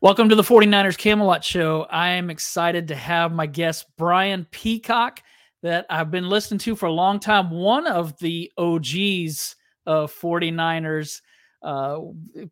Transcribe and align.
Welcome 0.00 0.28
to 0.28 0.34
the 0.34 0.42
49ers 0.42 0.98
Camelot 0.98 1.44
Show. 1.44 1.82
I 1.88 2.10
am 2.10 2.28
excited 2.28 2.88
to 2.88 2.96
have 2.96 3.32
my 3.32 3.46
guest, 3.46 3.86
Brian 3.96 4.44
Peacock, 4.50 5.22
that 5.62 5.86
I've 5.88 6.10
been 6.10 6.28
listening 6.28 6.58
to 6.60 6.74
for 6.74 6.86
a 6.86 6.92
long 6.92 7.20
time. 7.20 7.50
One 7.50 7.86
of 7.86 8.18
the 8.18 8.50
OGs 8.58 9.54
of 9.86 10.12
49ers 10.12 11.20
uh, 11.62 12.00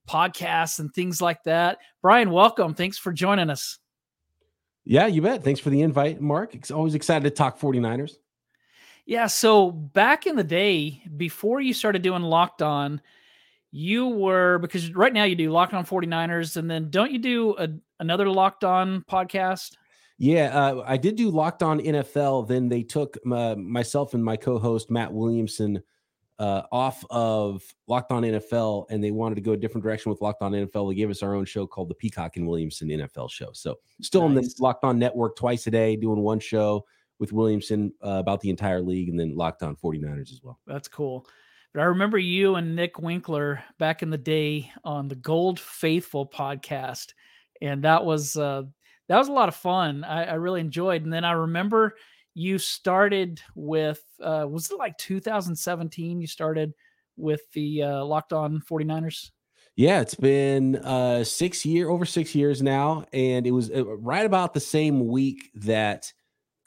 podcasts 0.09 0.79
and 0.79 0.95
things 0.95 1.21
like 1.21 1.43
that. 1.43 1.79
Brian, 2.01 2.31
welcome. 2.31 2.75
Thanks 2.75 2.97
for 2.97 3.13
joining 3.13 3.51
us. 3.51 3.79
Yeah, 4.85 5.07
you 5.07 5.21
bet. 5.21 5.43
Thanks 5.43 5.61
for 5.61 5.71
the 5.71 5.83
invite, 5.83 6.21
Mark. 6.21 6.55
It's 6.55 6.71
always 6.71 6.95
excited 6.95 7.25
to 7.25 7.31
talk 7.31 7.59
49ers. 7.59 8.13
Yeah. 9.05 9.27
So 9.27 9.73
back 9.73 10.27
in 10.27 10.37
the 10.37 10.45
day, 10.45 11.03
before 11.17 11.61
you 11.61 11.75
started 11.75 12.03
doing 12.03 12.23
Locked 12.23 12.63
On, 12.63 13.01
you 13.73 14.07
were 14.07 14.59
because 14.59 14.95
right 14.95 15.13
now 15.13 15.25
you 15.25 15.35
do 15.35 15.51
Locked 15.51 15.73
On 15.75 15.85
49ers, 15.85 16.57
and 16.57 16.71
then 16.71 16.91
don't 16.91 17.11
you 17.11 17.19
do 17.19 17.57
a, 17.59 17.69
another 17.99 18.29
Locked 18.29 18.65
On 18.65 19.03
podcast? 19.11 19.77
Yeah, 20.19 20.57
uh, 20.57 20.85
I 20.87 20.99
did 20.99 21.17
do 21.17 21.31
Locked 21.31 21.63
On 21.63 21.81
NFL. 21.81 22.47
Then 22.47 22.69
they 22.69 22.83
took 22.83 23.19
my, 23.25 23.55
myself 23.55 24.15
and 24.15 24.23
my 24.23 24.37
co-host 24.37 24.91
Matt 24.91 25.13
Williamson 25.13 25.83
uh, 26.39 26.63
off 26.71 27.05
of 27.11 27.63
Locked 27.87 28.13
On 28.13 28.23
NFL, 28.23 28.87
and 28.91 29.03
they 29.03 29.11
wanted 29.11 29.37
to 29.37 29.41
go 29.41 29.53
a 29.53 29.57
different 29.57 29.83
direction 29.83 30.11
with 30.11 30.21
Locked 30.21 30.43
On 30.43 30.53
NFL. 30.53 30.91
They 30.91 30.95
gave 30.95 31.11
us 31.11 31.23
our 31.23 31.35
own 31.35 31.47
show 31.47 31.67
called 31.67 31.89
the 31.89 31.95
Peacock 31.95 32.37
and 32.37 32.47
Williamson 32.47 32.89
NFL 32.89 33.31
Show. 33.31 33.51
So 33.53 33.77
still 34.03 34.29
nice. 34.29 34.29
in 34.29 34.35
the 34.45 34.55
Locked 34.61 34.85
On 34.85 34.99
Network 34.99 35.35
twice 35.37 35.67
a 35.67 35.71
day, 35.71 35.97
doing 35.97 36.21
one 36.21 36.41
show 36.41 36.85
with 37.19 37.33
Williamson 37.33 37.93
uh, 38.05 38.11
about 38.11 38.41
the 38.41 38.51
entire 38.51 38.83
league, 38.83 39.09
and 39.09 39.19
then 39.19 39.35
Locked 39.35 39.63
On 39.63 39.77
49ers 39.77 40.31
as 40.31 40.41
well. 40.43 40.59
That's 40.67 40.89
cool. 40.89 41.27
But 41.75 41.81
I 41.81 41.85
remember 41.85 42.19
you 42.19 42.57
and 42.57 42.77
Nick 42.77 42.99
Winkler 42.99 43.63
back 43.79 44.03
in 44.03 44.11
the 44.11 44.19
day 44.19 44.71
on 44.85 45.09
the 45.09 45.15
Gold 45.15 45.59
Faithful 45.59 46.27
podcast, 46.27 47.15
and 47.63 47.83
that 47.85 48.05
was 48.05 48.37
uh, 48.37 48.65
that 49.09 49.19
was 49.19 49.29
a 49.29 49.33
lot 49.33 49.49
of 49.49 49.57
fun. 49.57 50.05
I, 50.05 50.25
I 50.25 50.35
really 50.35 50.61
enjoyed. 50.61 51.03
And 51.03 51.13
then 51.13 51.25
I 51.25 51.33
remember 51.33 51.95
you 52.35 52.59
started 52.59 53.41
with 53.55 54.03
uh, 54.23 54.47
was 54.49 54.71
it 54.71 54.79
like 54.79 54.99
2017? 54.99 56.21
You 56.21 56.27
started 56.27 56.75
with 57.17 57.41
the 57.53 57.83
uh, 57.83 58.05
Locked 58.05 58.33
On 58.33 58.61
49ers. 58.61 59.31
Yeah, 59.75 60.01
it's 60.01 60.15
been 60.15 60.77
uh, 60.77 61.25
six 61.25 61.65
year 61.65 61.89
over 61.89 62.05
six 62.05 62.35
years 62.35 62.61
now, 62.61 63.07
and 63.15 63.47
it 63.47 63.53
was 63.53 63.71
uh, 63.71 63.85
right 63.97 64.27
about 64.27 64.53
the 64.53 64.61
same 64.61 65.07
week 65.07 65.51
that 65.55 66.13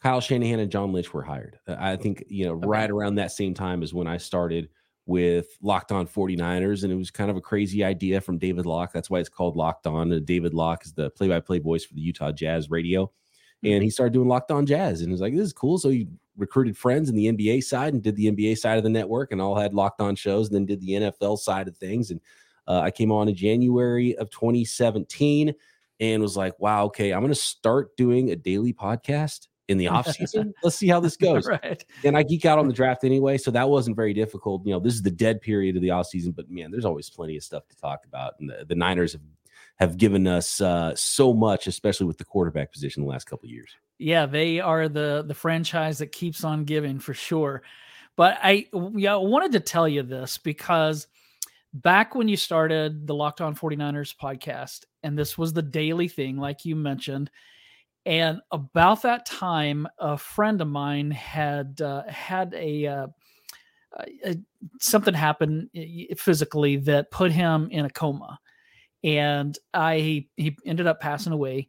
Kyle 0.02 0.22
Shanahan 0.22 0.59
and 0.59 0.72
John 0.72 0.92
Lynch 0.92 1.14
were 1.14 1.22
hired. 1.22 1.59
I 1.67 1.95
think 1.97 2.23
you 2.28 2.45
know 2.45 2.56
okay. 2.56 2.67
right 2.67 2.90
around 2.90 3.16
that 3.16 3.31
same 3.31 3.53
time 3.53 3.84
is 3.84 3.94
when 3.94 4.08
I 4.08 4.17
started 4.17 4.69
with 5.06 5.58
Locked 5.61 5.92
On 5.92 6.08
49ers. 6.08 6.84
And 6.84 6.92
it 6.92 6.95
was 6.95 7.11
kind 7.11 7.30
of 7.30 7.38
a 7.38 7.42
crazy 7.42 7.84
idea 7.84 8.22
from 8.22 8.38
David 8.38 8.66
Locke. 8.66 8.92
That's 8.92 9.09
why 9.09 9.20
it's 9.20 9.30
called 9.30 9.56
Locked 9.56 9.88
On. 9.88 10.12
And 10.12 10.25
David 10.25 10.53
Locke 10.53 10.86
is 10.86 10.94
the 10.94 11.09
play 11.12 11.28
by 11.28 11.39
play 11.39 11.59
voice 11.59 11.86
for 11.86 11.94
the 11.94 12.02
Utah 12.02 12.31
Jazz 12.31 12.70
radio. 12.70 13.12
And 13.64 13.84
he 13.84 13.89
started 13.89 14.14
doing 14.14 14.28
Locked 14.28 14.52
On 14.52 14.66
Jazz. 14.66 15.02
And 15.02 15.09
he 15.09 15.12
was 15.12 15.22
like, 15.22 15.34
this 15.34 15.45
is 15.45 15.53
cool. 15.53 15.78
So 15.78 15.89
he 15.89 16.08
recruited 16.38 16.78
friends 16.78 17.09
in 17.09 17.16
the 17.16 17.31
NBA 17.31 17.64
side 17.64 17.94
and 17.94 18.03
did 18.03 18.16
the 18.16 18.31
NBA 18.31 18.58
side 18.58 18.78
of 18.78 18.84
the 18.84 18.89
network 18.89 19.31
and 19.31 19.42
all 19.42 19.56
had 19.56 19.73
Locked 19.73 20.02
On 20.02 20.16
shows 20.16 20.47
and 20.47 20.56
then 20.56 20.66
did 20.66 20.81
the 20.81 20.92
NFL 20.92 21.40
side 21.40 21.67
of 21.67 21.78
things. 21.78 22.12
And 22.12 22.19
uh, 22.67 22.80
I 22.80 22.92
came 22.92 23.12
on 23.12 23.28
in 23.28 23.36
January 23.36 24.16
of 24.17 24.30
2017 24.31 25.53
and 26.00 26.22
was 26.22 26.36
like, 26.36 26.59
wow, 26.59 26.86
okay, 26.86 27.14
I'm 27.14 27.22
going 27.22 27.31
to 27.31 27.40
start 27.40 27.95
doing 27.95 28.31
a 28.31 28.36
daily 28.36 28.73
podcast 28.73 29.47
in 29.68 29.78
the 29.78 29.88
off 29.88 30.08
season. 30.08 30.54
Let's 30.64 30.76
see 30.76 30.88
how 30.88 31.00
this 31.00 31.18
goes. 31.18 31.48
right. 31.64 31.84
And 32.04 32.18
I 32.18 32.24
geek 32.24 32.46
out 32.46 32.60
on 32.60 32.68
the 32.68 32.74
draft 32.74 33.04
anyway, 33.04 33.38
so 33.38 33.52
that 33.52 33.70
wasn't 33.70 33.96
very 33.96 34.14
difficult. 34.14 34.66
You 34.66 34.74
know, 34.74 34.80
this 34.80 34.94
is 34.94 35.02
the 35.02 35.12
dead 35.12 35.42
period 35.42 35.76
of 35.76 35.82
the 35.82 35.92
off 35.92 36.08
season, 36.08 36.32
but 36.32 36.50
man, 36.50 36.72
there's 36.72 36.86
always 36.86 37.10
plenty 37.10 37.38
of 37.38 37.44
stuff 37.44 37.68
to 37.70 37.78
talk 37.78 38.06
about. 38.06 38.34
And 38.40 38.50
the, 38.50 38.66
the 38.68 38.76
Niners 38.76 39.14
have 39.14 39.22
have 39.78 39.98
given 39.98 40.26
us 40.26 40.62
uh, 40.62 40.94
so 40.96 41.34
much, 41.34 41.68
especially 41.68 42.08
with 42.08 42.18
the 42.18 42.24
quarterback 42.24 42.72
position 42.72 43.04
the 43.04 43.10
last 43.10 43.26
couple 43.26 43.48
of 43.48 43.52
years. 43.52 43.76
Yeah, 43.98 44.26
they 44.26 44.60
are 44.60 44.88
the 44.88 45.24
the 45.26 45.34
franchise 45.34 45.98
that 46.00 46.12
keeps 46.12 46.44
on 46.44 46.66
giving 46.66 47.00
for 47.00 47.14
sure. 47.14 47.64
But 48.16 48.38
I 48.42 48.68
yeah, 48.94 49.16
I 49.16 49.18
wanted 49.18 49.54
to 49.54 49.59
tell 49.59 49.88
you 49.88 50.04
this 50.04 50.38
because 50.38 51.08
back 51.74 52.16
when 52.16 52.28
you 52.28 52.38
started 52.38 53.06
the 53.06 53.16
Locked 53.16 53.42
On 53.42 53.56
49ers 53.56 54.16
podcast, 54.16 54.86
and 55.04 55.18
this 55.18 55.38
was 55.38 55.54
the 55.54 55.62
daily 55.62 56.08
thing, 56.08 56.38
like 56.38 56.66
you 56.66 56.75
mentioned, 56.75 57.30
and 58.06 58.40
about 58.52 59.02
that 59.02 59.26
time, 59.26 59.88
a 59.98 60.18
friend 60.18 60.62
of 60.62 60.68
mine 60.68 61.12
had 61.12 61.82
uh, 61.82 62.04
had 62.08 62.54
a, 62.54 62.86
uh, 62.86 63.08
a, 64.26 64.36
something 64.80 65.14
happen 65.14 65.70
physically 66.18 66.78
that 66.78 67.12
put 67.12 67.32
him 67.32 67.68
in 67.72 67.86
a 67.86 67.90
coma, 67.90 68.40
and 69.04 69.58
I 69.74 70.28
he 70.38 70.58
ended 70.66 70.88
up 70.88 71.00
passing 71.00 71.34
away. 71.34 71.68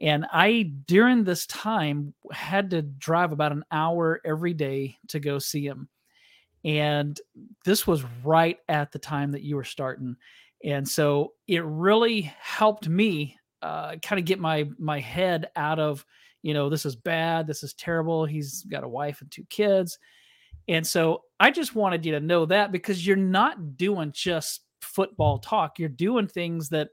And 0.00 0.26
I 0.30 0.72
during 0.86 1.24
this 1.24 1.46
time 1.46 2.14
had 2.30 2.70
to 2.70 2.82
drive 2.82 3.32
about 3.32 3.52
an 3.52 3.64
hour 3.70 4.20
every 4.24 4.52
day 4.52 4.96
to 5.08 5.20
go 5.20 5.38
see 5.38 5.64
him. 5.66 5.88
And 6.64 7.18
this 7.64 7.86
was 7.86 8.04
right 8.24 8.58
at 8.68 8.92
the 8.92 8.98
time 8.98 9.32
that 9.32 9.42
you 9.42 9.56
were 9.56 9.64
starting. 9.64 10.16
And 10.64 10.86
so 10.86 11.32
it 11.46 11.64
really 11.64 12.22
helped 12.40 12.88
me 12.88 13.38
uh, 13.66 13.96
kind 13.96 14.20
of 14.20 14.24
get 14.24 14.38
my 14.38 14.68
my 14.78 15.00
head 15.00 15.48
out 15.56 15.80
of 15.80 16.06
you 16.42 16.54
know 16.54 16.68
this 16.70 16.86
is 16.86 16.94
bad 16.94 17.46
this 17.48 17.64
is 17.64 17.74
terrible 17.74 18.24
he's 18.24 18.62
got 18.64 18.84
a 18.84 18.88
wife 18.88 19.20
and 19.20 19.30
two 19.30 19.44
kids. 19.50 19.98
And 20.68 20.86
so 20.86 21.22
i 21.38 21.50
just 21.50 21.74
wanted 21.74 22.04
you 22.04 22.12
to 22.12 22.20
know 22.20 22.46
that 22.46 22.72
because 22.72 23.06
you're 23.06 23.16
not 23.16 23.76
doing 23.76 24.12
just 24.12 24.62
football 24.80 25.38
talk 25.38 25.78
you're 25.78 25.88
doing 25.88 26.28
things 26.28 26.68
that 26.68 26.88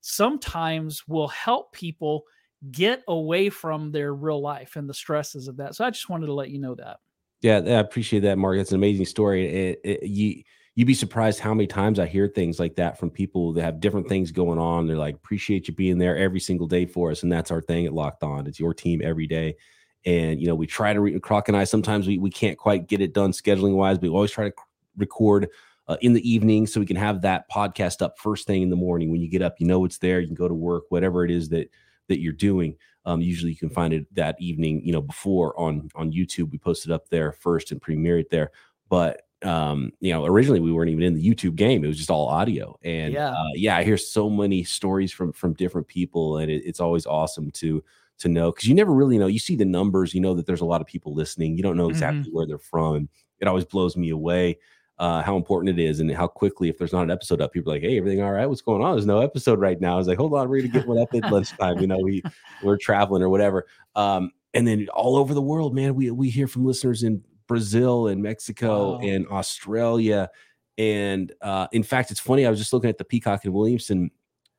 sometimes 0.00 1.06
will 1.06 1.28
help 1.28 1.72
people 1.72 2.24
get 2.70 3.02
away 3.08 3.50
from 3.50 3.92
their 3.92 4.14
real 4.14 4.40
life 4.40 4.76
and 4.76 4.88
the 4.88 4.94
stresses 4.94 5.48
of 5.48 5.56
that. 5.58 5.74
So 5.74 5.84
i 5.84 5.90
just 5.90 6.08
wanted 6.08 6.26
to 6.26 6.34
let 6.34 6.50
you 6.50 6.58
know 6.58 6.74
that. 6.76 6.98
Yeah 7.42 7.56
i 7.56 7.80
appreciate 7.80 8.20
that 8.20 8.38
mark. 8.38 8.56
That's 8.56 8.72
an 8.72 8.76
amazing 8.76 9.06
story. 9.06 9.46
It, 9.46 9.80
it, 9.84 10.02
you 10.04 10.42
you'd 10.74 10.86
be 10.86 10.94
surprised 10.94 11.38
how 11.38 11.54
many 11.54 11.66
times 11.66 11.98
I 11.98 12.06
hear 12.06 12.26
things 12.26 12.58
like 12.58 12.76
that 12.76 12.98
from 12.98 13.10
people 13.10 13.52
that 13.52 13.62
have 13.62 13.80
different 13.80 14.08
things 14.08 14.32
going 14.32 14.58
on. 14.58 14.86
They're 14.86 14.96
like, 14.96 15.14
appreciate 15.14 15.68
you 15.68 15.74
being 15.74 15.98
there 15.98 16.16
every 16.16 16.40
single 16.40 16.66
day 16.66 16.84
for 16.84 17.10
us. 17.10 17.22
And 17.22 17.30
that's 17.30 17.50
our 17.50 17.60
thing 17.60 17.86
at 17.86 17.92
Locked 17.92 18.24
On. 18.24 18.46
It's 18.46 18.58
your 18.58 18.74
team 18.74 19.00
every 19.02 19.26
day. 19.26 19.56
And, 20.04 20.40
you 20.40 20.46
know, 20.46 20.54
we 20.54 20.66
try 20.66 20.92
to, 20.92 21.00
re- 21.00 21.20
Croc 21.20 21.48
and 21.48 21.56
I, 21.56 21.64
sometimes 21.64 22.06
we, 22.06 22.18
we 22.18 22.30
can't 22.30 22.58
quite 22.58 22.88
get 22.88 23.00
it 23.00 23.14
done 23.14 23.32
scheduling 23.32 23.74
wise, 23.74 23.98
but 23.98 24.02
we 24.02 24.14
always 24.14 24.32
try 24.32 24.48
to 24.48 24.54
record 24.96 25.48
uh, 25.86 25.96
in 26.00 26.12
the 26.12 26.28
evening 26.28 26.66
so 26.66 26.80
we 26.80 26.86
can 26.86 26.96
have 26.96 27.22
that 27.22 27.48
podcast 27.50 28.02
up 28.02 28.18
first 28.18 28.46
thing 28.46 28.62
in 28.62 28.70
the 28.70 28.76
morning. 28.76 29.10
When 29.10 29.20
you 29.20 29.28
get 29.28 29.42
up, 29.42 29.56
you 29.58 29.66
know 29.66 29.84
it's 29.84 29.98
there. 29.98 30.20
You 30.20 30.26
can 30.26 30.34
go 30.34 30.48
to 30.48 30.54
work, 30.54 30.84
whatever 30.88 31.24
it 31.24 31.30
is 31.30 31.48
that 31.50 31.70
that 32.08 32.20
you're 32.20 32.32
doing. 32.32 32.76
Um, 33.06 33.20
usually 33.20 33.52
you 33.52 33.58
can 33.58 33.70
find 33.70 33.92
it 33.92 34.06
that 34.14 34.36
evening, 34.40 34.84
you 34.84 34.92
know, 34.92 35.02
before 35.02 35.58
on 35.58 35.90
on 35.94 36.12
YouTube. 36.12 36.50
We 36.50 36.58
post 36.58 36.86
it 36.86 36.92
up 36.92 37.08
there 37.08 37.32
first 37.32 37.70
and 37.70 37.80
premiere 37.80 38.18
it 38.18 38.30
there. 38.30 38.50
But 38.88 39.22
um, 39.44 39.92
you 40.00 40.12
know, 40.12 40.24
originally 40.24 40.60
we 40.60 40.72
weren't 40.72 40.90
even 40.90 41.02
in 41.04 41.14
the 41.14 41.24
YouTube 41.24 41.56
game; 41.56 41.84
it 41.84 41.88
was 41.88 41.98
just 41.98 42.10
all 42.10 42.28
audio. 42.28 42.78
And 42.82 43.12
yeah, 43.12 43.30
uh, 43.30 43.48
yeah, 43.54 43.76
I 43.76 43.84
hear 43.84 43.96
so 43.96 44.28
many 44.28 44.64
stories 44.64 45.12
from 45.12 45.32
from 45.32 45.54
different 45.54 45.86
people, 45.86 46.38
and 46.38 46.50
it, 46.50 46.62
it's 46.64 46.80
always 46.80 47.06
awesome 47.06 47.50
to 47.52 47.82
to 48.18 48.28
know 48.28 48.52
because 48.52 48.68
you 48.68 48.74
never 48.74 48.92
really 48.92 49.18
know. 49.18 49.26
You 49.26 49.38
see 49.38 49.56
the 49.56 49.64
numbers, 49.64 50.14
you 50.14 50.20
know 50.20 50.34
that 50.34 50.46
there's 50.46 50.60
a 50.60 50.66
lot 50.66 50.80
of 50.80 50.86
people 50.86 51.14
listening. 51.14 51.56
You 51.56 51.62
don't 51.62 51.76
know 51.76 51.90
exactly 51.90 52.22
mm-hmm. 52.22 52.36
where 52.36 52.46
they're 52.46 52.58
from. 52.58 53.08
It 53.40 53.48
always 53.48 53.64
blows 53.64 53.96
me 53.96 54.10
away 54.10 54.58
uh, 54.98 55.22
how 55.22 55.36
important 55.36 55.78
it 55.78 55.82
is 55.82 56.00
and 56.00 56.10
how 56.12 56.26
quickly, 56.26 56.68
if 56.68 56.78
there's 56.78 56.92
not 56.92 57.02
an 57.02 57.10
episode 57.10 57.40
up, 57.40 57.52
people 57.52 57.72
are 57.72 57.76
like, 57.76 57.82
"Hey, 57.82 57.98
everything 57.98 58.22
all 58.22 58.32
right? 58.32 58.46
What's 58.46 58.62
going 58.62 58.82
on? 58.82 58.94
There's 58.94 59.06
no 59.06 59.20
episode 59.20 59.58
right 59.58 59.80
now." 59.80 59.94
I 59.94 59.96
was 59.96 60.06
like, 60.06 60.18
"Hold 60.18 60.34
on, 60.34 60.48
we're 60.48 60.60
gonna 60.60 60.72
get 60.72 60.86
one 60.86 60.98
up 60.98 61.12
at 61.14 61.22
lunchtime." 61.32 61.78
You 61.78 61.88
know, 61.88 61.98
we 61.98 62.22
we're 62.62 62.76
traveling 62.76 63.22
or 63.22 63.28
whatever. 63.28 63.66
Um, 63.96 64.30
and 64.52 64.66
then 64.66 64.86
all 64.94 65.16
over 65.16 65.34
the 65.34 65.42
world, 65.42 65.74
man, 65.74 65.94
we 65.96 66.10
we 66.12 66.30
hear 66.30 66.46
from 66.46 66.64
listeners 66.64 67.02
in 67.02 67.24
Brazil 67.46 68.08
and 68.08 68.22
Mexico 68.22 68.92
wow. 68.92 69.00
and 69.00 69.26
Australia. 69.28 70.30
And 70.78 71.32
uh, 71.40 71.68
in 71.72 71.82
fact, 71.82 72.10
it's 72.10 72.20
funny. 72.20 72.46
I 72.46 72.50
was 72.50 72.58
just 72.58 72.72
looking 72.72 72.90
at 72.90 72.98
the 72.98 73.04
Peacock 73.04 73.44
and 73.44 73.54
Williamson 73.54 74.10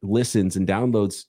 listens 0.02 0.56
and 0.56 0.68
downloads, 0.68 1.26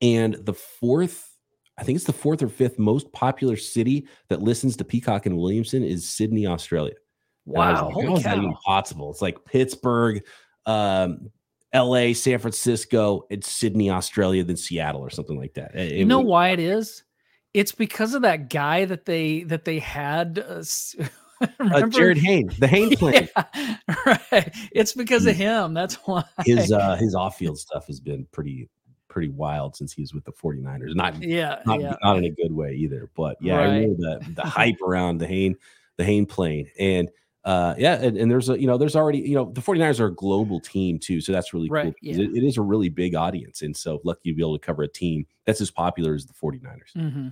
and 0.00 0.34
the 0.34 0.54
fourth, 0.54 1.36
I 1.78 1.84
think 1.84 1.96
it's 1.96 2.04
the 2.04 2.12
fourth 2.12 2.42
or 2.42 2.48
fifth 2.48 2.78
most 2.78 3.12
popular 3.12 3.56
city 3.56 4.08
that 4.28 4.42
listens 4.42 4.76
to 4.76 4.84
Peacock 4.84 5.26
and 5.26 5.36
Williamson 5.36 5.84
is 5.84 6.08
Sydney, 6.08 6.46
Australia. 6.46 6.94
Wow, 7.44 7.90
like, 7.94 8.06
how 8.06 8.16
is 8.16 8.22
that 8.24 8.38
even 8.38 8.54
possible? 8.64 9.10
It's 9.10 9.22
like 9.22 9.44
Pittsburgh, 9.44 10.22
um, 10.66 11.30
L.A., 11.72 12.14
San 12.14 12.38
Francisco, 12.38 13.26
it's 13.30 13.50
Sydney, 13.50 13.90
Australia, 13.90 14.44
then 14.44 14.56
Seattle 14.56 15.00
or 15.00 15.10
something 15.10 15.38
like 15.38 15.54
that. 15.54 15.74
It, 15.74 15.92
you 15.92 16.04
know 16.04 16.20
why 16.20 16.50
it 16.50 16.60
is? 16.60 17.02
It's 17.54 17.72
because 17.72 18.14
of 18.14 18.22
that 18.22 18.48
guy 18.48 18.84
that 18.84 19.04
they 19.04 19.42
that 19.44 19.64
they 19.64 19.78
had. 19.78 20.38
Uh, 20.38 20.62
uh, 21.42 21.82
Jarryd 21.88 22.18
Hayne, 22.18 22.50
the 22.58 22.66
Hayne 22.66 22.90
plane. 22.96 23.28
Yeah, 23.36 23.76
right. 24.06 24.54
It's 24.72 24.92
because 24.92 25.26
of 25.26 25.36
him. 25.36 25.74
That's 25.74 25.94
why 26.06 26.24
his 26.44 26.72
uh, 26.72 26.96
his 26.96 27.14
off 27.14 27.36
field 27.36 27.58
stuff 27.58 27.86
has 27.86 28.00
been 28.00 28.26
pretty 28.32 28.68
pretty 29.08 29.28
wild 29.28 29.76
since 29.76 29.92
he 29.92 30.00
was 30.00 30.14
with 30.14 30.24
the 30.24 30.32
49ers. 30.32 30.94
Not 30.94 31.22
yeah, 31.22 31.60
not, 31.66 31.80
yeah. 31.80 31.96
not 32.02 32.16
in 32.16 32.24
a 32.24 32.30
good 32.30 32.52
way 32.52 32.72
either. 32.74 33.10
But 33.14 33.36
yeah, 33.40 33.56
right. 33.56 33.68
I 33.68 33.80
know 33.80 33.94
the 33.98 34.32
the 34.34 34.42
hype 34.42 34.80
around 34.80 35.18
the 35.18 35.26
Hayne 35.26 35.56
the 35.96 36.04
Hayne 36.04 36.26
plane. 36.26 36.68
And 36.78 37.10
uh, 37.44 37.74
yeah, 37.76 37.94
and, 37.94 38.16
and, 38.16 38.30
there's 38.30 38.48
a 38.48 38.60
you 38.60 38.68
know 38.68 38.78
there's 38.78 38.94
already 38.94 39.18
you 39.18 39.34
know 39.34 39.50
the 39.52 39.60
49ers 39.60 39.98
are 39.98 40.06
a 40.06 40.14
global 40.14 40.60
team 40.60 40.98
too, 40.98 41.20
so 41.20 41.32
that's 41.32 41.52
really 41.52 41.68
right, 41.68 41.86
cool. 41.86 41.94
Yeah. 42.00 42.22
It, 42.22 42.36
it 42.36 42.44
is 42.44 42.56
a 42.56 42.62
really 42.62 42.88
big 42.88 43.16
audience, 43.16 43.62
and 43.62 43.76
so 43.76 44.00
lucky 44.04 44.30
to 44.30 44.36
be 44.36 44.42
able 44.42 44.56
to 44.56 44.64
cover 44.64 44.84
a 44.84 44.88
team 44.88 45.26
that's 45.44 45.60
as 45.60 45.70
popular 45.70 46.14
as 46.14 46.24
the 46.26 46.34
49ers. 46.34 46.92
Mm-hmm. 46.96 47.28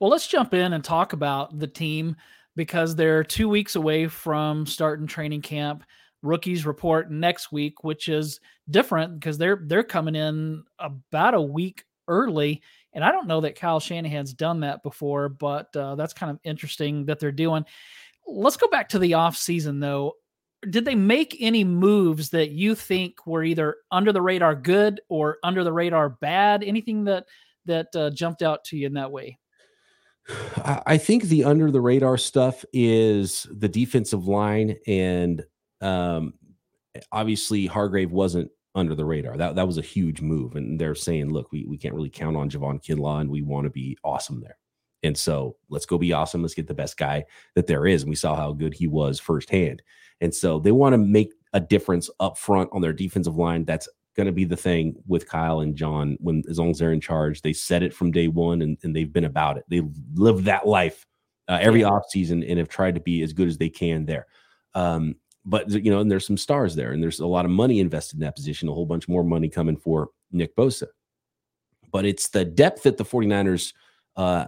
Well, 0.00 0.10
let's 0.10 0.26
jump 0.26 0.54
in 0.54 0.72
and 0.72 0.82
talk 0.82 1.12
about 1.12 1.58
the 1.58 1.66
team 1.66 2.16
because 2.56 2.96
they're 2.96 3.22
two 3.22 3.48
weeks 3.48 3.76
away 3.76 4.08
from 4.08 4.66
starting 4.66 5.06
training 5.06 5.42
camp. 5.42 5.84
Rookies 6.22 6.66
report 6.66 7.10
next 7.10 7.52
week, 7.52 7.84
which 7.84 8.08
is 8.08 8.40
different 8.70 9.20
because 9.20 9.38
they're 9.38 9.60
they're 9.66 9.84
coming 9.84 10.14
in 10.14 10.64
about 10.78 11.34
a 11.34 11.40
week 11.40 11.84
early. 12.08 12.62
And 12.94 13.04
I 13.04 13.12
don't 13.12 13.28
know 13.28 13.42
that 13.42 13.58
Kyle 13.58 13.78
Shanahan's 13.78 14.32
done 14.32 14.60
that 14.60 14.82
before, 14.82 15.28
but 15.28 15.74
uh, 15.76 15.94
that's 15.94 16.14
kind 16.14 16.30
of 16.30 16.40
interesting 16.44 17.04
that 17.06 17.20
they're 17.20 17.30
doing. 17.30 17.64
Let's 18.26 18.56
go 18.56 18.68
back 18.68 18.88
to 18.90 18.98
the 18.98 19.14
off 19.14 19.36
season 19.36 19.78
though. 19.78 20.14
Did 20.70 20.84
they 20.84 20.94
make 20.94 21.36
any 21.38 21.62
moves 21.62 22.30
that 22.30 22.50
you 22.50 22.74
think 22.74 23.26
were 23.26 23.44
either 23.44 23.76
under 23.92 24.12
the 24.12 24.22
radar 24.22 24.54
good 24.54 25.00
or 25.08 25.36
under 25.44 25.62
the 25.62 25.72
radar 25.72 26.08
bad? 26.08 26.64
Anything 26.64 27.04
that 27.04 27.26
that 27.66 27.94
uh, 27.94 28.10
jumped 28.10 28.42
out 28.42 28.64
to 28.64 28.76
you 28.76 28.86
in 28.86 28.94
that 28.94 29.12
way? 29.12 29.38
I 30.64 30.98
think 30.98 31.24
the 31.24 31.44
under 31.44 31.70
the 31.70 31.80
radar 31.80 32.16
stuff 32.18 32.64
is 32.72 33.46
the 33.50 33.68
defensive 33.68 34.26
line, 34.26 34.76
and 34.86 35.44
um, 35.80 36.34
obviously 37.12 37.66
Hargrave 37.66 38.10
wasn't 38.10 38.50
under 38.74 38.94
the 38.94 39.04
radar. 39.04 39.36
That 39.36 39.54
that 39.56 39.66
was 39.66 39.78
a 39.78 39.82
huge 39.82 40.20
move, 40.20 40.56
and 40.56 40.80
they're 40.80 40.94
saying, 40.94 41.32
look, 41.32 41.52
we 41.52 41.64
we 41.66 41.78
can't 41.78 41.94
really 41.94 42.10
count 42.10 42.36
on 42.36 42.50
Javon 42.50 42.84
Kinlaw, 42.84 43.20
and 43.20 43.30
we 43.30 43.42
want 43.42 43.64
to 43.64 43.70
be 43.70 43.96
awesome 44.02 44.40
there. 44.40 44.58
And 45.02 45.16
so 45.16 45.56
let's 45.68 45.86
go 45.86 45.98
be 45.98 46.12
awesome. 46.12 46.42
Let's 46.42 46.54
get 46.54 46.66
the 46.66 46.74
best 46.74 46.96
guy 46.96 47.24
that 47.54 47.66
there 47.66 47.86
is. 47.86 48.02
And 48.02 48.10
we 48.10 48.16
saw 48.16 48.34
how 48.34 48.52
good 48.52 48.74
he 48.74 48.86
was 48.86 49.20
firsthand. 49.20 49.82
And 50.20 50.34
so 50.34 50.58
they 50.58 50.72
want 50.72 50.94
to 50.94 50.98
make 50.98 51.32
a 51.52 51.60
difference 51.60 52.10
up 52.18 52.36
front 52.38 52.70
on 52.72 52.82
their 52.82 52.92
defensive 52.92 53.36
line. 53.36 53.64
That's 53.64 53.88
going 54.16 54.26
to 54.26 54.32
be 54.32 54.44
the 54.44 54.56
thing 54.56 54.96
with 55.06 55.28
Kyle 55.28 55.60
and 55.60 55.76
John 55.76 56.16
when 56.20 56.42
as 56.48 56.58
long 56.58 56.70
as 56.70 56.78
they're 56.78 56.92
in 56.92 57.00
charge. 57.00 57.42
They 57.42 57.52
said 57.52 57.82
it 57.82 57.94
from 57.94 58.10
day 58.10 58.28
one 58.28 58.62
and, 58.62 58.78
and 58.82 58.94
they've 58.94 59.12
been 59.12 59.24
about 59.24 59.58
it. 59.58 59.64
They 59.68 59.82
live 60.14 60.44
that 60.44 60.66
life 60.66 61.06
uh, 61.48 61.58
every 61.60 61.82
yeah. 61.82 61.90
offseason 61.90 62.48
and 62.48 62.58
have 62.58 62.68
tried 62.68 62.94
to 62.94 63.00
be 63.00 63.22
as 63.22 63.32
good 63.32 63.48
as 63.48 63.58
they 63.58 63.68
can 63.68 64.06
there. 64.06 64.26
Um, 64.74 65.16
but 65.44 65.70
you 65.70 65.90
know, 65.90 66.00
and 66.00 66.10
there's 66.10 66.26
some 66.26 66.36
stars 66.36 66.74
there, 66.74 66.92
and 66.92 67.02
there's 67.02 67.20
a 67.20 67.26
lot 67.26 67.44
of 67.44 67.50
money 67.52 67.78
invested 67.78 68.16
in 68.16 68.20
that 68.20 68.34
position, 68.34 68.68
a 68.68 68.72
whole 68.72 68.84
bunch 68.84 69.08
more 69.08 69.22
money 69.22 69.48
coming 69.48 69.76
for 69.76 70.08
Nick 70.32 70.56
Bosa. 70.56 70.88
But 71.92 72.04
it's 72.04 72.28
the 72.28 72.44
depth 72.44 72.82
that 72.82 72.96
the 72.96 73.04
49ers 73.04 73.72
uh, 74.16 74.46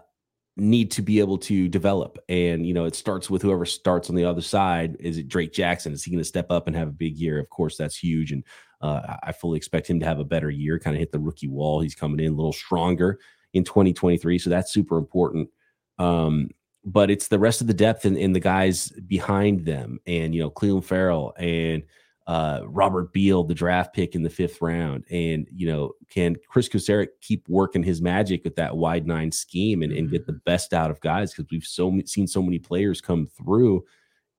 need 0.56 0.90
to 0.90 1.02
be 1.02 1.20
able 1.20 1.38
to 1.38 1.68
develop. 1.68 2.18
And, 2.28 2.66
you 2.66 2.74
know, 2.74 2.84
it 2.84 2.96
starts 2.96 3.30
with 3.30 3.42
whoever 3.42 3.64
starts 3.64 4.10
on 4.10 4.16
the 4.16 4.24
other 4.24 4.40
side. 4.40 4.96
Is 4.98 5.18
it 5.18 5.28
Drake 5.28 5.52
Jackson? 5.52 5.92
Is 5.92 6.02
he 6.02 6.10
going 6.10 6.18
to 6.18 6.24
step 6.24 6.50
up 6.50 6.66
and 6.66 6.74
have 6.74 6.88
a 6.88 6.92
big 6.92 7.16
year? 7.16 7.38
Of 7.38 7.48
course, 7.48 7.76
that's 7.76 7.96
huge. 7.96 8.32
And 8.32 8.42
uh, 8.80 9.16
I 9.22 9.32
fully 9.32 9.56
expect 9.56 9.88
him 9.88 10.00
to 10.00 10.06
have 10.06 10.18
a 10.18 10.24
better 10.24 10.50
year, 10.50 10.78
kind 10.78 10.96
of 10.96 11.00
hit 11.00 11.12
the 11.12 11.18
rookie 11.18 11.48
wall. 11.48 11.80
He's 11.80 11.94
coming 11.94 12.20
in 12.20 12.32
a 12.32 12.36
little 12.36 12.52
stronger 12.52 13.18
in 13.52 13.64
2023. 13.64 14.38
So 14.38 14.50
that's 14.50 14.72
super 14.72 14.98
important. 14.98 15.48
Um, 15.98 16.50
but 16.84 17.10
it's 17.10 17.28
the 17.28 17.38
rest 17.38 17.60
of 17.60 17.66
the 17.66 17.74
depth 17.74 18.04
and, 18.04 18.16
and 18.16 18.34
the 18.34 18.40
guys 18.40 18.90
behind 19.06 19.64
them. 19.64 19.98
And, 20.06 20.34
you 20.34 20.40
know, 20.40 20.50
Clelin 20.50 20.84
Ferrell 20.84 21.34
and, 21.36 21.82
uh, 22.28 22.60
Robert 22.66 23.12
Beal, 23.12 23.42
the 23.42 23.54
draft 23.54 23.94
pick 23.94 24.14
in 24.14 24.22
the 24.22 24.30
fifth 24.30 24.60
round. 24.60 25.04
And, 25.10 25.48
you 25.50 25.66
know, 25.66 25.92
can 26.10 26.36
Chris 26.48 26.68
Kocurek 26.68 27.08
keep 27.22 27.48
working 27.48 27.82
his 27.82 28.02
magic 28.02 28.44
with 28.44 28.54
that 28.56 28.76
wide 28.76 29.06
nine 29.06 29.32
scheme 29.32 29.82
and, 29.82 29.92
and 29.92 30.10
get 30.10 30.26
the 30.26 30.32
mm-hmm. 30.32 30.44
best 30.44 30.74
out 30.74 30.90
of 30.90 31.00
guys? 31.00 31.32
Because 31.32 31.50
we've 31.50 31.64
so 31.64 32.00
seen 32.04 32.26
so 32.26 32.42
many 32.42 32.58
players 32.58 33.00
come 33.00 33.26
through 33.26 33.82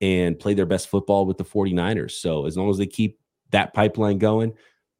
and 0.00 0.38
play 0.38 0.54
their 0.54 0.66
best 0.66 0.88
football 0.88 1.26
with 1.26 1.36
the 1.36 1.44
49ers. 1.44 2.12
So 2.12 2.46
as 2.46 2.56
long 2.56 2.70
as 2.70 2.78
they 2.78 2.86
keep 2.86 3.19
that 3.50 3.74
pipeline 3.74 4.18
going, 4.18 4.54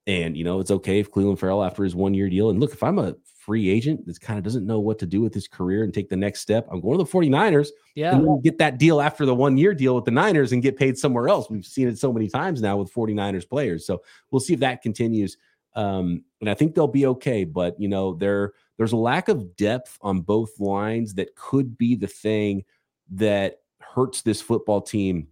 and, 0.06 0.36
you 0.36 0.44
know, 0.44 0.60
it's 0.60 0.70
okay 0.70 0.98
if 0.98 1.10
Clelin 1.10 1.38
Ferrell 1.38 1.62
after 1.62 1.84
his 1.84 1.94
one 1.94 2.14
year 2.14 2.28
deal. 2.28 2.50
And 2.50 2.58
look, 2.58 2.72
if 2.72 2.82
I'm 2.82 2.98
a 2.98 3.14
free 3.40 3.70
agent 3.70 4.06
that 4.06 4.20
kind 4.20 4.38
of 4.38 4.44
doesn't 4.44 4.66
know 4.66 4.78
what 4.78 4.98
to 4.98 5.06
do 5.06 5.20
with 5.20 5.32
his 5.32 5.48
career 5.48 5.82
and 5.82 5.94
take 5.94 6.08
the 6.08 6.16
next 6.16 6.40
step. 6.40 6.68
I'm 6.70 6.80
going 6.80 6.98
to 6.98 7.04
the 7.04 7.10
49ers. 7.10 7.70
Yeah. 7.94 8.14
And 8.14 8.44
get 8.44 8.58
that 8.58 8.78
deal 8.78 9.00
after 9.00 9.24
the 9.24 9.34
one 9.34 9.56
year 9.56 9.74
deal 9.74 9.96
with 9.96 10.04
the 10.04 10.10
Niners 10.10 10.52
and 10.52 10.62
get 10.62 10.76
paid 10.76 10.98
somewhere 10.98 11.28
else. 11.28 11.50
We've 11.50 11.64
seen 11.64 11.88
it 11.88 11.98
so 11.98 12.12
many 12.12 12.28
times 12.28 12.60
now 12.60 12.76
with 12.76 12.92
49ers 12.92 13.48
players. 13.48 13.86
So 13.86 14.02
we'll 14.30 14.40
see 14.40 14.52
if 14.52 14.60
that 14.60 14.82
continues. 14.82 15.36
Um, 15.74 16.22
and 16.40 16.50
I 16.50 16.54
think 16.54 16.74
they'll 16.74 16.86
be 16.86 17.06
okay. 17.06 17.44
But, 17.44 17.80
you 17.80 17.88
know, 17.88 18.14
there 18.14 18.52
there's 18.76 18.92
a 18.92 18.96
lack 18.96 19.28
of 19.28 19.56
depth 19.56 19.98
on 20.00 20.20
both 20.20 20.60
lines 20.60 21.14
that 21.14 21.34
could 21.34 21.76
be 21.76 21.96
the 21.96 22.06
thing 22.06 22.64
that 23.10 23.60
hurts 23.80 24.22
this 24.22 24.40
football 24.40 24.80
team 24.80 25.28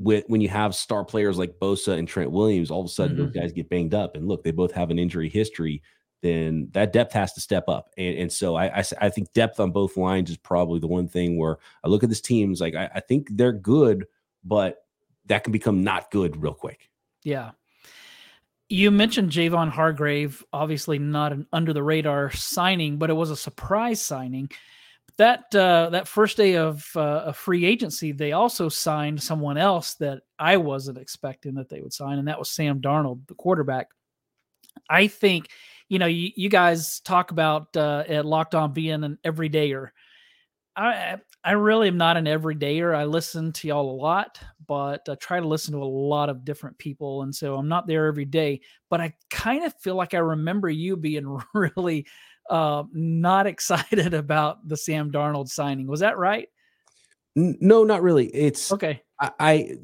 with 0.00 0.24
when 0.26 0.40
you 0.40 0.48
have 0.48 0.74
star 0.74 1.04
players 1.04 1.38
like 1.38 1.60
Bosa 1.60 1.96
and 1.96 2.08
Trent 2.08 2.32
Williams, 2.32 2.70
all 2.70 2.80
of 2.80 2.86
a 2.86 2.88
sudden 2.88 3.16
mm-hmm. 3.16 3.26
those 3.26 3.32
guys 3.32 3.52
get 3.52 3.68
banged 3.68 3.94
up. 3.94 4.16
And 4.16 4.26
look, 4.26 4.42
they 4.42 4.50
both 4.50 4.72
have 4.72 4.90
an 4.90 4.98
injury 4.98 5.28
history 5.28 5.82
then 6.22 6.68
that 6.72 6.92
depth 6.92 7.12
has 7.12 7.32
to 7.34 7.40
step 7.40 7.64
up. 7.68 7.90
And, 7.96 8.18
and 8.18 8.32
so 8.32 8.54
I, 8.54 8.80
I, 8.80 8.84
I, 9.00 9.08
think 9.08 9.32
depth 9.32 9.58
on 9.58 9.70
both 9.70 9.96
lines 9.96 10.30
is 10.30 10.36
probably 10.36 10.78
the 10.78 10.86
one 10.86 11.08
thing 11.08 11.38
where 11.38 11.58
I 11.82 11.88
look 11.88 12.02
at 12.02 12.08
this 12.08 12.20
team's 12.20 12.60
like, 12.60 12.74
I, 12.74 12.90
I 12.96 13.00
think 13.00 13.28
they're 13.30 13.52
good, 13.52 14.06
but 14.44 14.84
that 15.26 15.44
can 15.44 15.52
become 15.52 15.82
not 15.82 16.10
good 16.10 16.40
real 16.42 16.54
quick. 16.54 16.90
Yeah. 17.22 17.52
You 18.68 18.90
mentioned 18.90 19.32
Javon 19.32 19.70
Hargrave, 19.70 20.44
obviously 20.52 20.98
not 20.98 21.32
an 21.32 21.46
under 21.52 21.72
the 21.72 21.82
radar 21.82 22.30
signing, 22.32 22.98
but 22.98 23.10
it 23.10 23.14
was 23.14 23.30
a 23.30 23.36
surprise 23.36 24.00
signing. 24.00 24.50
That 25.20 25.54
uh, 25.54 25.90
that 25.90 26.08
first 26.08 26.38
day 26.38 26.56
of 26.56 26.90
uh, 26.96 27.24
a 27.26 27.32
free 27.34 27.66
agency, 27.66 28.10
they 28.10 28.32
also 28.32 28.70
signed 28.70 29.22
someone 29.22 29.58
else 29.58 29.96
that 29.96 30.22
I 30.38 30.56
wasn't 30.56 30.96
expecting 30.96 31.56
that 31.56 31.68
they 31.68 31.82
would 31.82 31.92
sign, 31.92 32.18
and 32.18 32.26
that 32.26 32.38
was 32.38 32.48
Sam 32.48 32.80
Darnold, 32.80 33.26
the 33.26 33.34
quarterback. 33.34 33.88
I 34.88 35.08
think 35.08 35.50
you 35.90 35.98
know, 35.98 36.06
you, 36.06 36.30
you 36.36 36.48
guys 36.48 37.00
talk 37.00 37.32
about 37.32 37.76
uh, 37.76 38.04
at 38.08 38.24
Locked 38.24 38.54
On 38.54 38.72
being 38.72 39.04
an 39.04 39.18
everydayer. 39.22 39.88
I 40.74 41.18
I 41.44 41.52
really 41.52 41.88
am 41.88 41.98
not 41.98 42.16
an 42.16 42.24
everydayer. 42.24 42.96
I 42.96 43.04
listen 43.04 43.52
to 43.52 43.68
y'all 43.68 43.90
a 43.90 44.00
lot, 44.00 44.40
but 44.66 45.06
I 45.06 45.16
try 45.16 45.38
to 45.38 45.46
listen 45.46 45.74
to 45.74 45.82
a 45.82 45.84
lot 45.84 46.30
of 46.30 46.46
different 46.46 46.78
people, 46.78 47.24
and 47.24 47.34
so 47.34 47.56
I'm 47.56 47.68
not 47.68 47.86
there 47.86 48.06
every 48.06 48.24
day. 48.24 48.62
But 48.88 49.02
I 49.02 49.12
kind 49.28 49.66
of 49.66 49.74
feel 49.82 49.96
like 49.96 50.14
I 50.14 50.18
remember 50.20 50.70
you 50.70 50.96
being 50.96 51.38
really 51.54 52.06
uh, 52.50 52.84
not 52.92 53.46
excited 53.46 54.14
about 54.14 54.66
the 54.68 54.76
Sam 54.76 55.10
Darnold 55.10 55.48
signing. 55.48 55.86
Was 55.86 56.00
that 56.00 56.18
right? 56.18 56.48
No, 57.36 57.84
not 57.84 58.02
really. 58.02 58.26
It's 58.26 58.72
okay. 58.72 59.02
I, 59.18 59.30
I 59.38 59.76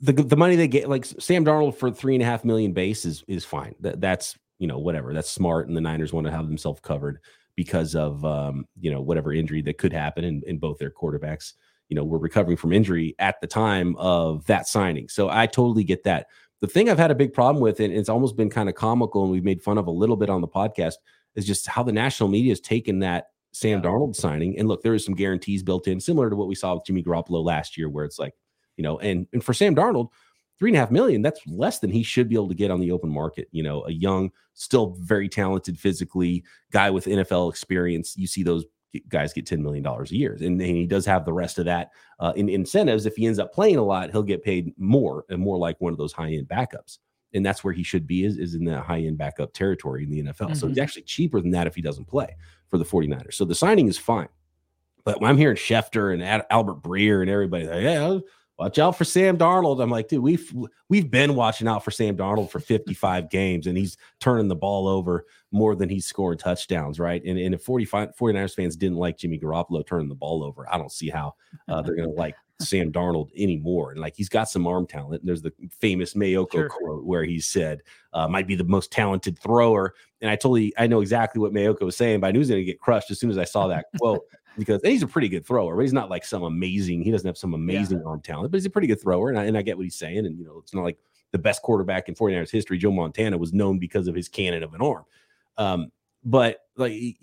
the 0.00 0.12
the 0.12 0.36
money 0.36 0.56
they 0.56 0.68
get, 0.68 0.88
like 0.88 1.04
Sam 1.04 1.44
Darnold 1.44 1.76
for 1.76 1.90
three 1.90 2.14
and 2.14 2.22
a 2.22 2.26
half 2.26 2.44
million 2.44 2.72
base 2.72 3.04
is 3.04 3.24
is 3.26 3.44
fine. 3.44 3.74
That 3.80 4.00
that's 4.00 4.36
you 4.58 4.66
know, 4.66 4.78
whatever. 4.78 5.12
That's 5.12 5.30
smart. 5.30 5.68
And 5.68 5.76
the 5.76 5.80
Niners 5.80 6.12
want 6.12 6.26
to 6.26 6.32
have 6.32 6.46
themselves 6.46 6.80
covered 6.80 7.20
because 7.54 7.94
of, 7.94 8.24
um, 8.24 8.66
you 8.80 8.90
know, 8.90 9.00
whatever 9.00 9.32
injury 9.32 9.62
that 9.62 9.78
could 9.78 9.92
happen 9.92 10.24
in, 10.24 10.42
in 10.46 10.58
both 10.58 10.78
their 10.78 10.90
quarterbacks. 10.90 11.54
You 11.88 11.94
know, 11.94 12.04
were 12.04 12.18
recovering 12.18 12.56
from 12.56 12.72
injury 12.72 13.14
at 13.20 13.40
the 13.40 13.46
time 13.46 13.94
of 13.96 14.44
that 14.46 14.66
signing. 14.66 15.08
So 15.08 15.28
I 15.28 15.46
totally 15.46 15.84
get 15.84 16.02
that. 16.02 16.26
The 16.60 16.66
thing 16.66 16.90
I've 16.90 16.98
had 16.98 17.12
a 17.12 17.14
big 17.14 17.32
problem 17.32 17.62
with, 17.62 17.78
and 17.78 17.92
it's 17.92 18.08
almost 18.08 18.36
been 18.36 18.50
kind 18.50 18.68
of 18.68 18.74
comical, 18.74 19.22
and 19.22 19.30
we've 19.30 19.44
made 19.44 19.62
fun 19.62 19.78
of 19.78 19.86
a 19.86 19.92
little 19.92 20.16
bit 20.16 20.28
on 20.28 20.40
the 20.40 20.48
podcast, 20.48 20.94
is 21.36 21.46
just 21.46 21.66
how 21.66 21.82
the 21.82 21.92
national 21.92 22.28
media 22.28 22.50
has 22.50 22.60
taken 22.60 22.98
that 23.00 23.28
Sam 23.52 23.78
yeah. 23.78 23.90
Darnold 23.90 24.16
signing. 24.16 24.58
And 24.58 24.68
look, 24.68 24.82
there 24.82 24.94
is 24.94 25.04
some 25.04 25.14
guarantees 25.14 25.62
built 25.62 25.88
in, 25.88 26.00
similar 26.00 26.28
to 26.28 26.36
what 26.36 26.48
we 26.48 26.54
saw 26.54 26.74
with 26.74 26.84
Jimmy 26.84 27.02
Garoppolo 27.02 27.44
last 27.44 27.76
year, 27.76 27.88
where 27.88 28.04
it's 28.04 28.18
like, 28.18 28.34
you 28.76 28.82
know, 28.82 28.98
and 28.98 29.26
and 29.32 29.42
for 29.42 29.54
Sam 29.54 29.74
Darnold, 29.74 30.10
three 30.58 30.70
and 30.70 30.76
a 30.76 30.80
half 30.80 30.90
million, 30.90 31.22
that's 31.22 31.40
less 31.46 31.78
than 31.78 31.90
he 31.90 32.02
should 32.02 32.28
be 32.28 32.34
able 32.34 32.48
to 32.48 32.54
get 32.54 32.70
on 32.70 32.80
the 32.80 32.90
open 32.90 33.10
market. 33.10 33.48
You 33.52 33.62
know, 33.62 33.84
a 33.86 33.92
young, 33.92 34.30
still 34.54 34.96
very 35.00 35.28
talented 35.28 35.78
physically 35.78 36.44
guy 36.72 36.90
with 36.90 37.06
NFL 37.06 37.50
experience. 37.50 38.16
You 38.16 38.26
see 38.26 38.42
those 38.42 38.64
guys 39.08 39.32
get 39.32 39.46
$10 39.46 39.60
million 39.60 39.86
a 39.86 40.04
year. 40.06 40.34
And, 40.34 40.60
and 40.60 40.60
he 40.60 40.86
does 40.86 41.06
have 41.06 41.24
the 41.24 41.32
rest 41.32 41.58
of 41.58 41.64
that 41.66 41.90
uh, 42.18 42.32
in 42.36 42.48
incentives. 42.48 43.06
If 43.06 43.16
he 43.16 43.26
ends 43.26 43.38
up 43.38 43.52
playing 43.52 43.76
a 43.76 43.84
lot, 43.84 44.10
he'll 44.10 44.22
get 44.22 44.42
paid 44.42 44.72
more 44.78 45.24
and 45.28 45.40
more 45.40 45.58
like 45.58 45.80
one 45.80 45.92
of 45.92 45.98
those 45.98 46.12
high 46.12 46.32
end 46.32 46.48
backups. 46.48 46.98
And 47.36 47.46
that's 47.46 47.62
where 47.62 47.72
he 47.72 47.82
should 47.82 48.06
be 48.06 48.24
is, 48.24 48.38
is 48.38 48.54
in 48.54 48.64
the 48.64 48.80
high 48.80 49.00
end 49.00 49.18
backup 49.18 49.52
territory 49.52 50.04
in 50.04 50.10
the 50.10 50.22
NFL. 50.22 50.34
Mm-hmm. 50.34 50.54
So 50.54 50.66
he's 50.66 50.78
actually 50.78 51.02
cheaper 51.02 51.40
than 51.40 51.50
that 51.52 51.66
if 51.66 51.74
he 51.74 51.82
doesn't 51.82 52.06
play 52.06 52.36
for 52.68 52.78
the 52.78 52.84
49ers. 52.84 53.34
So 53.34 53.44
the 53.44 53.54
signing 53.54 53.88
is 53.88 53.98
fine. 53.98 54.28
But 55.04 55.20
when 55.20 55.30
I'm 55.30 55.38
hearing 55.38 55.56
Schefter 55.56 56.12
and 56.12 56.22
Ad, 56.22 56.44
Albert 56.50 56.82
Breer 56.82 57.20
and 57.20 57.30
everybody, 57.30 57.66
like, 57.66 57.82
yeah, 57.82 58.18
watch 58.58 58.78
out 58.78 58.96
for 58.96 59.04
Sam 59.04 59.38
Darnold. 59.38 59.80
I'm 59.80 59.90
like, 59.90 60.08
dude, 60.08 60.22
we've 60.22 60.52
we've 60.88 61.10
been 61.10 61.34
watching 61.34 61.68
out 61.68 61.84
for 61.84 61.90
Sam 61.90 62.16
Darnold 62.16 62.50
for 62.50 62.58
55 62.58 63.30
games, 63.30 63.66
and 63.66 63.76
he's 63.78 63.96
turning 64.20 64.48
the 64.48 64.56
ball 64.56 64.88
over 64.88 65.26
more 65.52 65.76
than 65.76 65.88
he's 65.88 66.06
scoring 66.06 66.38
touchdowns, 66.38 66.98
right? 66.98 67.22
And, 67.24 67.38
and 67.38 67.54
if 67.54 67.62
45 67.62 68.16
49ers 68.16 68.54
fans 68.54 68.76
didn't 68.76 68.98
like 68.98 69.16
Jimmy 69.16 69.38
Garoppolo 69.38 69.86
turning 69.86 70.08
the 70.08 70.14
ball 70.14 70.42
over, 70.42 70.66
I 70.72 70.78
don't 70.78 70.92
see 70.92 71.08
how 71.08 71.34
uh, 71.68 71.82
they're 71.82 71.96
gonna 71.96 72.08
like 72.10 72.34
Sam 72.60 72.92
Darnold 72.92 73.30
anymore. 73.36 73.92
And 73.92 74.00
like 74.00 74.14
he's 74.16 74.28
got 74.28 74.48
some 74.48 74.66
arm 74.66 74.86
talent. 74.86 75.22
And 75.22 75.28
there's 75.28 75.42
the 75.42 75.52
famous 75.70 76.14
Maiocco 76.14 76.52
sure. 76.52 76.68
quote 76.68 77.04
where 77.04 77.24
he 77.24 77.38
said, 77.40 77.82
uh, 78.12 78.28
might 78.28 78.46
be 78.46 78.54
the 78.54 78.64
most 78.64 78.90
talented 78.90 79.38
thrower. 79.38 79.94
And 80.20 80.30
I 80.30 80.36
totally 80.36 80.72
I 80.78 80.86
know 80.86 81.00
exactly 81.00 81.40
what 81.40 81.52
Maiocco 81.52 81.82
was 81.82 81.96
saying, 81.96 82.20
but 82.20 82.28
I 82.28 82.30
knew 82.32 82.38
he 82.38 82.40
was 82.40 82.50
gonna 82.50 82.64
get 82.64 82.80
crushed 82.80 83.10
as 83.10 83.20
soon 83.20 83.30
as 83.30 83.38
I 83.38 83.44
saw 83.44 83.68
that 83.68 83.86
quote. 83.98 84.22
because 84.58 84.80
he's 84.82 85.02
a 85.02 85.06
pretty 85.06 85.28
good 85.28 85.44
thrower, 85.46 85.76
but 85.76 85.82
he's 85.82 85.92
not 85.92 86.08
like 86.08 86.24
some 86.24 86.42
amazing. 86.42 87.02
He 87.02 87.10
doesn't 87.10 87.26
have 87.26 87.36
some 87.36 87.54
amazing 87.54 87.98
yeah. 87.98 88.06
arm 88.06 88.22
talent, 88.22 88.50
but 88.50 88.56
he's 88.56 88.64
a 88.64 88.70
pretty 88.70 88.86
good 88.86 89.00
thrower, 89.00 89.28
and 89.28 89.38
I, 89.38 89.44
and 89.44 89.56
I 89.56 89.62
get 89.62 89.76
what 89.76 89.84
he's 89.84 89.96
saying. 89.96 90.24
And 90.24 90.38
you 90.38 90.46
know, 90.46 90.60
it's 90.62 90.72
not 90.72 90.82
like 90.82 90.96
the 91.32 91.38
best 91.38 91.62
quarterback 91.62 92.08
in 92.08 92.14
49ers 92.14 92.50
history, 92.50 92.78
Joe 92.78 92.90
Montana, 92.90 93.36
was 93.36 93.52
known 93.52 93.78
because 93.78 94.08
of 94.08 94.14
his 94.14 94.28
cannon 94.28 94.62
of 94.62 94.72
an 94.72 94.80
arm. 94.80 95.04
Um, 95.58 95.92
but 96.24 96.60
like 96.76 97.16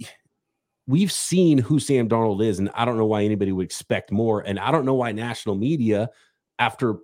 we've 0.88 1.12
seen 1.12 1.58
who 1.58 1.80
Sam 1.80 2.10
Darnold 2.10 2.44
is, 2.44 2.60
and 2.60 2.70
I 2.74 2.86
don't 2.86 2.98
know 2.98 3.06
why 3.06 3.24
anybody 3.24 3.52
would 3.52 3.66
expect 3.66 4.12
more. 4.12 4.42
And 4.42 4.60
I 4.60 4.72
don't 4.72 4.86
know 4.86 4.96
why 4.96 5.12
national 5.12 5.56
media, 5.56 6.10
after 6.60 6.98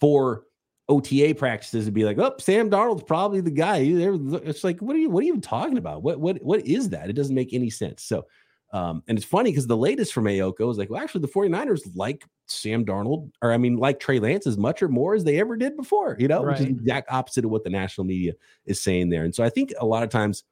four 0.00 0.44
OTA 0.88 1.34
practices, 1.36 1.86
would 1.86 1.94
be 1.94 2.04
like, 2.04 2.18
"Oh, 2.18 2.34
Sam 2.38 2.70
Darnold's 2.70 3.04
probably 3.04 3.40
the 3.40 3.50
guy." 3.50 3.78
It's 3.78 4.64
like, 4.64 4.80
what 4.80 4.96
are 4.96 4.98
you? 4.98 5.10
What 5.10 5.22
are 5.22 5.24
you 5.24 5.32
even 5.32 5.40
talking 5.40 5.78
about? 5.78 6.02
What 6.02 6.20
what 6.20 6.42
what 6.42 6.66
is 6.66 6.90
that? 6.90 7.08
It 7.08 7.14
doesn't 7.14 7.34
make 7.34 7.54
any 7.54 7.70
sense. 7.70 8.02
So, 8.02 8.26
um, 8.72 9.02
and 9.08 9.16
it's 9.16 9.26
funny 9.26 9.50
because 9.50 9.66
the 9.66 9.76
latest 9.76 10.12
from 10.12 10.24
Maiocco 10.24 10.70
is 10.70 10.78
like, 10.78 10.90
well, 10.90 11.00
actually, 11.00 11.22
the 11.22 11.28
49ers 11.28 11.82
like 11.94 12.24
Sam 12.46 12.84
Darnold, 12.84 13.30
or 13.40 13.52
I 13.52 13.58
mean, 13.58 13.76
like 13.76 14.00
Trey 14.00 14.18
Lance 14.18 14.46
as 14.46 14.58
much 14.58 14.82
or 14.82 14.88
more 14.88 15.14
as 15.14 15.24
they 15.24 15.40
ever 15.40 15.56
did 15.56 15.76
before. 15.76 16.16
You 16.18 16.28
know, 16.28 16.42
right. 16.42 16.58
which 16.58 16.68
is 16.68 16.76
the 16.76 16.80
exact 16.80 17.10
opposite 17.10 17.44
of 17.44 17.50
what 17.50 17.64
the 17.64 17.70
national 17.70 18.04
media 18.04 18.34
is 18.66 18.80
saying 18.80 19.08
there. 19.08 19.24
And 19.24 19.34
so 19.34 19.42
I 19.42 19.48
think 19.48 19.72
a 19.78 19.86
lot 19.86 20.02
of 20.02 20.10
times 20.10 20.44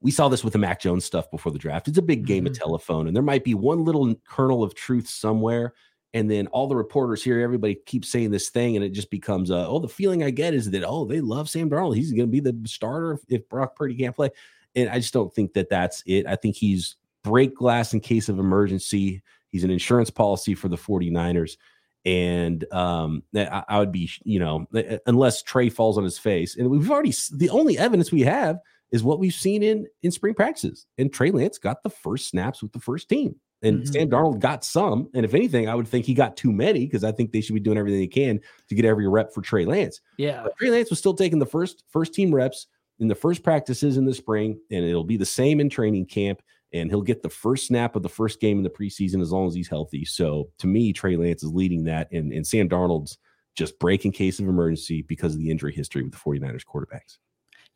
we 0.00 0.10
saw 0.10 0.28
this 0.28 0.44
with 0.44 0.52
the 0.52 0.58
Mac 0.58 0.80
Jones 0.80 1.04
stuff 1.04 1.30
before 1.30 1.52
the 1.52 1.58
draft. 1.58 1.88
It's 1.88 1.98
a 1.98 2.02
big 2.02 2.26
game 2.26 2.44
mm-hmm. 2.44 2.52
of 2.52 2.58
telephone, 2.58 3.06
and 3.06 3.16
there 3.16 3.22
might 3.22 3.44
be 3.44 3.54
one 3.54 3.84
little 3.84 4.14
kernel 4.26 4.62
of 4.62 4.74
truth 4.74 5.08
somewhere. 5.08 5.74
And 6.14 6.30
then 6.30 6.46
all 6.46 6.66
the 6.66 6.76
reporters 6.76 7.22
here, 7.22 7.40
everybody 7.40 7.74
keeps 7.74 8.08
saying 8.08 8.30
this 8.30 8.48
thing, 8.48 8.76
and 8.76 8.84
it 8.84 8.90
just 8.90 9.10
becomes, 9.10 9.50
uh, 9.50 9.68
oh, 9.68 9.80
the 9.80 9.88
feeling 9.88 10.22
I 10.22 10.30
get 10.30 10.54
is 10.54 10.70
that, 10.70 10.84
oh, 10.86 11.04
they 11.04 11.20
love 11.20 11.48
Sam 11.48 11.68
Darnold. 11.68 11.96
He's 11.96 12.12
going 12.12 12.26
to 12.26 12.26
be 12.26 12.40
the 12.40 12.56
starter 12.66 13.18
if, 13.28 13.46
Brock 13.48 13.76
Purdy 13.76 13.94
can't 13.94 14.16
play. 14.16 14.30
And 14.74 14.88
I 14.88 14.98
just 14.98 15.12
don't 15.12 15.34
think 15.34 15.52
that 15.54 15.68
that's 15.68 16.02
it. 16.06 16.26
I 16.26 16.36
think 16.36 16.56
he's 16.56 16.96
break 17.22 17.54
glass 17.54 17.92
in 17.92 18.00
case 18.00 18.28
of 18.28 18.38
emergency. 18.38 19.22
He's 19.50 19.64
an 19.64 19.70
insurance 19.70 20.10
policy 20.10 20.54
for 20.54 20.68
the 20.68 20.76
49ers. 20.76 21.56
And 22.04 22.64
um, 22.72 23.22
I, 23.34 23.64
I 23.68 23.78
would 23.78 23.92
be, 23.92 24.10
you 24.22 24.38
know, 24.38 24.66
unless 25.06 25.42
Trey 25.42 25.68
falls 25.68 25.98
on 25.98 26.04
his 26.04 26.18
face. 26.18 26.56
And 26.56 26.70
we've 26.70 26.90
already, 26.90 27.12
the 27.32 27.50
only 27.50 27.76
evidence 27.76 28.12
we 28.12 28.22
have 28.22 28.60
is 28.92 29.02
what 29.02 29.18
we've 29.18 29.34
seen 29.34 29.62
in 29.62 29.86
in 30.02 30.10
spring 30.10 30.34
practices. 30.34 30.86
And 30.98 31.12
Trey 31.12 31.30
Lance 31.30 31.58
got 31.58 31.82
the 31.82 31.90
first 31.90 32.28
snaps 32.28 32.62
with 32.62 32.72
the 32.72 32.80
first 32.80 33.08
team, 33.08 33.36
and 33.62 33.82
mm-hmm. 33.82 33.92
Sam 33.92 34.10
Darnold 34.10 34.40
got 34.40 34.64
some. 34.64 35.08
And 35.14 35.24
if 35.24 35.34
anything, 35.34 35.68
I 35.68 35.74
would 35.74 35.88
think 35.88 36.06
he 36.06 36.14
got 36.14 36.36
too 36.36 36.52
many 36.52 36.86
because 36.86 37.04
I 37.04 37.12
think 37.12 37.32
they 37.32 37.40
should 37.40 37.54
be 37.54 37.60
doing 37.60 37.78
everything 37.78 38.00
they 38.00 38.06
can 38.06 38.40
to 38.68 38.74
get 38.74 38.84
every 38.84 39.08
rep 39.08 39.32
for 39.32 39.42
Trey 39.42 39.64
Lance. 39.64 40.00
Yeah, 40.18 40.42
but 40.42 40.56
Trey 40.56 40.70
Lance 40.70 40.90
was 40.90 40.98
still 40.98 41.14
taking 41.14 41.38
the 41.38 41.46
first 41.46 41.84
first 41.90 42.14
team 42.14 42.34
reps 42.34 42.66
in 42.98 43.08
the 43.08 43.14
first 43.14 43.42
practices 43.42 43.96
in 43.96 44.04
the 44.04 44.14
spring, 44.14 44.58
and 44.70 44.84
it'll 44.84 45.04
be 45.04 45.16
the 45.16 45.26
same 45.26 45.60
in 45.60 45.68
training 45.68 46.06
camp. 46.06 46.42
And 46.72 46.90
he'll 46.90 47.00
get 47.00 47.22
the 47.22 47.30
first 47.30 47.68
snap 47.68 47.94
of 47.94 48.02
the 48.02 48.08
first 48.08 48.40
game 48.40 48.58
in 48.58 48.64
the 48.64 48.68
preseason 48.68 49.22
as 49.22 49.30
long 49.30 49.46
as 49.46 49.54
he's 49.54 49.68
healthy. 49.68 50.04
So 50.04 50.50
to 50.58 50.66
me, 50.66 50.92
Trey 50.92 51.16
Lance 51.16 51.42
is 51.44 51.52
leading 51.52 51.84
that, 51.84 52.10
and, 52.10 52.32
and 52.32 52.46
Sam 52.46 52.68
Darnold's 52.68 53.18
just 53.56 53.78
break 53.78 54.04
in 54.04 54.12
case 54.12 54.38
of 54.38 54.46
emergency 54.46 55.02
because 55.02 55.32
of 55.32 55.40
the 55.40 55.50
injury 55.50 55.72
history 55.72 56.02
with 56.02 56.12
the 56.12 56.18
49ers 56.18 56.64
quarterbacks. 56.64 57.18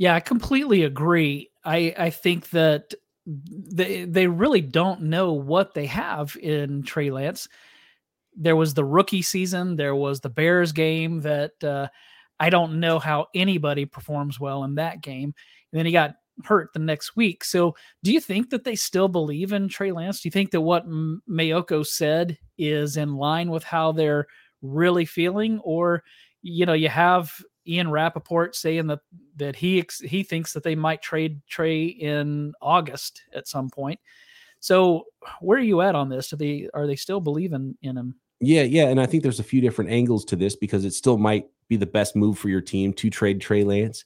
Yeah, 0.01 0.15
I 0.15 0.21
completely 0.21 0.85
agree. 0.85 1.51
I 1.65 1.95
I 1.99 2.11
think 2.11 2.51
that 2.51 2.95
they 3.27 4.07
they 4.07 4.29
really 4.29 4.63
don't 4.63 5.03
know 5.03 5.35
what 5.35 5.75
they 5.75 5.87
have 5.87 6.37
in 6.41 6.83
Trey 6.85 7.11
Lance. 7.11 7.49
There 8.37 8.57
was 8.57 8.75
the 8.75 8.85
rookie 8.85 9.23
season. 9.23 9.77
There 9.77 9.97
was 9.97 10.21
the 10.21 10.31
Bears 10.31 10.73
game 10.73 11.21
that 11.23 11.53
uh, 11.65 11.89
I 12.41 12.51
don't 12.51 12.81
know 12.81 12.99
how 12.99 13.29
anybody 13.35 13.87
performs 13.87 14.41
well 14.41 14.65
in 14.65 14.77
that 14.77 15.03
game. 15.03 15.35
And 15.73 15.79
then 15.81 15.87
he 15.87 15.93
got 15.93 16.15
hurt 16.45 16.71
the 16.75 16.81
next 16.81 17.17
week. 17.17 17.45
So, 17.45 17.77
do 18.05 18.13
you 18.13 18.21
think 18.21 18.51
that 18.51 18.65
they 18.65 18.77
still 18.77 19.09
believe 19.09 19.53
in 19.53 19.69
Trey 19.69 19.93
Lance? 19.93 20.23
Do 20.23 20.29
you 20.29 20.33
think 20.33 20.53
that 20.53 20.63
what 20.63 20.89
Maiocco 20.89 21.87
said 21.87 22.39
is 22.59 22.97
in 22.97 23.17
line 23.17 23.51
with 23.51 23.65
how 23.65 23.93
they're 23.93 24.27
really 24.63 25.07
feeling, 25.07 25.61
or 25.61 26.05
you 26.43 26.67
know, 26.67 26.75
you 26.75 26.89
have 26.91 27.33
Ian 27.67 27.91
Rapoport 27.91 28.57
saying 28.57 28.87
that 28.89 29.01
that 29.37 29.57
he 29.57 29.85
he 30.03 30.23
thinks 30.23 30.53
that 30.53 30.63
they 30.63 30.75
might 30.75 31.03
trade 31.03 31.41
Trey 31.49 31.85
in 31.85 32.53
August 32.61 33.23
at 33.35 33.49
some 33.49 33.71
point. 33.71 34.01
So 34.61 35.07
where 35.41 35.59
are 35.59 35.63
you 35.63 35.81
at 35.81 35.95
on 35.95 36.09
this? 36.09 36.33
Are 36.33 36.37
they 36.37 36.69
are 36.75 36.87
they 36.87 36.97
still 36.97 37.21
believing 37.21 37.77
in 37.83 37.97
him? 37.97 38.15
Yeah, 38.41 38.63
yeah, 38.63 38.89
and 38.89 39.01
I 39.01 39.07
think 39.07 39.23
there's 39.23 39.41
a 39.41 39.45
few 39.45 39.61
different 39.61 39.91
angles 39.91 40.25
to 40.27 40.37
this 40.37 40.57
because 40.57 40.85
it 40.85 40.95
still 40.95 41.19
might 41.19 41.47
be 41.69 41.77
the 41.77 41.87
best 41.87 42.17
move 42.17 42.39
for 42.39 42.49
your 42.49 42.63
team 42.63 42.93
to 42.95 43.11
trade 43.11 43.41
Trey 43.41 43.65
Lance. 43.65 44.05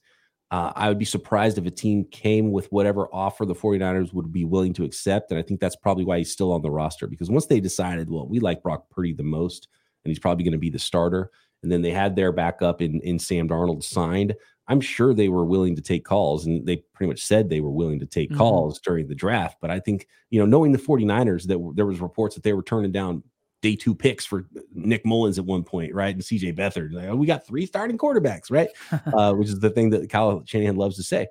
Uh, 0.50 0.73
I 0.75 0.88
would 0.88 0.99
be 0.99 1.04
surprised 1.04 1.56
if 1.56 1.66
a 1.66 1.70
team 1.70 2.04
came 2.11 2.52
with 2.52 2.70
whatever 2.70 3.08
offer 3.12 3.46
the 3.46 3.54
49ers 3.54 4.12
would 4.12 4.32
be 4.32 4.44
willing 4.44 4.73
to 4.75 4.84
accept. 4.84 5.30
And 5.30 5.38
I 5.38 5.42
think 5.42 5.58
that's 5.58 5.76
probably 5.76 6.04
why 6.04 6.18
he's 6.18 6.30
still 6.30 6.52
on 6.52 6.62
the 6.62 6.70
roster 6.70 7.06
because 7.06 7.30
once 7.30 7.46
they 7.46 7.61
decided, 7.61 8.11
well, 8.11 8.28
we 8.28 8.40
like 8.40 8.62
Brock 8.62 8.90
Purdy 8.90 9.12
the 9.12 9.23
most, 9.23 9.68
and 10.04 10.11
he's 10.11 10.18
probably 10.18 10.44
going 10.44 10.52
to 10.52 10.58
be 10.58 10.70
the 10.70 10.78
starter, 10.78 11.30
and 11.64 11.73
then 11.73 11.83
they 11.83 11.90
had 11.90 12.14
their 12.14 12.30
backup 12.30 12.80
in 12.80 13.00
in 13.00 13.18
Sam 13.18 13.49
Darnold 13.49 13.83
signed. 13.83 14.35
I'm 14.68 14.80
sure 14.80 15.12
they 15.12 15.28
were 15.28 15.44
willing 15.44 15.76
to 15.76 15.83
take 15.83 16.04
calls 16.04 16.47
and 16.47 16.64
they 16.66 16.76
pretty 16.94 17.09
much 17.09 17.23
said 17.23 17.49
they 17.50 17.61
were 17.61 17.71
willing 17.71 17.99
to 18.00 18.06
take 18.06 18.30
mm-hmm. 18.30 18.38
calls 18.38 18.80
during 18.80 19.09
the 19.09 19.14
draft. 19.14 19.59
But 19.61 19.71
I 19.71 19.78
think, 19.78 20.06
you 20.30 20.38
know, 20.40 20.47
knowing 20.47 20.73
the 20.73 20.78
49ers 20.78 21.47
that 21.49 21.73
there 21.76 21.85
was 21.85 22.00
reports 22.00 22.35
that 22.35 22.44
they 22.44 22.54
were 22.54 22.62
turning 22.62 22.92
down 22.92 23.23
day 23.61 23.76
two 23.76 23.94
picks 23.94 24.25
for 24.25 24.47
Nick 24.73 25.04
Mullens 25.04 25.38
at 25.38 25.44
one 25.44 25.64
point, 25.64 25.94
right? 25.94 26.14
And 26.14 26.23
CJ 26.23 26.56
Beathard, 26.56 26.92
like, 26.92 27.09
oh, 27.09 27.16
we 27.16 27.26
got 27.26 27.47
three 27.47 27.66
starting 27.66 27.99
quarterbacks, 27.99 28.50
right? 28.50 28.68
uh, 29.12 29.35
which 29.35 29.49
is 29.49 29.61
the 29.61 29.71
thing 29.71 29.90
that 29.90 30.09
Kyle 30.09 30.42
Shanahan 30.47 30.76
loves 30.76 30.97
to 30.97 31.02
say. 31.02 31.26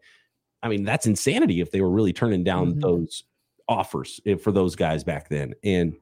I 0.62 0.68
mean, 0.68 0.84
that's 0.84 1.08
insanity 1.08 1.60
if 1.60 1.72
they 1.72 1.82
were 1.82 1.90
really 1.90 2.14
turning 2.14 2.44
down 2.44 2.72
mm-hmm. 2.72 2.80
those 2.80 3.24
offers 3.68 4.20
eh, 4.26 4.36
for 4.36 4.52
those 4.52 4.76
guys 4.76 5.04
back 5.04 5.30
then. 5.30 5.54
And 5.64 5.96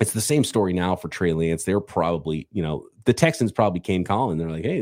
it's 0.00 0.12
the 0.12 0.20
same 0.20 0.44
story 0.44 0.72
now 0.72 0.96
for 0.96 1.08
Trey 1.08 1.32
Lance. 1.32 1.64
They're 1.64 1.80
probably, 1.80 2.48
you 2.52 2.62
know, 2.62 2.86
the 3.04 3.12
Texans 3.12 3.52
probably 3.52 3.80
came 3.80 4.04
calling. 4.04 4.38
They're 4.38 4.50
like, 4.50 4.64
hey, 4.64 4.78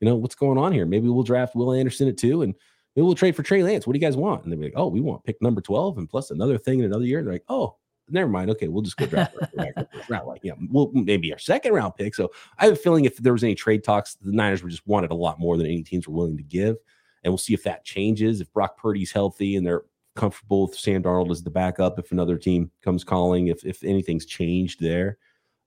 you 0.00 0.08
know, 0.08 0.16
what's 0.16 0.34
going 0.34 0.58
on 0.58 0.72
here? 0.72 0.86
Maybe 0.86 1.08
we'll 1.08 1.22
draft 1.22 1.54
Will 1.54 1.72
Anderson 1.72 2.08
at 2.08 2.16
two 2.16 2.42
and 2.42 2.54
maybe 2.94 3.04
we'll 3.04 3.14
trade 3.14 3.36
for 3.36 3.42
Trey 3.42 3.62
Lance. 3.62 3.86
What 3.86 3.94
do 3.94 3.98
you 3.98 4.06
guys 4.06 4.16
want? 4.16 4.44
And 4.44 4.52
they're 4.52 4.60
like, 4.60 4.74
oh, 4.76 4.88
we 4.88 5.00
want 5.00 5.24
pick 5.24 5.40
number 5.40 5.60
12 5.60 5.98
and 5.98 6.08
plus 6.08 6.30
another 6.30 6.58
thing 6.58 6.80
in 6.80 6.84
another 6.84 7.04
year. 7.04 7.22
They're 7.22 7.32
like, 7.32 7.44
oh, 7.48 7.76
never 8.08 8.28
mind. 8.28 8.50
Okay, 8.50 8.68
we'll 8.68 8.82
just 8.82 8.96
go 8.96 9.06
draft. 9.06 9.36
Like, 9.54 10.40
yeah, 10.42 10.54
we'll 10.68 10.90
maybe 10.92 11.32
our 11.32 11.38
second 11.38 11.72
round 11.72 11.94
pick. 11.96 12.14
So 12.14 12.30
I 12.58 12.64
have 12.64 12.74
a 12.74 12.76
feeling 12.76 13.04
if 13.04 13.16
there 13.18 13.32
was 13.32 13.44
any 13.44 13.54
trade 13.54 13.84
talks, 13.84 14.16
the 14.16 14.32
Niners 14.32 14.62
were 14.62 14.68
just 14.68 14.86
wanted 14.86 15.10
a 15.10 15.14
lot 15.14 15.40
more 15.40 15.56
than 15.56 15.66
any 15.66 15.82
teams 15.82 16.06
were 16.06 16.14
willing 16.14 16.36
to 16.36 16.42
give. 16.42 16.76
And 17.24 17.32
we'll 17.32 17.38
see 17.38 17.54
if 17.54 17.62
that 17.62 17.84
changes. 17.84 18.40
If 18.40 18.52
Brock 18.52 18.76
Purdy's 18.76 19.12
healthy 19.12 19.56
and 19.56 19.64
they're 19.64 19.84
comfortable 20.14 20.66
with 20.66 20.78
Sam 20.78 21.02
Darnold 21.02 21.30
as 21.30 21.42
the 21.42 21.50
backup, 21.50 21.98
if 21.98 22.12
another 22.12 22.36
team 22.36 22.70
comes 22.82 23.04
calling, 23.04 23.48
if 23.48 23.64
if 23.64 23.82
anything's 23.84 24.26
changed 24.26 24.80
there. 24.80 25.18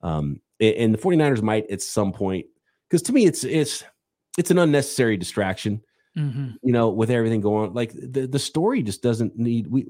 Um, 0.01 0.41
and 0.59 0.93
the 0.93 0.97
49ers 0.97 1.41
might 1.41 1.69
at 1.69 1.81
some 1.81 2.13
point 2.13 2.45
because 2.89 3.01
to 3.03 3.13
me 3.13 3.25
it's 3.25 3.43
it's 3.43 3.83
it's 4.37 4.51
an 4.51 4.59
unnecessary 4.59 5.17
distraction. 5.17 5.81
Mm-hmm. 6.17 6.51
You 6.63 6.71
know, 6.71 6.89
with 6.89 7.11
everything 7.11 7.41
going 7.41 7.73
like 7.73 7.91
the 7.93 8.27
the 8.27 8.39
story 8.39 8.83
just 8.83 9.01
doesn't 9.01 9.37
need 9.37 9.67
we. 9.67 9.87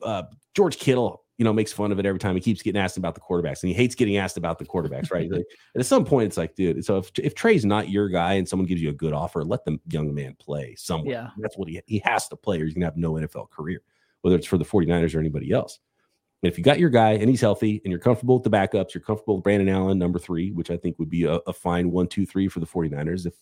Uh, 0.00 0.22
George 0.54 0.78
Kittle, 0.78 1.24
you 1.38 1.44
know, 1.44 1.52
makes 1.52 1.72
fun 1.72 1.92
of 1.92 1.98
it 1.98 2.06
every 2.06 2.18
time 2.18 2.34
he 2.34 2.40
keeps 2.40 2.62
getting 2.62 2.80
asked 2.80 2.96
about 2.96 3.14
the 3.14 3.20
quarterbacks, 3.20 3.62
and 3.62 3.68
he 3.68 3.74
hates 3.74 3.94
getting 3.94 4.16
asked 4.16 4.36
about 4.36 4.58
the 4.58 4.64
quarterbacks, 4.64 5.10
right? 5.12 5.30
like, 5.30 5.46
and 5.74 5.80
at 5.80 5.86
some 5.86 6.04
point, 6.04 6.26
it's 6.26 6.36
like, 6.36 6.54
dude, 6.56 6.84
so 6.84 6.98
if 6.98 7.10
if 7.18 7.34
Trey's 7.34 7.64
not 7.64 7.88
your 7.88 8.08
guy 8.08 8.34
and 8.34 8.48
someone 8.48 8.66
gives 8.66 8.82
you 8.82 8.90
a 8.90 8.94
good 8.94 9.12
offer, 9.12 9.44
let 9.44 9.64
the 9.64 9.78
young 9.88 10.12
man 10.12 10.36
play 10.38 10.74
somewhere. 10.76 11.12
Yeah, 11.12 11.30
that's 11.38 11.56
what 11.56 11.68
he 11.68 11.80
he 11.86 12.02
has 12.04 12.28
to 12.28 12.36
play, 12.36 12.60
or 12.60 12.64
he's 12.64 12.74
gonna 12.74 12.86
have 12.86 12.96
no 12.96 13.12
NFL 13.12 13.50
career, 13.50 13.82
whether 14.22 14.36
it's 14.36 14.46
for 14.46 14.58
the 14.58 14.64
49ers 14.64 15.14
or 15.14 15.20
anybody 15.20 15.52
else. 15.52 15.78
And 16.42 16.50
if 16.50 16.58
you 16.58 16.64
got 16.64 16.78
your 16.78 16.90
guy 16.90 17.12
and 17.12 17.28
he's 17.28 17.40
healthy 17.40 17.80
and 17.84 17.90
you're 17.90 18.00
comfortable 18.00 18.36
with 18.36 18.44
the 18.44 18.50
backups, 18.50 18.94
you're 18.94 19.02
comfortable 19.02 19.36
with 19.36 19.44
Brandon 19.44 19.68
Allen, 19.68 19.98
number 19.98 20.20
three, 20.20 20.52
which 20.52 20.70
I 20.70 20.76
think 20.76 20.98
would 20.98 21.10
be 21.10 21.24
a, 21.24 21.34
a 21.46 21.52
fine 21.52 21.90
one, 21.90 22.06
two, 22.06 22.24
three 22.24 22.48
for 22.48 22.60
the 22.60 22.66
49ers. 22.66 23.26
If 23.26 23.34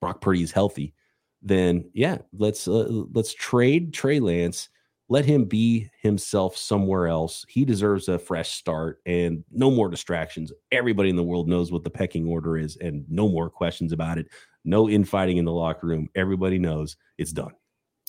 Brock 0.00 0.20
Purdy 0.20 0.42
is 0.42 0.52
healthy, 0.52 0.94
then 1.40 1.90
yeah, 1.94 2.18
let's 2.32 2.68
uh, 2.68 2.86
let's 3.12 3.32
trade 3.32 3.94
Trey 3.94 4.20
Lance. 4.20 4.68
Let 5.08 5.24
him 5.24 5.44
be 5.44 5.90
himself 6.02 6.56
somewhere 6.56 7.06
else. 7.06 7.46
He 7.48 7.64
deserves 7.64 8.08
a 8.08 8.18
fresh 8.18 8.52
start 8.52 9.00
and 9.06 9.42
no 9.50 9.70
more 9.70 9.88
distractions. 9.88 10.52
Everybody 10.70 11.08
in 11.08 11.16
the 11.16 11.22
world 11.22 11.48
knows 11.48 11.72
what 11.72 11.82
the 11.82 11.90
pecking 11.90 12.28
order 12.28 12.58
is, 12.58 12.76
and 12.76 13.04
no 13.08 13.28
more 13.28 13.48
questions 13.48 13.92
about 13.92 14.18
it. 14.18 14.26
No 14.64 14.88
infighting 14.88 15.38
in 15.38 15.46
the 15.46 15.52
locker 15.52 15.86
room. 15.86 16.08
Everybody 16.14 16.58
knows 16.58 16.96
it's 17.16 17.32
done. 17.32 17.52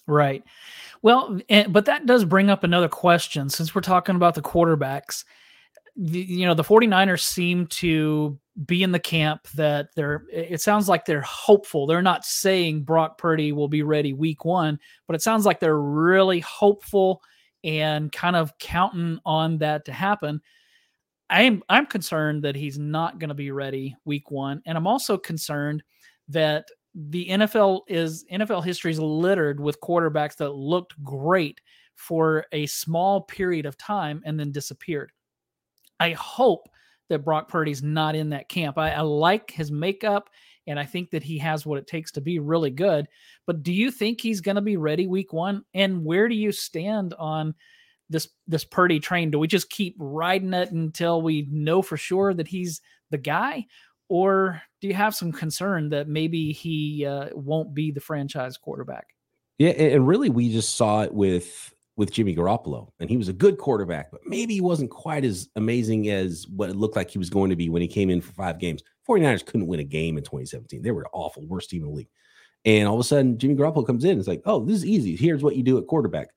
Right. 0.07 0.43
Well, 1.01 1.39
eh, 1.49 1.67
but 1.69 1.85
that 1.85 2.05
does 2.05 2.25
bring 2.25 2.49
up 2.49 2.63
another 2.63 2.89
question 2.89 3.49
since 3.49 3.73
we're 3.73 3.81
talking 3.81 4.15
about 4.15 4.35
the 4.35 4.41
quarterbacks. 4.41 5.23
You 5.95 6.47
know, 6.47 6.53
the 6.53 6.63
49ers 6.63 7.21
seem 7.21 7.67
to 7.67 8.37
be 8.65 8.83
in 8.83 8.91
the 8.91 8.99
camp 8.99 9.47
that 9.55 9.89
they're, 9.95 10.23
it 10.31 10.61
sounds 10.61 10.89
like 10.89 11.05
they're 11.05 11.21
hopeful. 11.21 11.87
They're 11.87 12.01
not 12.01 12.25
saying 12.25 12.83
Brock 12.83 13.17
Purdy 13.17 13.51
will 13.51 13.67
be 13.67 13.83
ready 13.83 14.13
week 14.13 14.43
one, 14.45 14.79
but 15.07 15.15
it 15.15 15.21
sounds 15.21 15.45
like 15.45 15.59
they're 15.59 15.79
really 15.79 16.39
hopeful 16.41 17.21
and 17.63 18.11
kind 18.11 18.35
of 18.35 18.57
counting 18.57 19.19
on 19.25 19.57
that 19.59 19.85
to 19.85 19.93
happen. 19.93 20.41
I'm 21.29 21.61
I'm 21.69 21.85
concerned 21.85 22.43
that 22.43 22.55
he's 22.55 22.79
not 22.79 23.19
going 23.19 23.29
to 23.29 23.35
be 23.35 23.51
ready 23.51 23.95
week 24.05 24.31
1 24.31 24.63
and 24.65 24.77
I'm 24.77 24.87
also 24.87 25.17
concerned 25.17 25.83
that 26.27 26.65
the 26.95 27.27
NFL 27.27 27.81
is 27.87 28.25
NFL 28.31 28.63
history 28.63 28.91
is 28.91 28.99
littered 28.99 29.59
with 29.59 29.79
quarterbacks 29.79 30.35
that 30.37 30.51
looked 30.51 31.01
great 31.03 31.61
for 31.95 32.45
a 32.51 32.65
small 32.65 33.21
period 33.21 33.65
of 33.65 33.77
time 33.77 34.21
and 34.25 34.39
then 34.39 34.51
disappeared. 34.51 35.11
I 35.99 36.11
hope 36.11 36.67
that 37.09 37.25
Brock 37.25 37.49
Purdy's 37.49 37.83
not 37.83 38.15
in 38.15 38.29
that 38.29 38.49
camp. 38.49 38.77
I, 38.77 38.91
I 38.91 39.01
like 39.01 39.51
his 39.51 39.71
makeup 39.71 40.29
and 40.67 40.79
I 40.79 40.85
think 40.85 41.11
that 41.11 41.23
he 41.23 41.39
has 41.39 41.65
what 41.65 41.79
it 41.79 41.87
takes 41.87 42.11
to 42.13 42.21
be 42.21 42.39
really 42.39 42.69
good. 42.69 43.07
But 43.47 43.63
do 43.63 43.73
you 43.73 43.89
think 43.91 44.21
he's 44.21 44.41
going 44.41 44.55
to 44.55 44.61
be 44.61 44.77
ready 44.77 45.07
week 45.07 45.33
one? 45.33 45.63
And 45.73 46.05
where 46.05 46.29
do 46.29 46.35
you 46.35 46.51
stand 46.51 47.13
on 47.17 47.55
this 48.09 48.29
this 48.47 48.63
Purdy 48.63 48.99
train? 48.99 49.31
Do 49.31 49.39
we 49.39 49.47
just 49.47 49.69
keep 49.69 49.95
riding 49.97 50.53
it 50.53 50.71
until 50.71 51.21
we 51.21 51.47
know 51.51 51.81
for 51.81 51.97
sure 51.97 52.33
that 52.33 52.47
he's 52.47 52.81
the 53.09 53.17
guy, 53.17 53.65
or 54.09 54.61
do 54.81 54.87
you 54.87 54.93
have 54.93 55.15
some 55.15 55.31
concern 55.31 55.89
that 55.89 56.07
maybe 56.07 56.51
he 56.51 57.05
uh, 57.05 57.29
won't 57.33 57.73
be 57.73 57.91
the 57.91 57.99
franchise 57.99 58.57
quarterback? 58.57 59.07
Yeah, 59.57 59.71
and 59.71 60.07
really, 60.07 60.29
we 60.29 60.51
just 60.51 60.75
saw 60.75 61.01
it 61.03 61.13
with 61.13 61.73
with 61.99 62.13
Jimmy 62.13 62.33
Garoppolo, 62.33 62.93
and 63.01 63.09
he 63.09 63.17
was 63.17 63.27
a 63.27 63.33
good 63.33 63.57
quarterback, 63.57 64.09
but 64.09 64.21
maybe 64.25 64.53
he 64.53 64.61
wasn't 64.61 64.89
quite 64.89 65.25
as 65.25 65.49
amazing 65.57 66.07
as 66.07 66.47
what 66.47 66.69
it 66.69 66.77
looked 66.77 66.95
like 66.95 67.09
he 67.09 67.17
was 67.17 67.29
going 67.29 67.49
to 67.49 67.57
be 67.57 67.67
when 67.67 67.81
he 67.81 67.89
came 67.89 68.09
in 68.09 68.21
for 68.21 68.31
five 68.31 68.57
games. 68.57 68.81
49ers 69.05 69.45
couldn't 69.45 69.67
win 69.67 69.81
a 69.81 69.83
game 69.83 70.17
in 70.17 70.23
2017. 70.23 70.81
They 70.81 70.91
were 70.91 71.05
awful, 71.11 71.45
worst 71.45 71.69
team 71.69 71.83
in 71.83 71.89
the 71.89 71.93
league. 71.93 72.07
And 72.63 72.87
all 72.87 72.93
of 72.93 73.01
a 73.01 73.03
sudden, 73.03 73.37
Jimmy 73.37 73.55
Garoppolo 73.55 73.85
comes 73.85 74.05
in. 74.05 74.17
It's 74.17 74.29
like, 74.29 74.41
oh, 74.45 74.63
this 74.63 74.77
is 74.77 74.85
easy. 74.85 75.17
Here's 75.17 75.43
what 75.43 75.57
you 75.57 75.63
do 75.63 75.77
at 75.77 75.87
quarterback. 75.87 76.29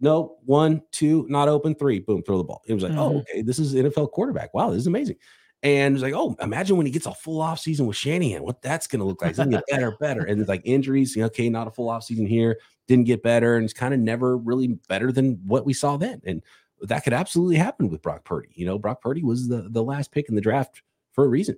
No, 0.00 0.38
one, 0.46 0.80
two, 0.90 1.26
not 1.28 1.48
open, 1.48 1.74
three, 1.74 1.98
boom, 1.98 2.22
throw 2.22 2.38
the 2.38 2.44
ball. 2.44 2.62
It 2.66 2.72
was 2.72 2.82
like, 2.82 2.92
oh, 2.92 2.94
mm-hmm. 2.94 3.16
oh, 3.16 3.20
okay, 3.20 3.42
this 3.42 3.58
is 3.58 3.74
NFL 3.74 4.12
quarterback. 4.12 4.54
Wow, 4.54 4.70
this 4.70 4.78
is 4.78 4.86
amazing. 4.86 5.16
And 5.62 5.94
it's 5.94 6.02
like, 6.02 6.14
oh, 6.14 6.36
imagine 6.40 6.76
when 6.76 6.86
he 6.86 6.92
gets 6.92 7.06
a 7.06 7.12
full 7.12 7.40
off 7.40 7.60
season 7.60 7.86
with 7.86 7.96
Shanahan, 7.96 8.42
what 8.42 8.62
that's 8.62 8.86
going 8.86 9.00
to 9.00 9.04
look 9.04 9.20
like. 9.20 9.30
It's 9.30 9.38
going 9.38 9.50
to 9.50 9.58
get 9.58 9.66
better, 9.68 9.96
better. 10.00 10.24
And 10.24 10.40
it's 10.40 10.48
like 10.48 10.62
injuries, 10.64 11.16
okay, 11.16 11.50
not 11.50 11.66
a 11.66 11.70
full 11.70 11.90
off 11.90 12.04
season 12.04 12.26
here, 12.26 12.58
didn't 12.88 13.04
get 13.04 13.22
better. 13.22 13.56
And 13.56 13.64
it's 13.64 13.74
kind 13.74 13.92
of 13.92 14.00
never 14.00 14.38
really 14.38 14.78
better 14.88 15.12
than 15.12 15.40
what 15.44 15.66
we 15.66 15.74
saw 15.74 15.98
then. 15.98 16.22
And 16.24 16.42
that 16.82 17.04
could 17.04 17.12
absolutely 17.12 17.56
happen 17.56 17.90
with 17.90 18.00
Brock 18.00 18.24
Purdy. 18.24 18.48
You 18.54 18.64
know, 18.64 18.78
Brock 18.78 19.02
Purdy 19.02 19.22
was 19.22 19.48
the, 19.48 19.68
the 19.70 19.82
last 19.82 20.12
pick 20.12 20.30
in 20.30 20.34
the 20.34 20.40
draft 20.40 20.82
for 21.12 21.24
a 21.24 21.28
reason. 21.28 21.56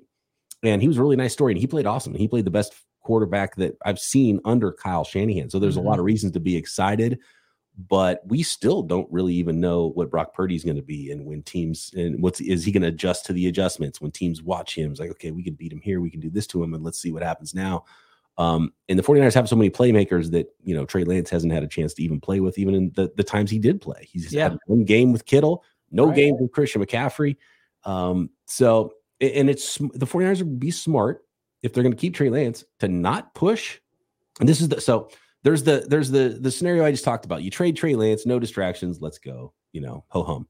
And 0.65 0.83
he 0.83 0.89
was 0.89 0.99
a 0.99 1.03
really 1.03 1.17
nice 1.17 1.33
story. 1.33 1.53
And 1.53 1.61
he 1.61 1.69
played 1.69 1.87
awesome. 1.87 2.15
He 2.15 2.27
played 2.27 2.45
the 2.45 2.51
best 2.51 2.75
quarterback 3.03 3.55
that 3.57 3.77
I've 3.85 4.01
seen 4.01 4.41
under 4.45 4.73
Kyle 4.73 5.05
Shanahan. 5.05 5.49
So 5.49 5.61
there's 5.61 5.77
mm-hmm. 5.77 5.87
a 5.87 5.89
lot 5.89 5.93
mm-hmm. 5.95 6.01
of 6.01 6.07
reasons 6.07 6.33
to 6.33 6.41
be 6.41 6.57
excited 6.57 7.21
but 7.77 8.23
we 8.27 8.43
still 8.43 8.83
don't 8.83 9.11
really 9.11 9.35
even 9.35 9.61
know 9.61 9.91
what 9.91 10.11
Brock 10.11 10.35
Purdy 10.35 10.55
is 10.55 10.65
going 10.65 10.77
to 10.77 10.83
be 10.83 11.11
and 11.11 11.25
when 11.25 11.43
teams 11.43 11.91
and 11.97 12.23
what's 12.23 12.41
is 12.41 12.65
he 12.65 12.73
going 12.73 12.83
to 12.83 12.89
adjust 12.89 13.27
to 13.27 13.33
the 13.33 13.49
adjustments 13.49 14.01
when 14.01 14.11
teams 14.11 14.43
watch 14.43 14.77
him. 14.77 14.91
It's 14.91 15.01
like, 15.01 15.11
okay, 15.13 15.31
we 15.31 15.43
can 15.43 15.55
beat 15.55 15.73
him 15.73 15.81
here, 15.81 16.01
we 16.01 16.11
can 16.11 16.21
do 16.21 16.31
this 16.31 16.47
to 16.49 16.63
him, 16.63 16.75
and 16.75 16.85
let's 16.85 17.01
see 17.01 17.13
what 17.13 17.23
happens 17.23 17.55
now. 17.55 17.85
Um, 18.39 18.73
and 18.89 18.99
the 18.99 19.03
49ers 19.03 19.35
have 19.35 19.49
so 19.49 19.57
many 19.57 19.71
playmakers 19.71 20.31
that 20.33 20.55
you 20.63 20.75
know 20.75 20.85
Trey 20.85 21.05
Lance 21.05 21.31
hasn't 21.31 21.53
had 21.53 21.63
a 21.63 21.69
chance 21.69 21.95
to 21.95 22.03
even 22.03 22.21
play 22.21 22.41
with, 22.41 22.59
even 22.59 22.75
in 22.75 22.93
the, 22.95 23.13
the 23.17 23.25
times 23.25 23.51
he 23.51 23.59
did 23.59 23.81
play. 23.81 24.09
He's 24.11 24.33
yeah. 24.33 24.45
had 24.45 24.59
one 24.67 24.85
game 24.85 25.13
with 25.13 25.25
Kittle, 25.27 25.65
no 25.91 26.07
right. 26.07 26.17
game 26.17 26.37
with 26.39 26.53
Christian 26.53 26.85
McCaffrey. 26.85 27.37
Um, 27.85 28.31
so 28.47 28.95
and 29.21 29.49
it's 29.49 29.79
the 29.79 30.07
49ers 30.07 30.39
would 30.39 30.61
be 30.61 30.71
smart 30.71 31.25
if 31.63 31.73
they're 31.73 31.83
going 31.83 31.95
to 31.95 31.99
keep 31.99 32.15
Trey 32.15 32.29
Lance 32.29 32.65
to 32.81 32.89
not 32.89 33.35
push. 33.35 33.79
And 34.41 34.49
this 34.49 34.61
is 34.61 34.69
the 34.69 34.81
so 34.81 35.09
there's 35.43 35.63
the 35.65 35.85
there's 35.89 36.11
the 36.11 36.39
the 36.41 36.51
scenario 36.51 36.85
I 36.85 36.91
just 36.91 37.05
talked 37.05 37.25
about. 37.25 37.43
You 37.43 37.51
trade 37.51 37.77
Trey 37.77 37.95
Lance, 37.95 38.27
no 38.27 38.39
distractions, 38.39 39.01
let's 39.01 39.19
go, 39.19 39.53
you 39.73 39.81
know, 39.81 40.05
ho 40.09 40.23
hum. 40.23 40.49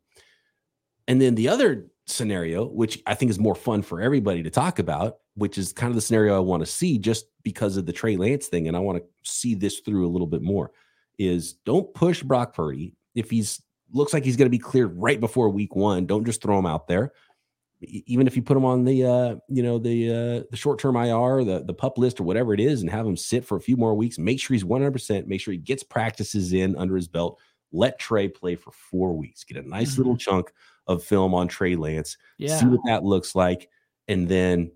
And 1.08 1.20
then 1.20 1.34
the 1.34 1.48
other 1.48 1.86
scenario, 2.06 2.66
which 2.66 3.00
I 3.06 3.14
think 3.14 3.30
is 3.30 3.38
more 3.38 3.54
fun 3.54 3.82
for 3.82 4.00
everybody 4.00 4.42
to 4.42 4.50
talk 4.50 4.78
about, 4.78 5.18
which 5.34 5.58
is 5.58 5.72
kind 5.72 5.90
of 5.90 5.94
the 5.94 6.00
scenario 6.00 6.36
I 6.36 6.40
want 6.40 6.60
to 6.62 6.66
see 6.66 6.98
just 6.98 7.26
because 7.42 7.76
of 7.76 7.86
the 7.86 7.92
Trey 7.92 8.16
Lance 8.16 8.46
thing, 8.46 8.68
and 8.68 8.76
I 8.76 8.80
want 8.80 8.98
to 8.98 9.04
see 9.30 9.54
this 9.54 9.80
through 9.80 10.06
a 10.06 10.10
little 10.10 10.26
bit 10.26 10.42
more, 10.42 10.70
is 11.18 11.54
don't 11.64 11.92
push 11.94 12.22
Brock 12.22 12.54
Purdy 12.54 12.94
if 13.14 13.30
he's 13.30 13.62
looks 13.92 14.12
like 14.12 14.24
he's 14.24 14.36
going 14.36 14.46
to 14.46 14.50
be 14.50 14.58
cleared 14.58 14.96
right 14.96 15.20
before 15.20 15.50
week 15.50 15.76
one. 15.76 16.06
Don't 16.06 16.24
just 16.24 16.42
throw 16.42 16.58
him 16.58 16.66
out 16.66 16.88
there 16.88 17.12
even 17.82 18.26
if 18.26 18.36
you 18.36 18.42
put 18.42 18.56
him 18.56 18.64
on 18.64 18.84
the 18.84 19.04
uh, 19.04 19.36
you 19.48 19.62
know 19.62 19.78
the 19.78 20.10
uh, 20.10 20.44
the 20.50 20.56
short 20.56 20.78
term 20.78 20.96
IR, 20.96 21.44
the 21.44 21.64
the 21.64 21.74
pup 21.74 21.98
list 21.98 22.20
or 22.20 22.24
whatever 22.24 22.54
it 22.54 22.60
is, 22.60 22.80
and 22.80 22.90
have 22.90 23.06
him 23.06 23.16
sit 23.16 23.44
for 23.44 23.56
a 23.56 23.60
few 23.60 23.76
more 23.76 23.94
weeks, 23.94 24.18
make 24.18 24.40
sure 24.40 24.54
he's 24.54 24.64
one 24.64 24.80
hundred 24.80 24.92
percent. 24.92 25.28
Make 25.28 25.40
sure 25.40 25.52
he 25.52 25.58
gets 25.58 25.82
practices 25.82 26.52
in 26.52 26.76
under 26.76 26.96
his 26.96 27.08
belt. 27.08 27.40
Let 27.72 27.98
Trey 27.98 28.28
play 28.28 28.54
for 28.54 28.70
four 28.70 29.16
weeks. 29.16 29.44
Get 29.44 29.62
a 29.62 29.68
nice 29.68 29.92
mm-hmm. 29.92 30.02
little 30.02 30.16
chunk 30.16 30.52
of 30.86 31.02
film 31.04 31.34
on 31.34 31.48
Trey 31.48 31.76
Lance. 31.76 32.16
Yeah. 32.38 32.56
See 32.56 32.66
what 32.66 32.80
that 32.86 33.04
looks 33.04 33.34
like, 33.34 33.68
and 34.08 34.28
then 34.28 34.72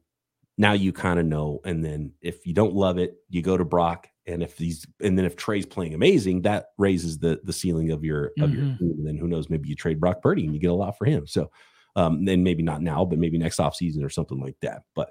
now 0.58 0.72
you 0.72 0.92
kind 0.92 1.18
of 1.18 1.26
know. 1.26 1.60
And 1.64 1.84
then 1.84 2.12
if 2.20 2.46
you 2.46 2.54
don't 2.54 2.74
love 2.74 2.98
it, 2.98 3.16
you 3.28 3.42
go 3.42 3.56
to 3.56 3.64
Brock. 3.64 4.08
And 4.28 4.42
if 4.42 4.56
these, 4.56 4.84
and 5.00 5.16
then 5.16 5.24
if 5.24 5.36
Trey's 5.36 5.66
playing 5.66 5.94
amazing, 5.94 6.42
that 6.42 6.70
raises 6.78 7.18
the 7.18 7.40
the 7.44 7.52
ceiling 7.52 7.92
of 7.92 8.04
your 8.04 8.32
of 8.40 8.50
mm-hmm. 8.50 8.54
your 8.54 8.76
team. 8.78 8.94
And 8.98 9.06
then 9.06 9.16
who 9.16 9.28
knows, 9.28 9.48
maybe 9.48 9.68
you 9.68 9.76
trade 9.76 10.00
Brock 10.00 10.20
Purdy 10.20 10.44
and 10.44 10.54
you 10.54 10.60
get 10.60 10.70
a 10.70 10.74
lot 10.74 10.98
for 10.98 11.04
him. 11.04 11.26
So 11.26 11.50
um, 11.96 12.28
and 12.28 12.44
maybe 12.44 12.62
not 12.62 12.82
now, 12.82 13.04
but 13.04 13.18
maybe 13.18 13.38
next 13.38 13.58
off 13.58 13.74
season 13.74 14.04
or 14.04 14.10
something 14.10 14.38
like 14.38 14.56
that. 14.60 14.82
But 14.94 15.10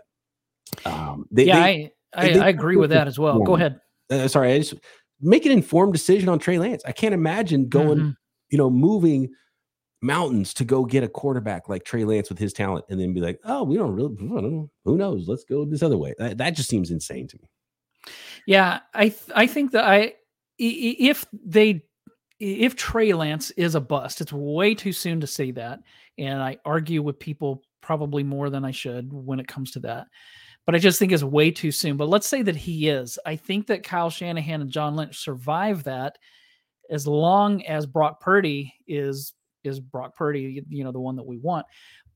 um, 0.85 1.27
they, 1.31 1.45
yeah, 1.45 1.61
they, 1.61 1.93
I, 2.13 2.29
I, 2.29 2.39
I, 2.45 2.49
agree 2.49 2.77
with 2.77 2.91
that 2.91 3.07
as 3.07 3.19
well. 3.19 3.39
Go 3.39 3.55
ahead. 3.55 3.81
Uh, 4.09 4.27
sorry, 4.27 4.53
I 4.53 4.59
just 4.59 4.75
make 5.19 5.45
an 5.45 5.51
informed 5.51 5.93
decision 5.93 6.29
on 6.29 6.39
Trey 6.39 6.59
Lance. 6.59 6.83
I 6.85 6.91
can't 6.91 7.13
imagine 7.13 7.67
going, 7.67 7.97
mm-hmm. 7.97 8.09
you 8.49 8.57
know, 8.57 8.69
moving 8.69 9.29
mountains 10.01 10.53
to 10.53 10.63
go 10.63 10.85
get 10.85 11.03
a 11.03 11.07
quarterback 11.07 11.67
like 11.67 11.83
Trey 11.83 12.05
Lance 12.05 12.29
with 12.29 12.37
his 12.37 12.53
talent, 12.53 12.85
and 12.89 12.99
then 12.99 13.13
be 13.13 13.21
like, 13.21 13.39
oh, 13.43 13.63
we 13.63 13.75
don't 13.75 13.93
really, 13.93 14.15
don't 14.15 14.29
know, 14.29 14.69
who 14.85 14.95
knows? 14.95 15.27
Let's 15.27 15.43
go 15.43 15.65
this 15.65 15.83
other 15.83 15.97
way. 15.97 16.13
That, 16.19 16.37
that 16.37 16.51
just 16.51 16.69
seems 16.69 16.91
insane 16.91 17.27
to 17.27 17.37
me. 17.41 17.49
Yeah, 18.45 18.81
I 18.93 19.09
th- 19.09 19.31
I 19.33 19.47
think 19.47 19.71
that 19.71 19.85
I 19.85 20.13
if 20.59 21.25
they 21.33 21.83
if 22.39 22.75
Trey 22.75 23.13
Lance 23.13 23.51
is 23.51 23.75
a 23.75 23.81
bust, 23.81 24.21
it's 24.21 24.33
way 24.33 24.75
too 24.75 24.91
soon 24.91 25.21
to 25.21 25.27
say 25.27 25.51
that 25.51 25.79
and 26.17 26.41
I 26.41 26.57
argue 26.65 27.01
with 27.01 27.19
people 27.19 27.61
probably 27.81 28.23
more 28.23 28.49
than 28.49 28.65
I 28.65 28.71
should 28.71 29.11
when 29.11 29.39
it 29.39 29.47
comes 29.47 29.71
to 29.71 29.79
that. 29.81 30.07
But 30.65 30.75
I 30.75 30.79
just 30.79 30.97
think 30.97 31.11
it's 31.11 31.23
way 31.23 31.51
too 31.51 31.71
soon. 31.71 31.97
But 31.97 32.09
let's 32.09 32.27
say 32.27 32.41
that 32.41 32.55
he 32.55 32.89
is. 32.89 33.19
I 33.25 33.35
think 33.35 33.67
that 33.67 33.83
Kyle 33.83 34.09
Shanahan 34.09 34.61
and 34.61 34.71
John 34.71 34.95
Lynch 34.95 35.19
survive 35.19 35.83
that 35.83 36.17
as 36.89 37.07
long 37.07 37.63
as 37.65 37.85
Brock 37.85 38.19
Purdy 38.19 38.73
is 38.87 39.33
is 39.63 39.79
Brock 39.79 40.15
Purdy, 40.15 40.63
you 40.69 40.83
know, 40.83 40.91
the 40.91 40.99
one 40.99 41.15
that 41.15 41.25
we 41.25 41.37
want. 41.37 41.65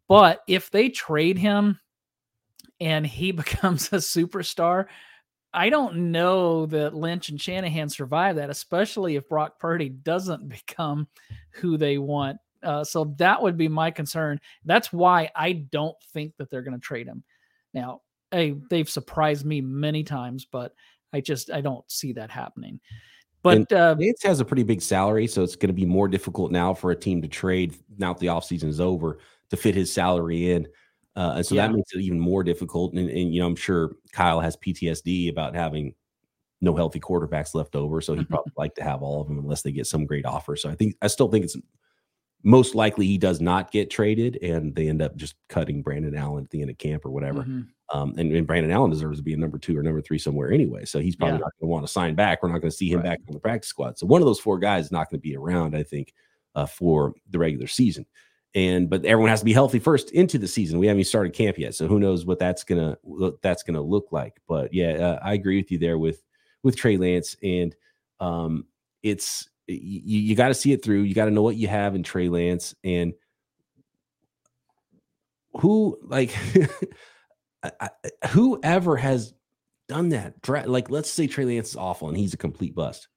But 0.08 0.42
if 0.48 0.70
they 0.70 0.90
trade 0.90 1.38
him 1.38 1.80
and 2.80 3.06
he 3.06 3.32
becomes 3.32 3.88
a 3.88 3.98
superstar, 3.98 4.86
I 5.54 5.70
don't 5.70 6.12
know 6.12 6.68
that 6.68 6.94
Lynch 6.94 7.30
and 7.30 7.42
Shanahan 7.42 7.90
survive 7.90 8.36
that, 8.36 8.52
especially 8.52 9.16
if 9.16 9.28
Brock 9.28 9.60
Purdy 9.60 9.90
doesn't 9.90 10.48
become 10.50 11.08
who 11.54 11.78
they 11.78 11.98
want 11.98 12.38
uh, 12.64 12.84
so 12.84 13.14
that 13.18 13.42
would 13.42 13.58
be 13.58 13.68
my 13.68 13.92
concern. 13.92 14.40
That's 14.66 14.92
why 14.92 15.30
I 15.36 15.54
don't 15.54 15.96
think 16.14 16.34
that 16.38 16.50
they're 16.50 16.62
going 16.62 16.80
to 16.80 16.86
trade 16.86 17.08
him. 17.08 17.24
Now, 17.74 18.02
hey, 18.32 18.56
they've 18.70 18.90
surprised 18.90 19.46
me 19.46 19.62
many 19.62 20.04
times, 20.04 20.46
but 20.46 20.74
I 21.14 21.22
just 21.22 21.52
I 21.52 21.62
don't 21.62 21.90
see 21.90 22.14
that 22.14 22.32
happening. 22.32 22.80
But 23.42 23.72
uh, 23.72 23.96
Lance 23.98 24.24
has 24.24 24.42
a 24.42 24.46
pretty 24.46 24.64
big 24.64 24.82
salary, 24.82 25.26
so 25.26 25.44
it's 25.44 25.56
going 25.56 25.70
to 25.70 25.74
be 25.74 25.86
more 25.86 26.08
difficult 26.08 26.52
now 26.52 26.74
for 26.74 26.92
a 26.92 26.96
team 26.96 27.22
to 27.22 27.28
trade 27.28 27.76
now 27.98 28.14
that 28.14 28.20
the 28.20 28.28
offseason 28.28 28.66
is 28.66 28.82
over 28.82 29.20
to 29.50 29.58
fit 29.58 29.76
his 29.76 29.92
salary 29.92 30.52
in. 30.52 30.68
Uh, 31.16 31.34
and 31.38 31.46
so 31.46 31.56
yeah. 31.56 31.68
that 31.68 31.74
makes 31.74 31.94
it 31.94 32.02
even 32.02 32.20
more 32.20 32.44
difficult. 32.44 32.94
And, 32.94 33.10
and, 33.10 33.34
you 33.34 33.42
know, 33.42 33.48
I'm 33.48 33.56
sure 33.56 33.94
Kyle 34.12 34.40
has 34.40 34.58
PTSD 34.58 35.30
about 35.30 35.56
having 35.56 35.96
no 36.62 36.76
healthy 36.76 37.00
quarterbacks 37.00 37.56
left 37.56 37.76
over. 37.76 38.02
So 38.02 38.14
he'd 38.14 38.30
probably 38.30 38.54
like 38.58 38.76
to 38.76 38.84
have 38.84 39.02
all 39.02 39.22
of 39.22 39.28
them 39.28 39.40
unless 39.40 39.62
they 39.62 39.72
get 39.72 39.88
some 39.88 40.06
great 40.06 40.26
offer. 40.26 40.56
So 40.56 40.70
I 40.70 40.76
think 40.76 40.96
I 41.02 41.08
still 41.08 41.30
think 41.30 41.46
it's 41.46 41.58
most 42.44 42.74
likely 42.74 43.06
he 43.06 43.18
does 43.18 43.42
not 43.42 43.72
get 43.72 43.90
traded 43.90 44.38
and 44.42 44.74
they 44.76 44.88
end 44.88 45.02
up 45.02 45.16
just 45.16 45.36
cutting 45.50 45.82
Brandon 45.82 46.16
Allen 46.16 46.46
at 46.46 46.50
the 46.50 46.62
end 46.62 46.70
of 46.70 46.78
camp 46.78 47.06
or 47.06 47.12
whatever. 47.12 47.42
Mm-hmm. 47.42 47.62
Um, 47.92 48.14
and, 48.18 48.32
and, 48.32 48.46
Brandon 48.46 48.72
Allen 48.72 48.92
deserves 48.92 49.18
to 49.18 49.24
be 49.24 49.34
a 49.34 49.38
number 49.38 49.58
two 49.58 49.78
or 49.78 49.82
number 49.82 50.00
three 50.00 50.20
somewhere 50.20 50.52
anyway. 50.52 50.86
So 50.86 51.00
he's 51.00 51.16
probably 51.16 51.38
yeah. 51.38 51.46
not 51.46 51.54
going 51.60 51.68
to 51.70 51.74
want 51.74 51.86
to 51.88 51.92
sign 51.92 52.14
back. 52.14 52.42
We're 52.42 52.50
not 52.50 52.62
going 52.62 52.70
to 52.70 52.78
see 52.78 52.90
him 52.90 53.00
right. 53.00 53.10
back 53.10 53.20
on 53.28 53.34
the 53.34 53.40
practice 53.40 53.70
squad. 53.70 53.98
So 53.98 54.06
one 54.06 54.22
of 54.22 54.28
those 54.28 54.40
four 54.40 54.60
guys 54.60 54.86
is 54.86 54.92
not 54.92 55.10
going 55.10 55.20
to 55.20 55.28
be 55.28 55.36
around, 55.36 55.76
I 55.76 55.82
think, 55.82 56.14
uh, 56.54 56.68
for 56.68 57.14
the 57.32 57.40
regular 57.40 57.68
season. 57.68 58.06
And 58.56 58.90
but 58.90 59.06
everyone 59.06 59.30
has 59.30 59.40
to 59.40 59.46
be 59.46 59.54
healthy 59.54 59.80
first 59.80 60.12
into 60.12 60.38
the 60.38 60.48
season. 60.48 60.80
We 60.80 60.88
haven't 60.88 61.00
even 61.02 61.10
started 61.10 61.34
camp 61.34 61.60
yet, 61.60 61.76
so 61.76 61.88
who 61.88 62.00
knows 62.00 62.26
what 62.26 62.40
that's 62.40 62.64
gonna 62.64 62.98
what 63.04 63.40
that's 63.44 63.62
gonna 63.62 63.82
look 63.82 64.08
like. 64.12 64.42
But 64.48 64.74
yeah, 64.74 64.94
uh, 64.94 65.20
I 65.22 65.34
agree 65.34 65.58
with 65.58 65.70
you 65.70 65.78
there 65.78 66.00
with 66.00 66.24
with 66.64 66.76
Trey 66.76 66.98
Lance, 66.98 67.36
and 67.44 67.76
um, 68.20 68.66
it's 69.04 69.48
you, 69.70 70.20
you 70.20 70.36
got 70.36 70.50
to 70.50 70.54
see 70.54 70.72
it 70.72 70.84
through. 70.84 71.02
You 71.02 71.14
got 71.14 71.26
to 71.26 71.32
know 71.32 71.44
what 71.44 71.56
you 71.56 71.68
have 71.68 71.96
in 71.96 72.04
Trey 72.04 72.30
Lance 72.30 72.76
and 72.84 73.14
who 75.54 75.98
like 76.04 76.32
whoever 78.30 78.98
has 78.98 79.34
done 79.88 80.10
that. 80.10 80.36
Like, 80.48 80.90
let's 80.90 81.12
say 81.12 81.28
Trey 81.28 81.46
Lance 81.46 81.70
is 81.70 81.76
awful 81.76 82.08
and 82.08 82.18
he's 82.18 82.34
a 82.34 82.38
complete 82.38 82.76
bust. 82.76 83.08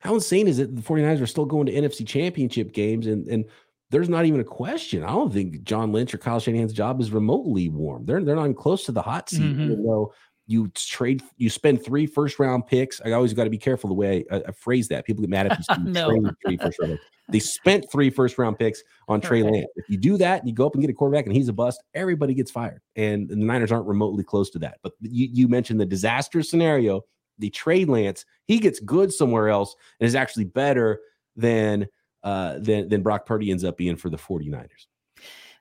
How 0.00 0.14
insane 0.14 0.46
is 0.46 0.58
it? 0.58 0.74
The 0.74 0.82
49ers 0.82 1.22
are 1.22 1.26
still 1.26 1.46
going 1.46 1.66
to 1.66 1.72
NFC 1.72 2.06
championship 2.06 2.72
games 2.72 3.06
and, 3.06 3.26
and 3.28 3.44
there's 3.90 4.08
not 4.08 4.26
even 4.26 4.40
a 4.40 4.44
question. 4.44 5.02
I 5.02 5.08
don't 5.08 5.32
think 5.32 5.62
John 5.62 5.92
Lynch 5.92 6.14
or 6.14 6.18
Kyle 6.18 6.40
Shanahan's 6.40 6.74
job 6.74 7.00
is 7.00 7.10
remotely 7.10 7.68
warm. 7.68 8.04
They're, 8.04 8.22
they're 8.22 8.36
not 8.36 8.42
even 8.42 8.54
close 8.54 8.84
to 8.84 8.92
the 8.92 9.02
hot 9.02 9.30
seat, 9.30 9.40
mm-hmm. 9.40 9.62
even 9.62 9.82
though 9.84 10.12
you 10.48 10.68
trade, 10.74 11.22
you 11.36 11.50
spend 11.50 11.84
three 11.84 12.06
first 12.06 12.38
round 12.38 12.66
picks. 12.66 13.02
I 13.04 13.12
always 13.12 13.34
got 13.34 13.44
to 13.44 13.50
be 13.50 13.58
careful 13.58 13.88
the 13.88 13.94
way 13.94 14.24
I, 14.30 14.36
I, 14.48 14.52
phrase 14.52 14.88
that. 14.88 15.04
People 15.04 15.20
get 15.20 15.28
mad 15.28 15.46
if 15.46 15.58
you 15.58 15.84
no. 15.84 16.08
trade 16.08 16.34
three 16.42 16.56
first 16.56 16.78
round. 16.80 16.98
They 17.28 17.38
spent 17.38 17.92
three 17.92 18.08
first 18.08 18.38
round 18.38 18.58
picks 18.58 18.82
on 19.08 19.20
Trey. 19.20 19.42
Lance. 19.42 19.68
If 19.76 19.90
you 19.90 19.98
do 19.98 20.16
that, 20.16 20.40
and 20.40 20.48
you 20.48 20.54
go 20.54 20.66
up 20.66 20.72
and 20.72 20.80
get 20.80 20.88
a 20.88 20.94
quarterback 20.94 21.26
and 21.26 21.36
he's 21.36 21.48
a 21.48 21.52
bust, 21.52 21.82
everybody 21.92 22.32
gets 22.32 22.50
fired. 22.50 22.80
And 22.96 23.28
the 23.28 23.36
Niners 23.36 23.70
aren't 23.70 23.86
remotely 23.86 24.24
close 24.24 24.48
to 24.50 24.58
that. 24.60 24.78
But 24.82 24.94
you, 25.02 25.28
you 25.30 25.48
mentioned 25.48 25.78
the 25.78 25.86
disaster 25.86 26.42
scenario. 26.42 27.02
They 27.36 27.50
trade 27.50 27.90
Lance, 27.90 28.24
he 28.46 28.58
gets 28.58 28.80
good 28.80 29.12
somewhere 29.12 29.50
else 29.50 29.76
and 30.00 30.06
is 30.06 30.14
actually 30.14 30.46
better 30.46 31.00
than 31.36 31.86
uh 32.24 32.58
than 32.58 32.88
than 32.88 33.02
Brock 33.02 33.26
Purdy 33.26 33.50
ends 33.50 33.64
up 33.64 33.76
being 33.76 33.96
for 33.96 34.08
the 34.08 34.16
49ers. 34.16 34.86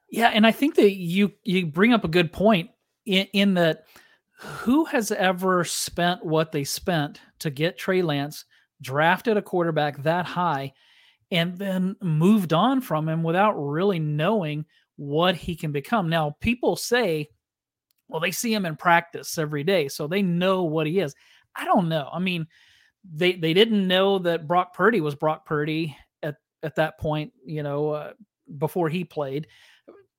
Yeah, 0.10 0.30
and 0.34 0.48
I 0.48 0.54
think 0.54 0.76
that 0.76 0.96
you 0.96 1.34
you 1.44 1.68
bring 1.68 1.94
up 1.94 2.06
a 2.06 2.08
good 2.08 2.32
point 2.32 2.70
in, 3.06 3.28
in 3.34 3.54
that 3.56 3.84
who 4.38 4.86
has 4.86 5.12
ever 5.12 5.64
spent 5.64 6.24
what 6.24 6.52
they 6.52 6.64
spent 6.64 7.20
to 7.40 7.50
get 7.50 7.78
Trey 7.78 8.02
Lance, 8.02 8.46
drafted 8.82 9.38
a 9.38 9.42
quarterback 9.42 10.04
that 10.04 10.26
high, 10.26 10.74
and 11.32 11.58
then 11.58 11.96
moved 12.02 12.54
on 12.54 12.82
from 12.82 13.10
him 13.10 13.24
without 13.24 13.54
really 13.54 14.00
knowing 14.00 14.66
what 14.96 15.36
he 15.36 15.56
can 15.56 15.72
become? 15.72 16.10
Now, 16.10 16.36
people 16.40 16.76
say, 16.76 17.30
well, 18.08 18.22
they 18.22 18.32
see 18.32 18.54
him 18.54 18.66
in 18.66 18.76
practice 18.76 19.38
every 19.38 19.64
day, 19.64 19.88
so 19.88 20.08
they 20.08 20.22
know 20.22 20.64
what 20.64 20.88
he 20.88 21.00
is. 21.00 21.16
I 21.56 21.66
don't 21.66 21.90
know. 21.90 22.10
I 22.12 22.20
mean, 22.20 22.48
they 23.04 23.34
they 23.34 23.54
didn't 23.54 23.88
know 23.88 24.20
that 24.20 24.48
Brock 24.48 24.74
Purdy 24.74 25.02
was 25.02 25.16
Brock 25.16 25.46
Purdy 25.46 25.98
at 26.22 26.36
at 26.64 26.76
that 26.76 27.00
point, 27.00 27.34
you 27.46 27.64
know, 27.64 27.90
uh, 27.90 28.14
before 28.58 28.90
he 28.90 29.04
played. 29.04 29.48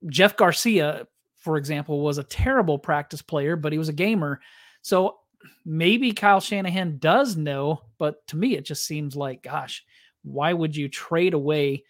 Jeff 0.07 0.37
Garcia, 0.37 1.07
for 1.39 1.57
example, 1.57 2.01
was 2.01 2.17
a 2.17 2.23
terrible 2.23 2.77
practice 2.77 3.21
player, 3.21 3.55
but 3.55 3.71
he 3.71 3.77
was 3.77 3.89
a 3.89 3.93
gamer. 3.93 4.41
So 4.81 5.17
maybe 5.65 6.11
Kyle 6.11 6.41
Shanahan 6.41 6.97
does 6.99 7.35
know, 7.37 7.81
but 7.97 8.25
to 8.27 8.37
me, 8.37 8.55
it 8.55 8.65
just 8.65 8.85
seems 8.85 9.15
like, 9.15 9.41
gosh, 9.43 9.83
why 10.23 10.53
would 10.53 10.75
you 10.75 10.89
trade 10.89 11.33
away 11.33 11.83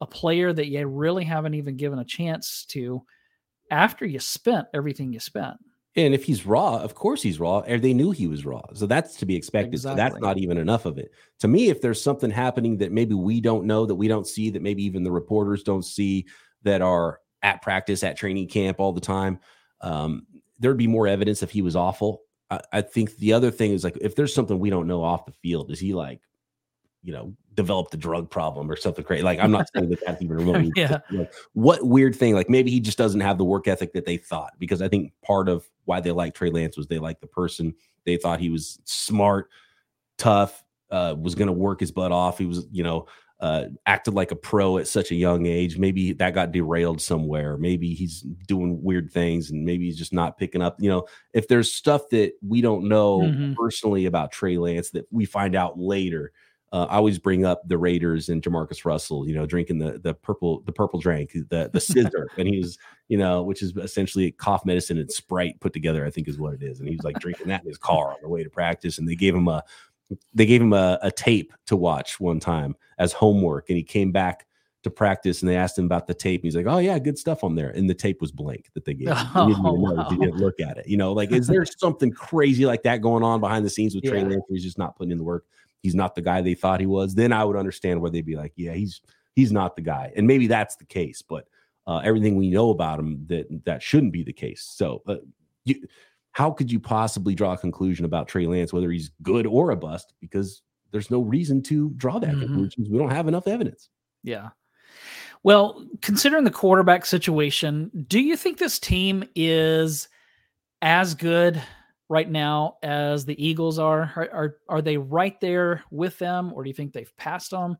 a 0.00 0.06
player 0.06 0.52
that 0.52 0.66
you 0.66 0.86
really 0.86 1.24
haven't 1.24 1.54
even 1.54 1.76
given 1.76 1.98
a 1.98 2.04
chance 2.04 2.64
to 2.70 3.02
after 3.70 4.06
you 4.06 4.18
spent 4.18 4.66
everything 4.74 5.12
you 5.12 5.20
spent? 5.20 5.56
And 5.94 6.12
if 6.12 6.24
he's 6.24 6.44
raw, 6.44 6.76
of 6.76 6.94
course 6.94 7.22
he's 7.22 7.40
raw. 7.40 7.62
They 7.62 7.94
knew 7.94 8.10
he 8.10 8.26
was 8.26 8.44
raw. 8.44 8.62
So 8.74 8.86
that's 8.86 9.16
to 9.16 9.26
be 9.26 9.34
expected. 9.34 9.72
Exactly. 9.72 9.96
So 9.96 9.96
that's 9.96 10.20
not 10.20 10.36
even 10.36 10.58
enough 10.58 10.84
of 10.84 10.98
it. 10.98 11.10
To 11.38 11.48
me, 11.48 11.70
if 11.70 11.80
there's 11.80 12.02
something 12.02 12.30
happening 12.30 12.76
that 12.78 12.92
maybe 12.92 13.14
we 13.14 13.40
don't 13.40 13.64
know, 13.64 13.86
that 13.86 13.94
we 13.94 14.06
don't 14.06 14.26
see, 14.26 14.50
that 14.50 14.60
maybe 14.60 14.84
even 14.84 15.04
the 15.04 15.10
reporters 15.10 15.62
don't 15.62 15.84
see, 15.84 16.26
that 16.64 16.82
are 16.82 17.20
at 17.46 17.62
practice, 17.62 18.02
at 18.02 18.16
training 18.16 18.48
camp 18.48 18.80
all 18.80 18.92
the 18.92 19.00
time, 19.00 19.38
um, 19.80 20.26
there'd 20.58 20.76
be 20.76 20.88
more 20.88 21.06
evidence 21.06 21.44
if 21.44 21.50
he 21.50 21.62
was 21.62 21.76
awful. 21.76 22.22
I, 22.50 22.60
I, 22.72 22.82
think 22.82 23.16
the 23.18 23.32
other 23.32 23.52
thing 23.52 23.72
is 23.72 23.84
like 23.84 23.96
if 24.00 24.16
there's 24.16 24.34
something 24.34 24.58
we 24.58 24.68
don't 24.68 24.88
know 24.88 25.02
off 25.02 25.26
the 25.26 25.32
field, 25.32 25.70
is 25.70 25.78
he 25.78 25.94
like, 25.94 26.20
you 27.04 27.12
know, 27.12 27.36
developed 27.54 27.94
a 27.94 27.96
drug 27.96 28.28
problem 28.28 28.68
or 28.68 28.74
something 28.74 29.04
crazy? 29.04 29.22
Like 29.22 29.38
I'm 29.38 29.52
not 29.52 29.68
saying 29.72 29.90
that 29.90 30.00
that's 30.04 30.20
even 30.20 30.36
remotely. 30.38 30.72
yeah. 30.74 30.98
Like, 31.10 31.32
what 31.52 31.86
weird 31.86 32.16
thing? 32.16 32.34
Like 32.34 32.50
maybe 32.50 32.72
he 32.72 32.80
just 32.80 32.98
doesn't 32.98 33.20
have 33.20 33.38
the 33.38 33.44
work 33.44 33.68
ethic 33.68 33.92
that 33.92 34.06
they 34.06 34.16
thought. 34.16 34.54
Because 34.58 34.82
I 34.82 34.88
think 34.88 35.12
part 35.22 35.48
of 35.48 35.68
why 35.84 36.00
they 36.00 36.10
liked 36.10 36.36
Trey 36.36 36.50
Lance 36.50 36.76
was 36.76 36.88
they 36.88 36.98
liked 36.98 37.20
the 37.20 37.28
person. 37.28 37.74
They 38.04 38.16
thought 38.16 38.40
he 38.40 38.50
was 38.50 38.80
smart, 38.84 39.50
tough, 40.18 40.64
uh, 40.90 41.14
was 41.16 41.36
going 41.36 41.46
to 41.46 41.52
work 41.52 41.78
his 41.78 41.92
butt 41.92 42.10
off. 42.10 42.38
He 42.38 42.46
was, 42.46 42.66
you 42.72 42.82
know, 42.82 43.06
uh, 43.40 43.66
acted 43.84 44.14
like 44.14 44.30
a 44.30 44.36
pro 44.36 44.78
at 44.78 44.88
such 44.88 45.10
a 45.10 45.14
young 45.14 45.46
age. 45.46 45.76
Maybe 45.76 46.12
that 46.14 46.34
got 46.34 46.52
derailed 46.52 47.00
somewhere. 47.00 47.56
Maybe 47.56 47.94
he's 47.94 48.22
doing 48.46 48.82
weird 48.82 49.12
things 49.12 49.50
and 49.50 49.64
maybe 49.64 49.84
he's 49.84 49.98
just 49.98 50.12
not 50.12 50.38
picking 50.38 50.62
up. 50.62 50.76
You 50.78 50.88
know, 50.88 51.06
if 51.34 51.48
there's 51.48 51.72
stuff 51.72 52.08
that 52.10 52.32
we 52.46 52.60
don't 52.60 52.88
know 52.88 53.20
mm-hmm. 53.20 53.52
personally 53.54 54.06
about 54.06 54.32
Trey 54.32 54.56
Lance 54.56 54.90
that 54.90 55.06
we 55.10 55.26
find 55.26 55.54
out 55.54 55.78
later, 55.78 56.32
uh, 56.72 56.86
I 56.90 56.96
always 56.96 57.18
bring 57.18 57.44
up 57.44 57.62
the 57.68 57.78
Raiders 57.78 58.28
and 58.28 58.42
Jamarcus 58.42 58.84
Russell, 58.84 59.28
you 59.28 59.34
know, 59.34 59.46
drinking 59.46 59.78
the 59.78 59.98
the 59.98 60.14
purple 60.14 60.62
the 60.62 60.72
purple 60.72 60.98
drink, 60.98 61.32
the 61.32 61.70
the 61.72 61.78
sizzurp, 61.78 62.26
and 62.38 62.48
he's 62.48 62.76
you 63.08 63.16
know, 63.16 63.42
which 63.42 63.62
is 63.62 63.76
essentially 63.76 64.32
cough 64.32 64.64
medicine 64.66 64.98
and 64.98 65.10
Sprite 65.10 65.60
put 65.60 65.72
together, 65.72 66.04
I 66.04 66.10
think 66.10 66.26
is 66.26 66.38
what 66.38 66.54
it 66.54 66.62
is. 66.62 66.80
And 66.80 66.88
he 66.88 66.96
was 66.96 67.04
like 67.04 67.20
drinking 67.20 67.48
that 67.48 67.62
in 67.62 67.68
his 67.68 67.78
car 67.78 68.08
on 68.08 68.16
the 68.20 68.28
way 68.28 68.42
to 68.42 68.50
practice, 68.50 68.98
and 68.98 69.08
they 69.08 69.14
gave 69.14 69.34
him 69.34 69.46
a 69.46 69.62
they 70.34 70.46
gave 70.46 70.62
him 70.62 70.72
a, 70.72 70.98
a 71.02 71.10
tape 71.10 71.52
to 71.66 71.76
watch 71.76 72.20
one 72.20 72.40
time 72.40 72.76
as 72.98 73.12
homework, 73.12 73.68
and 73.68 73.76
he 73.76 73.82
came 73.82 74.12
back 74.12 74.46
to 74.86 74.90
practice 74.90 75.42
and 75.42 75.50
they 75.50 75.56
asked 75.56 75.76
him 75.76 75.84
about 75.84 76.06
the 76.06 76.14
tape. 76.14 76.40
And 76.40 76.44
he's 76.44 76.54
like, 76.54 76.66
Oh 76.66 76.78
yeah, 76.78 76.96
good 77.00 77.18
stuff 77.18 77.42
on 77.42 77.56
there. 77.56 77.70
And 77.70 77.90
the 77.90 77.94
tape 77.94 78.20
was 78.20 78.30
blank 78.30 78.70
that 78.74 78.84
they 78.84 78.94
gave. 78.94 79.08
Him. 79.08 79.16
Oh, 79.34 79.48
he, 79.48 79.54
didn't 79.54 79.80
wow. 79.80 80.08
he 80.08 80.16
didn't 80.16 80.36
look 80.36 80.60
at 80.60 80.78
it. 80.78 80.86
You 80.86 80.96
know, 80.96 81.12
like 81.12 81.32
is 81.32 81.48
there 81.48 81.64
something 81.78 82.12
crazy 82.12 82.64
like 82.66 82.84
that 82.84 83.02
going 83.02 83.24
on 83.24 83.40
behind 83.40 83.66
the 83.66 83.70
scenes 83.70 83.96
with 83.96 84.04
yeah. 84.04 84.10
Trey 84.12 84.24
Lance? 84.24 84.44
He's 84.48 84.62
just 84.62 84.78
not 84.78 84.96
putting 84.96 85.10
in 85.10 85.18
the 85.18 85.24
work. 85.24 85.44
He's 85.82 85.96
not 85.96 86.14
the 86.14 86.22
guy 86.22 86.40
they 86.40 86.54
thought 86.54 86.78
he 86.78 86.86
was. 86.86 87.16
Then 87.16 87.32
I 87.32 87.44
would 87.44 87.56
understand 87.56 88.00
where 88.00 88.12
they'd 88.12 88.24
be 88.24 88.36
like, 88.36 88.52
Yeah, 88.54 88.74
he's 88.74 89.00
he's 89.34 89.50
not 89.50 89.74
the 89.74 89.82
guy. 89.82 90.12
And 90.14 90.24
maybe 90.24 90.46
that's 90.46 90.76
the 90.76 90.86
case, 90.86 91.20
but 91.20 91.48
uh, 91.88 92.00
everything 92.04 92.36
we 92.36 92.50
know 92.50 92.70
about 92.70 93.00
him 93.00 93.26
that 93.26 93.64
that 93.64 93.82
shouldn't 93.82 94.12
be 94.12 94.22
the 94.22 94.32
case. 94.32 94.62
So 94.62 95.02
uh, 95.08 95.16
you 95.64 95.82
how 96.36 96.50
could 96.50 96.70
you 96.70 96.78
possibly 96.78 97.34
draw 97.34 97.54
a 97.54 97.56
conclusion 97.56 98.04
about 98.04 98.28
Trey 98.28 98.46
Lance, 98.46 98.70
whether 98.70 98.90
he's 98.90 99.10
good 99.22 99.46
or 99.46 99.70
a 99.70 99.76
bust? 99.76 100.12
Because 100.20 100.60
there's 100.92 101.10
no 101.10 101.22
reason 101.22 101.62
to 101.62 101.88
draw 101.96 102.18
that 102.18 102.28
mm-hmm. 102.28 102.40
conclusion. 102.40 102.86
We 102.90 102.98
don't 102.98 103.08
have 103.08 103.26
enough 103.26 103.48
evidence. 103.48 103.88
Yeah. 104.22 104.50
Well, 105.44 105.86
considering 106.02 106.44
the 106.44 106.50
quarterback 106.50 107.06
situation, 107.06 107.90
do 108.06 108.20
you 108.20 108.36
think 108.36 108.58
this 108.58 108.78
team 108.78 109.24
is 109.34 110.08
as 110.82 111.14
good 111.14 111.62
right 112.10 112.30
now 112.30 112.76
as 112.82 113.24
the 113.24 113.42
Eagles 113.42 113.78
are? 113.78 114.12
Are 114.14 114.28
are, 114.30 114.56
are 114.68 114.82
they 114.82 114.98
right 114.98 115.40
there 115.40 115.84
with 115.90 116.18
them, 116.18 116.52
or 116.52 116.64
do 116.64 116.68
you 116.68 116.74
think 116.74 116.92
they've 116.92 117.16
passed 117.16 117.50
them? 117.50 117.78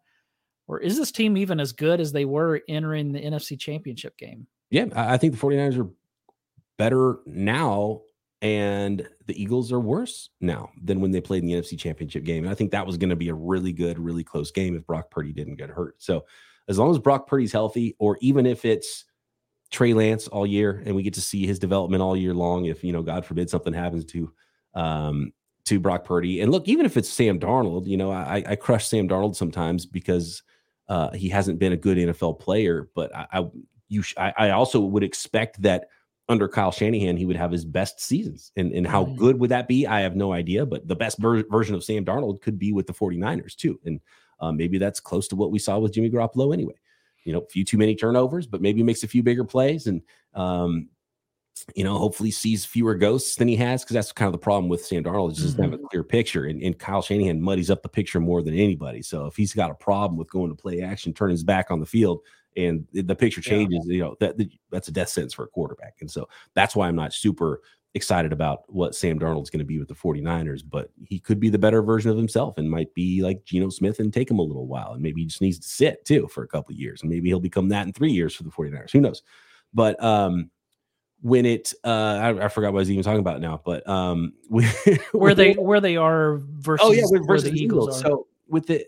Or 0.66 0.81
is 0.81 0.97
this 0.97 1.12
team 1.12 1.37
even 1.37 1.61
as 1.61 1.73
good 1.73 2.01
as 2.01 2.11
they 2.11 2.25
were 2.25 2.62
entering 2.71 3.12
the 3.12 3.21
NFC 3.21 3.61
championship 3.61 4.16
game? 4.16 4.47
Yeah, 4.71 4.87
I 4.95 5.19
think 5.19 5.35
the 5.35 5.47
49ers 5.47 5.79
are 5.79 5.90
better 6.79 7.19
now 7.27 8.01
and 8.42 9.09
the 9.27 9.40
Eagles 9.40 9.72
are 9.72 9.81
worse 9.81 10.31
now 10.40 10.70
than 10.83 11.01
when 11.01 11.11
they 11.11 11.20
played 11.20 11.42
in 11.42 11.49
the 11.49 11.55
NFC 11.55 11.79
Championship 11.79 12.25
game. 12.25 12.44
And 12.44 12.51
I 12.51 12.55
think 12.55 12.70
that 12.70 12.87
was 12.87 12.96
going 12.96 13.11
to 13.11 13.16
be 13.16 13.29
a 13.29 13.35
really 13.35 13.72
good, 13.72 13.99
really 13.99 14.25
close 14.25 14.51
game 14.51 14.77
if 14.77 14.87
Brock 14.87 15.11
Purdy 15.11 15.33
didn't 15.33 15.57
get 15.57 15.70
hurt. 15.70 15.94
So 15.99 16.27
as 16.68 16.79
long 16.79 16.90
as 16.90 16.99
Brock 16.99 17.27
Purdy's 17.27 17.53
healthy, 17.53 17.96
or 17.99 18.18
even 18.20 18.44
if 18.44 18.64
it's 18.64 19.05
Trey 19.70 19.94
Lance 19.94 20.29
all 20.29 20.46
year 20.46 20.83
and 20.85 20.94
we 20.94 21.03
get 21.03 21.14
to 21.14 21.20
see 21.20 21.46
his 21.46 21.59
development 21.59 22.03
all 22.03 22.16
year 22.16 22.35
long, 22.35 22.66
if 22.66 22.85
you 22.85 22.92
know, 22.92 23.03
God 23.03 23.25
forbid 23.25 23.49
something 23.49 23.72
happens 23.72 24.05
to 24.07 24.33
um 24.75 25.33
to 25.64 25.81
Brock 25.81 26.05
Purdy. 26.05 26.40
And 26.40 26.53
look, 26.53 26.68
even 26.68 26.87
if 26.87 26.96
it's 26.96 27.09
Sam 27.09 27.40
Darnold, 27.40 27.87
you 27.87 27.96
know, 27.96 28.12
I, 28.12 28.44
I 28.46 28.55
crush 28.57 28.87
Sam 28.87 29.09
Darnold 29.09 29.35
sometimes 29.35 29.85
because 29.85 30.42
uh, 30.88 31.11
he 31.11 31.29
hasn't 31.29 31.59
been 31.59 31.72
a 31.72 31.77
good 31.77 31.99
NFL 31.99 32.38
player, 32.38 32.88
but 32.94 33.14
I, 33.14 33.27
I 33.33 33.46
you 33.88 34.03
sh- 34.03 34.14
I, 34.16 34.33
I 34.37 34.51
also 34.51 34.81
would 34.81 35.03
expect 35.03 35.62
that 35.62 35.88
under 36.28 36.48
Kyle 36.48 36.72
Shanahan, 36.72 37.16
he 37.16 37.24
would 37.24 37.36
have 37.36 37.52
his 37.52 37.64
best 37.64 38.00
seasons. 38.00 38.50
And, 38.56 38.72
and 38.72 38.86
how 38.86 39.04
mm. 39.04 39.16
good 39.16 39.38
would 39.38 39.50
that 39.50 39.68
be? 39.68 39.86
I 39.86 40.00
have 40.00 40.16
no 40.16 40.32
idea. 40.32 40.66
But 40.66 40.88
the 40.88 40.96
best 40.96 41.18
ver- 41.18 41.44
version 41.48 41.74
of 41.74 41.84
Sam 41.84 42.04
Darnold 42.04 42.40
could 42.42 42.58
be 42.58 42.72
with 42.72 42.86
the 42.86 42.94
49ers, 42.94 43.54
too. 43.54 43.78
And 43.84 44.00
uh, 44.40 44.52
maybe 44.52 44.78
that's 44.78 45.00
close 45.00 45.28
to 45.28 45.36
what 45.36 45.50
we 45.50 45.58
saw 45.58 45.78
with 45.78 45.92
Jimmy 45.92 46.10
Garoppolo 46.10 46.52
anyway. 46.52 46.74
You 47.24 47.32
know, 47.32 47.40
a 47.40 47.46
few 47.46 47.64
too 47.64 47.78
many 47.78 47.94
turnovers, 47.94 48.46
but 48.46 48.60
maybe 48.60 48.82
makes 48.82 49.02
a 49.02 49.08
few 49.08 49.22
bigger 49.22 49.44
plays 49.44 49.86
and, 49.86 50.02
um, 50.34 50.88
you 51.74 51.84
know, 51.84 51.98
hopefully 51.98 52.30
sees 52.30 52.64
fewer 52.64 52.94
ghosts 52.94 53.36
than 53.36 53.48
he 53.48 53.56
has 53.56 53.82
because 53.82 53.94
that's 53.94 54.12
kind 54.12 54.26
of 54.26 54.32
the 54.32 54.38
problem 54.38 54.68
with 54.68 54.84
Sam 54.84 55.02
Darnold. 55.02 55.32
Is 55.32 55.38
just 55.38 55.54
mm-hmm. 55.54 55.62
have 55.62 55.72
a 55.72 55.76
mm-hmm. 55.76 55.86
clear 55.86 56.04
picture, 56.04 56.44
and, 56.44 56.62
and 56.62 56.78
Kyle 56.78 57.02
Shanahan 57.02 57.40
muddies 57.40 57.70
up 57.70 57.82
the 57.82 57.88
picture 57.88 58.20
more 58.20 58.42
than 58.42 58.54
anybody. 58.54 59.02
So 59.02 59.26
if 59.26 59.36
he's 59.36 59.54
got 59.54 59.70
a 59.70 59.74
problem 59.74 60.18
with 60.18 60.30
going 60.30 60.50
to 60.50 60.54
play 60.54 60.82
action, 60.82 61.14
turn 61.14 61.30
his 61.30 61.44
back 61.44 61.70
on 61.70 61.80
the 61.80 61.86
field, 61.86 62.20
and 62.57 62.87
the 62.92 63.14
picture 63.14 63.40
changes, 63.40 63.85
yeah. 63.87 63.92
you 63.92 64.03
know, 64.03 64.16
that, 64.21 64.37
that's 64.71 64.88
a 64.88 64.92
death 64.92 65.09
sentence 65.09 65.35
for 65.35 65.45
a 65.45 65.49
quarterback. 65.49 65.97
And 66.01 66.11
so 66.11 66.29
that's 66.55 66.75
why 66.75 66.88
I'm 66.88 66.97
not 66.97 67.12
super 67.12 67.61
excited 67.97 68.33
about 68.33 68.62
what 68.69 68.95
Sam 68.95 69.19
Darnold's 69.19 69.51
going 69.51 69.61
to 69.61 69.64
be 69.64 69.79
with 69.79 69.88
the 69.88 69.95
49ers, 69.95 70.62
but 70.69 70.90
he 71.05 71.19
could 71.19 71.40
be 71.40 71.49
the 71.49 71.59
better 71.59 71.83
version 71.83 72.11
of 72.11 72.16
himself 72.16 72.59
and 72.59 72.71
might 72.71 72.92
be 72.95 73.23
like 73.23 73.45
Geno 73.45 73.71
Smith 73.71 74.01
and 74.01 74.12
take 74.12 74.31
him 74.31 74.38
a 74.38 74.42
little 74.42 74.66
while. 74.66 74.92
And 74.92 75.03
maybe 75.03 75.23
he 75.23 75.27
just 75.27 75.40
needs 75.40 75.59
to 75.59 75.69
sit 75.69 76.05
too 76.05 76.29
for 76.29 76.45
a 76.45 76.49
couple 76.49 76.75
of 76.75 76.79
years. 76.79 77.01
And 77.01 77.11
maybe 77.11 77.29
he'll 77.29 77.40
become 77.40 77.71
that 77.71 77.87
in 77.87 77.92
three 77.92 78.12
years 78.12 78.35
for 78.35 78.42
the 78.42 78.51
49ers. 78.51 78.92
Who 78.92 79.01
knows? 79.01 79.23
But 79.73 80.03
um 80.03 80.51
when 81.23 81.47
it 81.47 81.73
uh 81.85 81.88
I, 81.88 82.45
I 82.45 82.49
forgot 82.49 82.73
what 82.73 82.81
I 82.81 82.83
was 82.83 82.90
even 82.90 83.03
talking 83.03 83.21
about 83.21 83.40
now, 83.40 83.61
but 83.64 83.88
um 83.88 84.35
where 85.12 85.35
they 85.35 85.55
where 85.55 85.81
they 85.81 85.97
are 85.97 86.37
versus 86.37 86.87
oh 86.87 86.92
yeah 86.92 87.05
versus 87.27 87.51
the 87.51 87.59
Eagles. 87.59 87.99
Eagles 87.99 88.01
so 88.01 88.27
with 88.49 88.66
the 88.66 88.87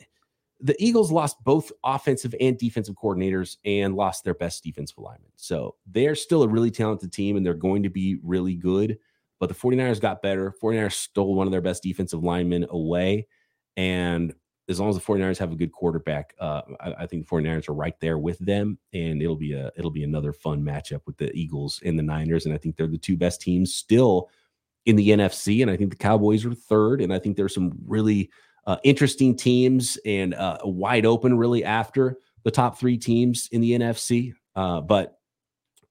the 0.61 0.77
Eagles 0.83 1.13
lost 1.13 1.43
both 1.45 1.71
offensive 1.85 2.35
and 2.41 2.59
defensive 2.59 2.97
coordinators 2.97 3.57
and 3.65 3.95
lost 3.95 4.25
their 4.25 4.35
best 4.35 4.65
defensive 4.65 4.99
lineman. 4.99 5.31
So 5.37 5.77
they're 5.87 6.17
still 6.17 6.43
a 6.43 6.49
really 6.49 6.71
talented 6.71 7.13
team 7.13 7.37
and 7.37 7.47
they're 7.47 7.55
going 7.55 7.85
to 7.85 7.91
be 7.91 8.19
really 8.23 8.55
good. 8.55 8.99
But 9.39 9.49
the 9.49 9.55
49ers 9.55 10.01
got 10.01 10.21
better. 10.21 10.53
49ers 10.61 10.95
stole 10.95 11.37
one 11.37 11.47
of 11.47 11.53
their 11.53 11.61
best 11.61 11.85
defensive 11.85 12.25
linemen 12.25 12.67
away. 12.71 13.29
And 13.77 14.35
as 14.69 14.81
long 14.81 14.91
as 14.91 14.97
the 14.97 15.03
49ers 15.03 15.39
have 15.39 15.53
a 15.53 15.57
good 15.57 15.71
quarterback, 15.71 16.35
uh, 16.41 16.63
I, 16.81 16.93
I, 17.01 17.07
think 17.07 17.27
the 17.27 17.37
49ers 17.37 17.69
are 17.69 17.75
right 17.75 17.99
there 18.01 18.19
with 18.19 18.39
them. 18.41 18.79
And 18.93 19.23
it'll 19.23 19.37
be 19.37 19.53
a 19.53 19.71
it'll 19.77 19.93
be 19.93 20.03
another 20.03 20.33
fun 20.33 20.63
matchup 20.63 21.03
with 21.07 21.17
the 21.19 21.33
Eagles 21.35 21.81
and 21.85 21.97
the 21.97 22.03
Niners. 22.03 22.47
And 22.47 22.55
I 22.55 22.59
think 22.59 22.77
they're 22.77 22.89
the 22.89 22.99
two 22.99 23.17
best 23.17 23.41
teams 23.41 23.73
still 23.75 24.29
in 24.87 24.97
the 24.97 25.11
NFC, 25.11 25.61
and 25.61 25.71
I 25.71 25.77
think 25.77 25.91
the 25.91 25.97
Cowboys 25.97 26.47
are 26.47 26.55
third. 26.55 27.03
And 27.03 27.13
I 27.13 27.19
think 27.19 27.37
there's 27.37 27.55
some 27.55 27.79
really 27.87 28.31
uh, 28.69 28.77
interesting 28.85 29.35
teams 29.35 29.99
and 30.05 30.35
uh, 30.35 30.59
wide 30.63 31.07
open 31.07 31.37
really 31.39 31.65
after 31.65 32.19
the 32.45 32.51
top 32.51 32.79
three 32.79 32.99
teams 32.99 33.49
in 33.51 33.63
the 33.63 33.73
NFC. 33.73 34.35
Uh, 34.55 34.83
but 34.83 35.19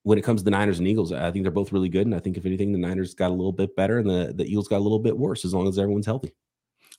when 0.04 0.20
it 0.20 0.22
comes 0.22 0.42
to 0.42 0.46
the 0.46 0.52
Niners 0.52 0.78
and 0.78 0.88
Eagles, 0.88 1.12
I 1.12 1.32
think 1.32 1.44
they're 1.44 1.52
both 1.52 1.74
really 1.74 1.90
good. 1.90 2.06
And 2.06 2.14
I 2.14 2.20
think 2.20 2.38
if 2.38 2.46
anything, 2.46 2.72
the 2.72 2.78
Niners 2.78 3.16
got 3.16 3.32
a 3.32 3.34
little 3.34 3.52
bit 3.52 3.76
better 3.76 3.98
and 3.98 4.08
the, 4.08 4.32
the 4.32 4.46
Eagles 4.46 4.68
got 4.68 4.78
a 4.78 4.86
little 4.86 5.00
bit 5.00 5.18
worse 5.18 5.44
as 5.44 5.56
long 5.56 5.68
as 5.68 5.80
everyone's 5.80 6.06
healthy. 6.06 6.36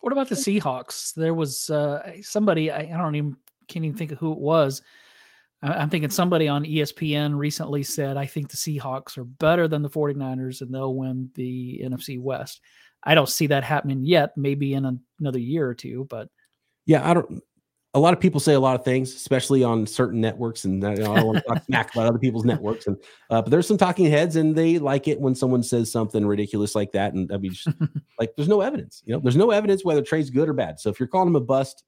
What 0.01 0.13
about 0.13 0.29
the 0.29 0.35
Seahawks? 0.35 1.15
There 1.15 1.33
was 1.33 1.71
uh, 1.71 2.11
somebody 2.23 2.73
I, 2.73 2.81
I 2.81 2.97
don't 2.97 3.15
even 3.15 3.37
can't 3.69 3.85
even 3.85 3.97
think 3.97 4.11
of 4.11 4.19
who 4.19 4.33
it 4.33 4.39
was. 4.39 4.83
I'm 5.63 5.91
thinking 5.91 6.11
somebody 6.11 6.49
on 6.49 6.65
ESPN 6.65 7.37
recently 7.37 7.85
said, 7.85 8.17
I 8.17 8.27
think 8.27 8.49
the 8.49 8.57
Seahawks 8.57 9.17
are 9.17 9.25
better 9.25 9.69
than 9.69 9.83
the 9.83 9.91
49ers 9.91 10.61
and 10.61 10.75
they'll 10.75 10.95
win 10.95 11.31
the 11.35 11.83
NFC 11.85 12.21
West. 12.21 12.61
I 13.09 13.15
don't 13.15 13.29
see 13.29 13.47
that 13.47 13.65
happening 13.65 14.05
yet, 14.05 14.37
maybe 14.37 14.75
in 14.75 15.01
another 15.19 15.39
year 15.39 15.67
or 15.67 15.75
two, 15.75 16.07
but 16.11 16.29
yeah, 16.85 17.09
I 17.09 17.15
don't. 17.15 17.43
A 17.95 17.99
lot 17.99 18.13
of 18.13 18.21
people 18.21 18.39
say 18.39 18.53
a 18.53 18.61
lot 18.61 18.79
of 18.79 18.85
things, 18.85 19.15
especially 19.15 19.65
on 19.65 19.87
certain 19.87 20.21
networks, 20.21 20.67
and 20.67 20.83
you 20.83 20.97
know, 20.97 21.15
I 21.15 21.17
don't 21.21 21.27
want 21.27 21.39
to 21.39 21.45
talk 21.45 21.65
smack 21.67 21.95
about 21.95 22.07
other 22.07 22.19
people's 22.19 22.45
networks. 22.45 22.87
And 22.87 22.99
uh, 23.31 23.41
but 23.41 23.51
there's 23.51 23.67
some 23.67 23.79
talking 23.79 24.11
heads, 24.11 24.37
and 24.37 24.55
they 24.55 24.79
like 24.79 25.09
it 25.09 25.19
when 25.19 25.35
someone 25.35 25.63
says 25.63 25.91
something 25.91 26.27
ridiculous 26.27 26.75
like 26.75 26.93
that. 26.93 27.15
And 27.15 27.33
I 27.33 27.39
mean, 27.39 27.55
just, 27.55 27.69
like, 28.19 28.37
there's 28.37 28.47
no 28.47 28.61
evidence. 28.61 29.03
You 29.07 29.15
know, 29.15 29.21
there's 29.21 29.37
no 29.37 29.53
evidence 29.53 29.87
whether 29.87 30.03
Trey's 30.03 30.29
good 30.29 30.47
or 30.47 30.53
bad. 30.53 30.79
So 30.79 30.91
if 30.91 31.01
you're 31.01 31.09
calling 31.09 31.29
him 31.29 31.37
a 31.37 31.41
bust, 31.41 31.85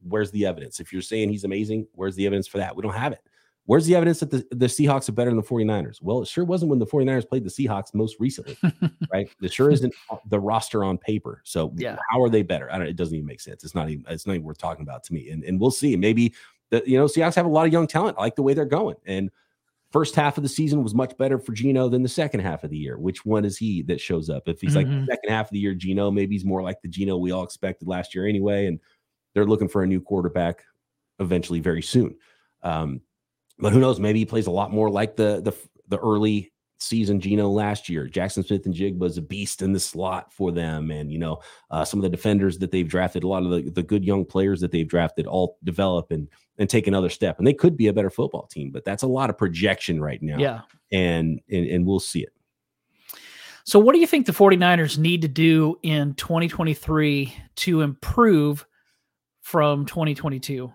where's 0.00 0.30
the 0.30 0.46
evidence? 0.46 0.78
If 0.78 0.92
you're 0.92 1.02
saying 1.02 1.30
he's 1.30 1.42
amazing, 1.42 1.88
where's 1.94 2.14
the 2.14 2.24
evidence 2.24 2.46
for 2.46 2.58
that? 2.58 2.76
We 2.76 2.82
don't 2.82 2.94
have 2.94 3.12
it. 3.12 3.20
Where's 3.66 3.86
the 3.86 3.94
evidence 3.94 4.20
that 4.20 4.30
the, 4.30 4.44
the 4.50 4.66
Seahawks 4.66 5.08
are 5.08 5.12
better 5.12 5.30
than 5.30 5.36
the 5.36 5.42
49ers? 5.44 6.02
Well, 6.02 6.22
it 6.22 6.28
sure 6.28 6.44
wasn't 6.44 6.70
when 6.70 6.80
the 6.80 6.86
49ers 6.86 7.28
played 7.28 7.44
the 7.44 7.50
Seahawks 7.50 7.94
most 7.94 8.16
recently, 8.18 8.58
right? 9.12 9.28
It 9.40 9.52
sure 9.52 9.70
isn't 9.70 9.94
the 10.28 10.40
roster 10.40 10.82
on 10.82 10.98
paper. 10.98 11.42
So 11.44 11.72
yeah. 11.76 11.96
how 12.10 12.22
are 12.22 12.28
they 12.28 12.42
better? 12.42 12.72
I 12.72 12.78
don't 12.78 12.88
it 12.88 12.96
doesn't 12.96 13.14
even 13.14 13.26
make 13.26 13.40
sense. 13.40 13.62
It's 13.62 13.74
not 13.74 13.88
even 13.88 14.04
it's 14.08 14.26
not 14.26 14.34
even 14.34 14.44
worth 14.44 14.58
talking 14.58 14.82
about 14.82 15.04
to 15.04 15.14
me. 15.14 15.30
And 15.30 15.44
and 15.44 15.60
we'll 15.60 15.70
see. 15.70 15.94
Maybe 15.96 16.34
the 16.70 16.82
you 16.86 16.98
know, 16.98 17.04
Seahawks 17.04 17.36
have 17.36 17.46
a 17.46 17.50
lot 17.50 17.66
of 17.66 17.72
young 17.72 17.86
talent. 17.86 18.16
I 18.18 18.22
like 18.22 18.34
the 18.34 18.42
way 18.42 18.52
they're 18.52 18.64
going. 18.64 18.96
And 19.06 19.30
first 19.92 20.16
half 20.16 20.38
of 20.38 20.42
the 20.42 20.48
season 20.48 20.82
was 20.82 20.94
much 20.94 21.16
better 21.16 21.38
for 21.38 21.52
Geno 21.52 21.88
than 21.88 22.02
the 22.02 22.08
second 22.08 22.40
half 22.40 22.64
of 22.64 22.70
the 22.70 22.78
year. 22.78 22.98
Which 22.98 23.24
one 23.24 23.44
is 23.44 23.58
he 23.58 23.82
that 23.82 24.00
shows 24.00 24.28
up? 24.28 24.48
If 24.48 24.60
he's 24.60 24.74
mm-hmm. 24.74 24.90
like 24.90 25.06
the 25.06 25.12
second 25.12 25.30
half 25.30 25.46
of 25.46 25.52
the 25.52 25.60
year, 25.60 25.74
Geno, 25.74 26.10
maybe 26.10 26.34
he's 26.34 26.44
more 26.44 26.62
like 26.62 26.80
the 26.82 26.88
Geno 26.88 27.16
we 27.16 27.30
all 27.30 27.44
expected 27.44 27.86
last 27.86 28.14
year 28.14 28.26
anyway. 28.26 28.66
And 28.66 28.80
they're 29.34 29.46
looking 29.46 29.68
for 29.68 29.82
a 29.82 29.86
new 29.86 30.00
quarterback 30.00 30.64
eventually 31.20 31.60
very 31.60 31.82
soon. 31.82 32.16
Um, 32.62 33.02
but 33.58 33.72
who 33.72 33.80
knows? 33.80 34.00
Maybe 34.00 34.18
he 34.18 34.24
plays 34.24 34.46
a 34.46 34.50
lot 34.50 34.72
more 34.72 34.90
like 34.90 35.16
the 35.16 35.40
the 35.42 35.52
the 35.88 35.98
early 35.98 36.52
season 36.82 37.20
Geno 37.20 37.48
last 37.48 37.88
year. 37.88 38.06
Jackson 38.06 38.42
Smith-Njigba 38.42 38.98
was 38.98 39.16
a 39.16 39.22
beast 39.22 39.62
in 39.62 39.72
the 39.72 39.80
slot 39.80 40.32
for 40.32 40.50
them, 40.50 40.90
and 40.90 41.10
you 41.10 41.18
know 41.18 41.40
uh, 41.70 41.84
some 41.84 41.98
of 42.00 42.02
the 42.02 42.08
defenders 42.08 42.58
that 42.58 42.70
they've 42.70 42.88
drafted, 42.88 43.24
a 43.24 43.28
lot 43.28 43.44
of 43.44 43.50
the, 43.50 43.70
the 43.70 43.82
good 43.82 44.04
young 44.04 44.24
players 44.24 44.60
that 44.60 44.72
they've 44.72 44.88
drafted, 44.88 45.26
all 45.26 45.58
develop 45.64 46.10
and 46.10 46.28
and 46.58 46.68
take 46.68 46.86
another 46.86 47.08
step, 47.08 47.38
and 47.38 47.46
they 47.46 47.54
could 47.54 47.76
be 47.76 47.88
a 47.88 47.92
better 47.92 48.10
football 48.10 48.46
team. 48.46 48.70
But 48.70 48.84
that's 48.84 49.02
a 49.02 49.08
lot 49.08 49.30
of 49.30 49.38
projection 49.38 50.00
right 50.00 50.22
now. 50.22 50.38
Yeah, 50.38 50.60
and 50.90 51.40
and, 51.50 51.66
and 51.66 51.86
we'll 51.86 52.00
see 52.00 52.22
it. 52.22 52.32
So, 53.64 53.78
what 53.78 53.92
do 53.92 54.00
you 54.00 54.06
think 54.06 54.26
the 54.26 54.32
49ers 54.32 54.98
need 54.98 55.22
to 55.22 55.28
do 55.28 55.76
in 55.82 56.14
2023 56.14 57.32
to 57.56 57.80
improve 57.80 58.66
from 59.40 59.86
2022? 59.86 60.72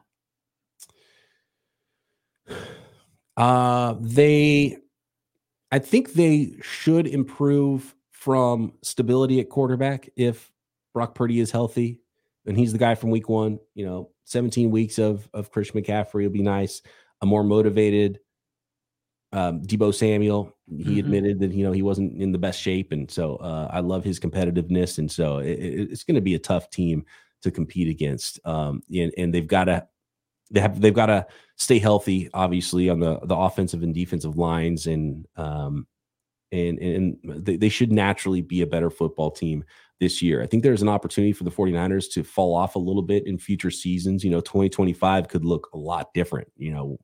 Uh, 3.37 3.95
they, 4.01 4.77
I 5.71 5.79
think 5.79 6.13
they 6.13 6.55
should 6.61 7.07
improve 7.07 7.95
from 8.11 8.73
stability 8.81 9.39
at 9.39 9.49
quarterback 9.49 10.09
if 10.17 10.51
Brock 10.93 11.15
Purdy 11.15 11.39
is 11.39 11.51
healthy 11.51 12.01
and 12.47 12.57
he's 12.57 12.71
the 12.71 12.79
guy 12.79 12.95
from 12.95 13.11
week 13.11 13.29
one. 13.29 13.59
You 13.75 13.85
know, 13.85 14.09
17 14.25 14.71
weeks 14.71 14.97
of 14.97 15.29
of 15.33 15.51
Chris 15.51 15.71
McCaffrey 15.71 16.23
will 16.23 16.29
be 16.29 16.41
nice. 16.41 16.81
A 17.21 17.25
more 17.25 17.43
motivated 17.43 18.19
um, 19.33 19.61
Deebo 19.61 19.93
Samuel. 19.93 20.55
He 20.67 20.83
mm-hmm. 20.83 20.99
admitted 20.99 21.39
that 21.39 21.51
you 21.51 21.63
know 21.63 21.71
he 21.71 21.81
wasn't 21.81 22.19
in 22.21 22.31
the 22.31 22.37
best 22.37 22.61
shape, 22.61 22.91
and 22.91 23.09
so 23.11 23.35
uh, 23.37 23.67
I 23.71 23.81
love 23.81 24.03
his 24.03 24.19
competitiveness, 24.19 24.97
and 24.97 25.11
so 25.11 25.39
it, 25.39 25.59
it's 25.59 26.03
going 26.03 26.15
to 26.15 26.21
be 26.21 26.35
a 26.35 26.39
tough 26.39 26.69
team 26.69 27.05
to 27.43 27.51
compete 27.51 27.87
against. 27.87 28.39
Um, 28.45 28.81
and, 28.95 29.13
and 29.17 29.33
they've 29.33 29.47
got 29.47 29.65
to 29.65 29.87
they 30.51 30.59
have 30.59 30.79
they've 30.79 30.93
got 30.93 31.07
to 31.07 31.27
stay 31.55 31.79
healthy, 31.79 32.29
obviously, 32.33 32.89
on 32.89 32.99
the 32.99 33.19
the 33.23 33.35
offensive 33.35 33.83
and 33.83 33.93
defensive 33.93 34.37
lines, 34.37 34.87
and 34.87 35.25
um, 35.35 35.87
and 36.51 36.79
and 36.79 37.17
they, 37.23 37.57
they 37.57 37.69
should 37.69 37.91
naturally 37.91 38.41
be 38.41 38.61
a 38.61 38.67
better 38.67 38.89
football 38.89 39.31
team 39.31 39.63
this 39.99 40.21
year. 40.21 40.41
I 40.41 40.45
think 40.45 40.63
there's 40.63 40.81
an 40.81 40.89
opportunity 40.89 41.33
for 41.33 41.43
the 41.43 41.51
49ers 41.51 42.11
to 42.13 42.23
fall 42.23 42.55
off 42.55 42.75
a 42.75 42.79
little 42.79 43.01
bit 43.01 43.25
in 43.25 43.37
future 43.37 43.71
seasons. 43.71 44.23
You 44.23 44.29
know, 44.29 44.41
2025 44.41 45.27
could 45.27 45.43
look 45.43 45.69
a 45.73 45.77
lot 45.77 46.13
different. 46.13 46.49
You 46.55 46.71
know, 46.71 46.97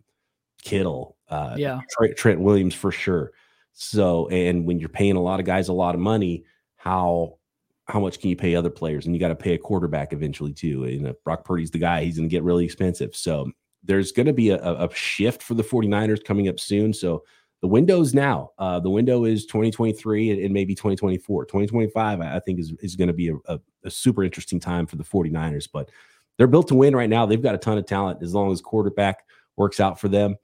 Kittle, 0.63 1.17
uh, 1.29 1.56
yeah, 1.58 1.82
Trent, 1.91 2.17
Trent 2.17 2.39
Williams 2.39 2.75
for 2.75 2.91
sure. 2.91 3.32
So, 3.73 4.27
and 4.29 4.65
when 4.65 4.79
you're 4.79 4.89
paying 4.89 5.15
a 5.15 5.21
lot 5.21 5.39
of 5.39 5.45
guys 5.45 5.67
a 5.67 5.73
lot 5.73 5.95
of 5.95 6.01
money, 6.01 6.45
how 6.75 7.39
how 7.86 8.00
much 8.00 8.19
can 8.19 8.30
you 8.30 8.36
pay 8.36 8.56
other 8.56 8.69
players? 8.69 9.06
And 9.06 9.13
you 9.13 9.19
got 9.19 9.30
to 9.30 9.36
pay 9.36 9.54
a 9.54 9.58
quarterback 9.58 10.13
eventually 10.13 10.54
too. 10.54 10.86
And 10.86 11.08
if 11.08 11.24
Brock 11.24 11.43
Purdy's 11.43 11.72
the 11.72 11.80
guy, 11.80 12.04
he's 12.04 12.17
going 12.17 12.30
to 12.30 12.34
get 12.34 12.43
really 12.43 12.65
expensive. 12.65 13.15
So 13.15 13.52
there's 13.84 14.12
going 14.12 14.28
to 14.28 14.34
be 14.34 14.50
a, 14.50 14.58
a, 14.58 14.89
shift 14.93 15.43
for 15.43 15.54
the 15.56 15.63
49ers 15.63 16.24
coming 16.24 16.48
up 16.48 16.60
soon. 16.60 16.93
So 16.93 17.24
the 17.62 17.67
window's 17.67 18.13
now. 18.13 18.52
Uh, 18.58 18.80
the 18.80 18.89
window 18.89 19.26
is 19.26 19.46
2023 19.46 20.32
and, 20.32 20.41
and, 20.41 20.54
maybe 20.54 20.74
2024. 20.74 21.46
2025, 21.46 22.22
I 22.22 22.39
think, 22.39 22.60
is, 22.60 22.74
is 22.82 22.96
going 22.96 23.10
to 23.10 23.13
be 23.13 23.30
a, 23.30 23.36
a, 23.48 23.60
a 23.84 23.91
super 23.91 24.24
interesting 24.24 24.60
time 24.60 24.86
for 24.86 24.96
the 24.96 25.04
49ers. 25.04 25.67
But 25.72 25.89
they're 26.38 26.48
built 26.48 26.69
to 26.69 26.76
win 26.76 26.96
right 26.96 27.10
now. 27.10 27.26
They've 27.26 27.41
got 27.41 27.56
a 27.56 27.60
ton 27.60 27.78
of 27.78 27.86
talent 27.86 28.24
as 28.24 28.34
long 28.34 28.52
as 28.52 28.62
quarterback 28.62 29.24
works 29.58 29.80
out 29.80 30.00
for 30.00 30.08
them. 30.08 30.36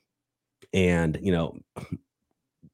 And, 0.73 1.17
you 1.21 1.31
know, 1.31 1.57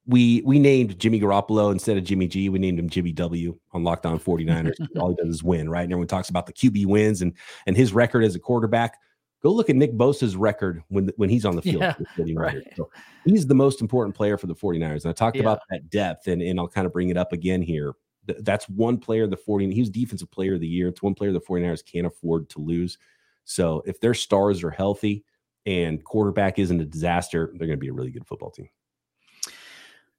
we 0.06 0.42
we 0.44 0.58
named 0.58 0.98
Jimmy 0.98 1.20
Garoppolo 1.20 1.72
instead 1.72 1.96
of 1.96 2.04
Jimmy 2.04 2.28
G. 2.28 2.48
We 2.48 2.58
named 2.58 2.78
him 2.78 2.88
Jimmy 2.88 3.12
W 3.12 3.58
on 3.72 3.82
Locked 3.82 4.06
On 4.06 4.18
49ers. 4.18 4.74
All 5.00 5.10
he 5.10 5.16
does 5.16 5.28
is 5.28 5.42
win, 5.42 5.68
right? 5.68 5.82
And 5.82 5.92
everyone 5.92 6.06
talks 6.06 6.28
about 6.28 6.46
the 6.46 6.52
QB 6.52 6.86
wins 6.86 7.22
and 7.22 7.32
and 7.66 7.76
his 7.76 7.92
record 7.92 8.24
as 8.24 8.34
a 8.34 8.38
quarterback. 8.38 8.98
Go 9.42 9.52
look 9.52 9.68
at 9.68 9.76
Nick 9.76 9.92
Bosa's 9.94 10.36
record 10.36 10.82
when 10.88 11.10
when 11.16 11.28
he's 11.28 11.44
on 11.44 11.56
the 11.56 11.62
field. 11.62 11.82
Yeah, 11.82 11.94
right. 12.36 12.62
so 12.76 12.88
he's 13.24 13.46
the 13.46 13.54
most 13.54 13.80
important 13.80 14.14
player 14.14 14.38
for 14.38 14.46
the 14.46 14.54
49ers. 14.54 15.04
And 15.04 15.06
I 15.06 15.12
talked 15.12 15.36
yeah. 15.36 15.42
about 15.42 15.60
that 15.70 15.90
depth, 15.90 16.28
and, 16.28 16.40
and 16.40 16.58
I'll 16.58 16.68
kind 16.68 16.86
of 16.86 16.92
bring 16.92 17.10
it 17.10 17.16
up 17.16 17.32
again 17.32 17.60
here. 17.60 17.92
That's 18.26 18.68
one 18.68 18.98
player 18.98 19.26
the 19.26 19.36
40 19.36 19.72
he's 19.72 19.90
defensive 19.90 20.30
player 20.30 20.54
of 20.54 20.60
the 20.60 20.66
year. 20.66 20.88
It's 20.88 21.02
one 21.02 21.14
player 21.14 21.32
the 21.32 21.40
49ers 21.40 21.84
can't 21.84 22.06
afford 22.06 22.48
to 22.50 22.60
lose. 22.60 22.98
So 23.44 23.82
if 23.86 24.00
their 24.00 24.14
stars 24.14 24.64
are 24.64 24.70
healthy 24.70 25.24
and 25.64 26.02
quarterback 26.02 26.58
isn't 26.58 26.80
a 26.80 26.84
disaster, 26.84 27.52
they're 27.54 27.68
going 27.68 27.78
to 27.78 27.80
be 27.80 27.88
a 27.88 27.92
really 27.92 28.10
good 28.10 28.26
football 28.26 28.50
team 28.50 28.68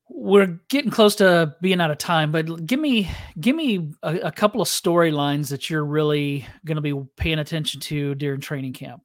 we're 0.09 0.59
getting 0.69 0.91
close 0.91 1.15
to 1.15 1.55
being 1.61 1.81
out 1.81 1.91
of 1.91 1.97
time, 1.97 2.31
but 2.31 2.65
give 2.65 2.79
me 2.79 3.09
give 3.39 3.55
me 3.55 3.91
a, 4.03 4.15
a 4.19 4.31
couple 4.31 4.61
of 4.61 4.67
storylines 4.67 5.49
that 5.49 5.69
you're 5.69 5.85
really 5.85 6.45
going 6.65 6.75
to 6.75 6.81
be 6.81 6.93
paying 7.17 7.39
attention 7.39 7.81
to 7.81 8.15
during 8.15 8.39
training 8.39 8.73
camp. 8.73 9.03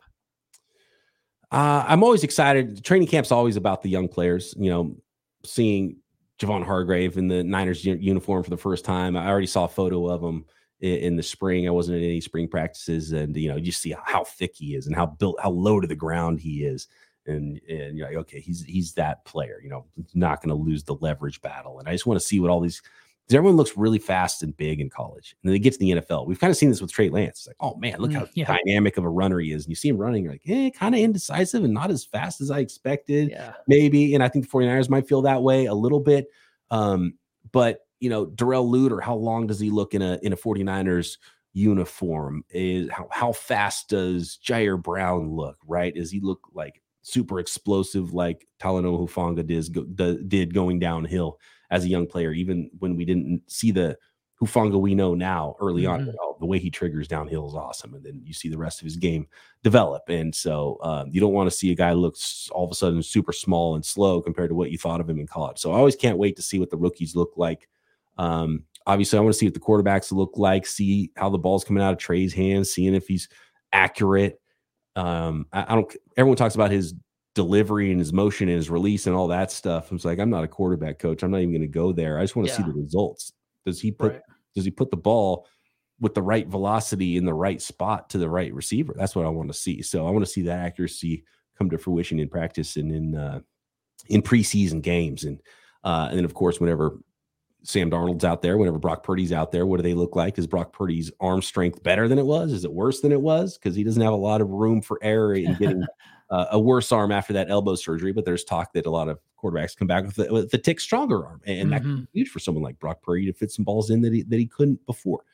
Uh, 1.50 1.84
I'm 1.86 2.02
always 2.02 2.24
excited. 2.24 2.84
Training 2.84 3.08
camp's 3.08 3.32
always 3.32 3.56
about 3.56 3.82
the 3.82 3.90
young 3.90 4.08
players. 4.08 4.54
You 4.56 4.70
know, 4.70 4.96
seeing 5.44 5.96
Javon 6.38 6.64
Hargrave 6.64 7.18
in 7.18 7.28
the 7.28 7.44
Niners 7.44 7.84
uniform 7.84 8.42
for 8.42 8.50
the 8.50 8.56
first 8.56 8.84
time. 8.84 9.16
I 9.16 9.26
already 9.26 9.46
saw 9.46 9.64
a 9.64 9.68
photo 9.68 10.08
of 10.08 10.22
him 10.22 10.44
in, 10.80 10.98
in 10.98 11.16
the 11.16 11.22
spring. 11.22 11.66
I 11.66 11.72
wasn't 11.72 11.98
at 11.98 12.04
any 12.04 12.20
spring 12.20 12.48
practices, 12.48 13.12
and 13.12 13.36
you 13.36 13.48
know, 13.48 13.56
you 13.56 13.72
see 13.72 13.94
how 14.04 14.24
thick 14.24 14.52
he 14.54 14.76
is 14.76 14.86
and 14.86 14.94
how 14.94 15.06
built, 15.06 15.38
how 15.42 15.50
low 15.50 15.80
to 15.80 15.86
the 15.86 15.96
ground 15.96 16.40
he 16.40 16.64
is 16.64 16.86
and 17.26 17.60
and 17.68 17.96
you're 17.96 18.08
like, 18.08 18.16
okay, 18.16 18.40
he's 18.40 18.62
he's 18.62 18.92
that 18.94 19.24
player. 19.24 19.60
You 19.62 19.70
know, 19.70 19.86
not 20.14 20.42
going 20.42 20.56
to 20.56 20.62
lose 20.62 20.84
the 20.84 20.96
leverage 20.96 21.40
battle. 21.40 21.78
And 21.78 21.88
I 21.88 21.92
just 21.92 22.06
want 22.06 22.20
to 22.20 22.26
see 22.26 22.40
what 22.40 22.50
all 22.50 22.60
these. 22.60 22.82
Everyone 23.30 23.56
looks 23.56 23.76
really 23.78 24.00
fast 24.00 24.42
and 24.42 24.54
big 24.54 24.80
in 24.80 24.90
college, 24.90 25.36
and 25.42 25.48
then 25.48 25.54
they 25.54 25.58
get 25.58 25.72
to 25.74 25.78
the 25.78 25.92
NFL. 25.92 26.26
We've 26.26 26.40
kind 26.40 26.50
of 26.50 26.56
seen 26.56 26.68
this 26.68 26.82
with 26.82 26.92
Trey 26.92 27.08
Lance. 27.08 27.38
It's 27.38 27.46
like, 27.46 27.56
oh 27.60 27.76
man, 27.76 27.98
look 27.98 28.10
mm, 28.10 28.16
how 28.16 28.26
yeah. 28.34 28.44
dynamic 28.44 28.98
of 28.98 29.04
a 29.04 29.08
runner 29.08 29.38
he 29.38 29.52
is. 29.52 29.64
And 29.64 29.70
you 29.70 29.76
see 29.76 29.88
him 29.88 29.96
running, 29.96 30.24
you're 30.24 30.34
like, 30.34 30.42
eh, 30.46 30.70
kind 30.70 30.94
of 30.94 31.00
indecisive 31.00 31.64
and 31.64 31.72
not 31.72 31.90
as 31.90 32.04
fast 32.04 32.42
as 32.42 32.50
I 32.50 32.58
expected. 32.58 33.30
Yeah. 33.30 33.54
Maybe. 33.68 34.14
And 34.14 34.22
I 34.22 34.28
think 34.28 34.50
the 34.50 34.50
49ers 34.50 34.90
might 34.90 35.08
feel 35.08 35.22
that 35.22 35.42
way 35.42 35.66
a 35.66 35.72
little 35.72 36.00
bit. 36.00 36.26
Um, 36.70 37.14
but 37.52 37.86
you 38.02 38.10
know, 38.10 38.26
Darrell 38.26 38.68
Luter, 38.68 39.00
how 39.00 39.14
long 39.14 39.46
does 39.46 39.60
he 39.60 39.70
look 39.70 39.94
in 39.94 40.02
a 40.02 40.18
in 40.24 40.32
a 40.32 40.36
49ers 40.36 41.18
uniform? 41.52 42.44
Is 42.50 42.90
how 42.90 43.06
how 43.12 43.30
fast 43.30 43.88
does 43.88 44.40
Ji'Ayir 44.44 44.82
Brown 44.82 45.30
look? 45.30 45.58
Right? 45.64 45.94
Does 45.94 46.10
he 46.10 46.18
look 46.18 46.48
like 46.52 46.81
super 47.02 47.38
explosive 47.38 48.12
like 48.14 48.46
Talanoa 48.60 49.08
Hufanga 49.08 49.46
did, 49.46 50.28
did 50.28 50.54
going 50.54 50.78
downhill 50.78 51.38
as 51.70 51.84
a 51.84 51.88
young 51.88 52.06
player, 52.06 52.32
even 52.32 52.70
when 52.78 52.96
we 52.96 53.04
didn't 53.04 53.42
see 53.46 53.70
the 53.70 53.96
Hufanga 54.42 54.80
we 54.80 54.94
know 54.94 55.14
now 55.14 55.54
early 55.60 55.82
mm-hmm. 55.82 56.08
on. 56.08 56.34
The 56.40 56.46
way 56.46 56.58
he 56.58 56.70
triggers 56.70 57.06
downhill 57.06 57.46
is 57.46 57.54
awesome. 57.54 57.94
And 57.94 58.04
then 58.04 58.20
you 58.24 58.32
see 58.34 58.48
the 58.48 58.58
rest 58.58 58.80
of 58.80 58.84
his 58.84 58.96
game 58.96 59.28
develop. 59.62 60.02
And 60.08 60.34
so 60.34 60.78
um, 60.82 61.08
you 61.12 61.20
don't 61.20 61.32
want 61.32 61.48
to 61.48 61.56
see 61.56 61.70
a 61.70 61.76
guy 61.76 61.92
look 61.92 62.16
all 62.50 62.64
of 62.64 62.72
a 62.72 62.74
sudden 62.74 63.02
super 63.02 63.32
small 63.32 63.76
and 63.76 63.84
slow 63.84 64.20
compared 64.20 64.50
to 64.50 64.56
what 64.56 64.72
you 64.72 64.78
thought 64.78 65.00
of 65.00 65.08
him 65.08 65.20
in 65.20 65.26
college. 65.28 65.58
So 65.58 65.70
I 65.70 65.76
always 65.76 65.94
can't 65.94 66.18
wait 66.18 66.34
to 66.36 66.42
see 66.42 66.58
what 66.58 66.70
the 66.70 66.76
rookies 66.76 67.14
look 67.14 67.34
like. 67.36 67.68
Um, 68.18 68.64
obviously, 68.86 69.18
I 69.18 69.22
want 69.22 69.32
to 69.32 69.38
see 69.38 69.46
what 69.46 69.54
the 69.54 69.60
quarterbacks 69.60 70.10
look 70.10 70.32
like, 70.36 70.66
see 70.66 71.12
how 71.16 71.30
the 71.30 71.38
ball's 71.38 71.64
coming 71.64 71.82
out 71.82 71.92
of 71.92 71.98
Trey's 71.98 72.34
hands, 72.34 72.72
seeing 72.72 72.94
if 72.94 73.06
he's 73.06 73.28
accurate. 73.72 74.41
Um, 74.96 75.46
I, 75.52 75.64
I 75.68 75.74
don't. 75.74 75.94
Everyone 76.16 76.36
talks 76.36 76.54
about 76.54 76.70
his 76.70 76.94
delivery 77.34 77.90
and 77.90 77.98
his 77.98 78.12
motion 78.12 78.48
and 78.48 78.56
his 78.56 78.70
release 78.70 79.06
and 79.06 79.16
all 79.16 79.28
that 79.28 79.50
stuff. 79.50 79.90
I'm 79.90 79.98
like, 80.04 80.18
I'm 80.18 80.30
not 80.30 80.44
a 80.44 80.48
quarterback 80.48 80.98
coach. 80.98 81.22
I'm 81.22 81.30
not 81.30 81.38
even 81.38 81.52
going 81.52 81.62
to 81.62 81.68
go 81.68 81.92
there. 81.92 82.18
I 82.18 82.22
just 82.22 82.36
want 82.36 82.48
to 82.48 82.52
yeah. 82.52 82.58
see 82.58 82.64
the 82.64 82.78
results. 82.78 83.32
Does 83.64 83.80
he 83.80 83.90
put 83.90 84.12
right. 84.12 84.22
does 84.54 84.64
he 84.64 84.70
put 84.70 84.90
the 84.90 84.96
ball 84.96 85.46
with 86.00 86.14
the 86.14 86.22
right 86.22 86.46
velocity 86.46 87.16
in 87.16 87.24
the 87.24 87.34
right 87.34 87.62
spot 87.62 88.10
to 88.10 88.18
the 88.18 88.28
right 88.28 88.52
receiver? 88.52 88.94
That's 88.96 89.14
what 89.14 89.24
I 89.24 89.30
want 89.30 89.50
to 89.50 89.58
see. 89.58 89.82
So 89.82 90.06
I 90.06 90.10
want 90.10 90.24
to 90.24 90.30
see 90.30 90.42
that 90.42 90.58
accuracy 90.58 91.24
come 91.56 91.70
to 91.70 91.78
fruition 91.78 92.18
in 92.18 92.28
practice 92.28 92.76
and 92.76 92.92
in 92.92 93.14
uh, 93.14 93.40
in 94.08 94.22
preseason 94.22 94.82
games. 94.82 95.24
And 95.24 95.40
uh, 95.84 96.08
and 96.10 96.18
then 96.18 96.24
of 96.24 96.34
course, 96.34 96.60
whenever 96.60 96.98
Sam 97.64 97.90
Darnold's 97.90 98.24
out 98.24 98.42
there, 98.42 98.58
whenever 98.58 98.78
Brock 98.78 99.04
Purdy's 99.04 99.32
out 99.32 99.52
there, 99.52 99.66
what 99.66 99.76
do 99.76 99.82
they 99.82 99.94
look 99.94 100.16
like? 100.16 100.38
Is 100.38 100.46
Brock 100.46 100.72
Purdy's 100.72 101.12
arm 101.20 101.42
strength 101.42 101.82
better 101.82 102.08
than 102.08 102.18
it 102.18 102.26
was? 102.26 102.52
Is 102.52 102.64
it 102.64 102.72
worse 102.72 103.00
than 103.00 103.12
it 103.12 103.20
was? 103.20 103.56
Because 103.56 103.76
he 103.76 103.84
doesn't 103.84 104.02
have 104.02 104.12
a 104.12 104.16
lot 104.16 104.40
of 104.40 104.50
room 104.50 104.82
for 104.82 104.98
error 105.02 105.34
in 105.34 105.54
getting 105.54 105.84
uh, 106.30 106.46
a 106.50 106.58
worse 106.58 106.90
arm 106.90 107.12
after 107.12 107.32
that 107.34 107.50
elbow 107.50 107.74
surgery, 107.74 108.12
but 108.12 108.24
there's 108.24 108.44
talk 108.44 108.72
that 108.72 108.86
a 108.86 108.90
lot 108.90 109.08
of 109.08 109.18
quarterbacks 109.40 109.76
come 109.76 109.86
back 109.86 110.04
with 110.04 110.16
the, 110.16 110.32
with 110.32 110.50
the 110.50 110.58
tick 110.58 110.80
stronger 110.80 111.24
arm, 111.24 111.40
and 111.46 111.58
mm-hmm. 111.58 111.70
that 111.70 111.82
could 111.82 112.12
be 112.12 112.20
huge 112.20 112.30
for 112.30 112.40
someone 112.40 112.64
like 112.64 112.78
Brock 112.78 113.02
Purdy 113.02 113.26
to 113.26 113.32
fit 113.32 113.50
some 113.52 113.64
balls 113.64 113.90
in 113.90 114.00
that 114.02 114.12
he, 114.12 114.22
that 114.22 114.38
he 114.38 114.46
couldn't 114.46 114.84
before. 114.86 115.24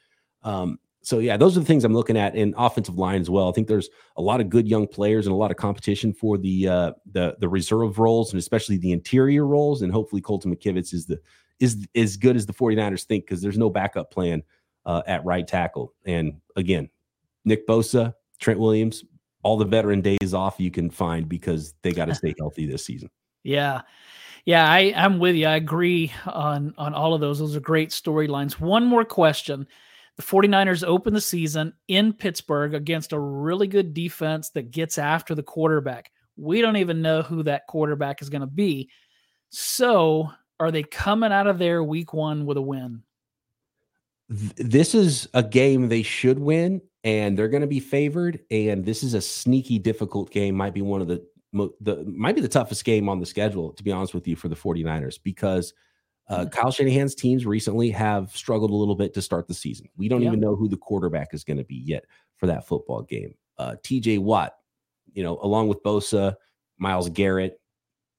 Um, 0.43 0.79
so 1.03 1.21
yeah, 1.21 1.37
those 1.37 1.57
are 1.57 1.61
the 1.61 1.67
things 1.67 1.85
I'm 1.85 1.95
looking 1.95 2.19
at 2.19 2.35
in 2.35 2.55
offensive 2.59 2.99
line 2.99 3.21
as 3.21 3.31
well. 3.31 3.49
I 3.49 3.53
think 3.53 3.69
there's 3.69 3.89
a 4.17 4.23
lot 4.23 4.41
of 4.41 4.51
good 4.51 4.69
young 4.69 4.87
players 4.87 5.27
and 5.27 5.33
a 5.33 5.37
lot 5.37 5.51
of 5.51 5.57
competition 5.57 6.13
for 6.13 6.37
the 6.37 6.69
uh, 6.69 6.93
the 7.13 7.37
the 7.39 7.49
reserve 7.49 7.99
roles 7.99 8.33
and 8.33 8.39
especially 8.39 8.77
the 8.77 8.93
interior 8.93 9.47
roles. 9.47 9.81
And 9.81 9.93
hopefully 9.93 10.21
Colton 10.21 10.55
McKivitz 10.55 10.93
is 10.93 11.07
the 11.07 11.19
is 11.61 11.87
as 11.95 12.17
good 12.17 12.37
as 12.37 12.47
the 12.47 12.53
49ers 12.53 13.05
think 13.05 13.25
because 13.25 13.43
there's 13.43 13.59
no 13.59 13.71
backup 13.71 14.11
plan 14.11 14.43
uh, 14.87 15.03
at 15.07 15.25
right 15.25 15.47
tackle. 15.47 15.95
And 16.07 16.41
again, 16.57 16.89
Nick 17.45 17.67
Bosa, 17.67 18.15
Trent 18.39 18.61
Williams, 18.61 19.05
all 19.43 19.57
the 19.57 19.65
veteran 19.65 20.01
days 20.01 20.35
off 20.35 20.59
you 20.59 20.71
can 20.71 20.91
find 20.91 21.29
because 21.29 21.75
they 21.83 21.93
got 21.93 22.07
to 22.07 22.15
stay 22.15 22.35
healthy 22.39 22.67
this 22.67 22.85
season. 22.85 23.11
Yeah. 23.43 23.83
Yeah, 24.45 24.71
I, 24.71 24.95
I'm 24.97 25.19
with 25.19 25.37
you. 25.37 25.47
I 25.47 25.57
agree 25.57 26.13
on 26.25 26.73
on 26.79 26.95
all 26.95 27.13
of 27.13 27.21
those. 27.21 27.39
Those 27.39 27.55
are 27.55 27.61
great 27.61 27.91
storylines. 27.91 28.59
One 28.59 28.87
more 28.87 29.05
question. 29.05 29.67
The 30.17 30.23
49ers 30.23 30.85
open 30.85 31.15
the 31.15 31.21
season 31.21 31.75
in 31.87 32.13
Pittsburgh 32.13 32.75
against 32.75 33.13
a 33.13 33.21
really 33.21 33.67
good 33.67 33.95
defense 33.95 34.51
that 34.51 34.71
gets 34.71 34.97
after 34.97 35.35
the 35.35 35.43
quarterback. 35.43 36.11
We 36.37 36.61
don't 36.61 36.77
even 36.77 37.03
know 37.03 37.23
who 37.23 37.43
that 37.45 37.67
quarterback 37.69 38.23
is 38.23 38.31
going 38.31 38.41
to 38.41 38.47
be. 38.47 38.91
So, 39.51 40.31
are 40.61 40.71
they 40.71 40.83
coming 40.83 41.33
out 41.33 41.47
of 41.47 41.59
there 41.59 41.83
week 41.83 42.13
one 42.13 42.47
with 42.47 42.57
a 42.57 42.63
win? 42.63 43.03
This 44.29 44.95
is 44.95 45.29
a 45.35 45.43
game 45.43 45.89
they 45.89 46.03
should 46.03 46.39
win 46.39 46.83
and 47.05 47.39
they're 47.39 47.49
going 47.49 47.63
to 47.63 47.67
be 47.67 47.81
favored. 47.81 48.41
And 48.51 48.85
this 48.85 49.03
is 49.03 49.15
a 49.15 49.21
sneaky, 49.21 49.79
difficult 49.79 50.31
game. 50.31 50.55
Might 50.55 50.75
be 50.75 50.83
one 50.83 51.01
of 51.01 51.09
the 51.09 51.25
the 51.81 52.05
might 52.07 52.35
be 52.35 52.43
the 52.43 52.49
toughest 52.49 52.85
game 52.85 53.09
on 53.09 53.21
the 53.21 53.27
schedule, 53.27 53.73
to 53.73 53.83
be 53.83 53.91
honest 53.91 54.15
with 54.15 54.29
you, 54.29 54.37
for 54.37 54.49
the 54.49 54.55
49ers, 54.55 55.19
because 55.23 55.73
uh, 56.29 56.41
mm-hmm. 56.41 56.49
Kyle 56.51 56.71
Shanahan's 56.71 57.15
teams 57.15 57.47
recently 57.47 57.91
have 57.91 58.37
struggled 58.37 58.71
a 58.71 58.75
little 58.75 58.95
bit 58.95 59.15
to 59.15 59.23
start 59.23 59.49
the 59.49 59.55
season. 59.55 59.89
We 59.97 60.09
don't 60.09 60.21
yeah. 60.21 60.29
even 60.29 60.41
know 60.41 60.57
who 60.57 60.69
the 60.69 60.77
quarterback 60.77 61.33
is 61.33 61.45
going 61.45 61.57
to 61.57 61.65
be 61.65 61.77
yet 61.77 62.05
for 62.37 62.47
that 62.47 62.67
football 62.67 63.03
game. 63.03 63.35
Uh, 63.57 63.77
TJ 63.83 64.19
Watt, 64.19 64.55
you 65.13 65.23
know, 65.23 65.39
along 65.43 65.69
with 65.69 65.83
Bosa, 65.83 66.35
Myles 66.77 67.09
Garrett, 67.09 67.61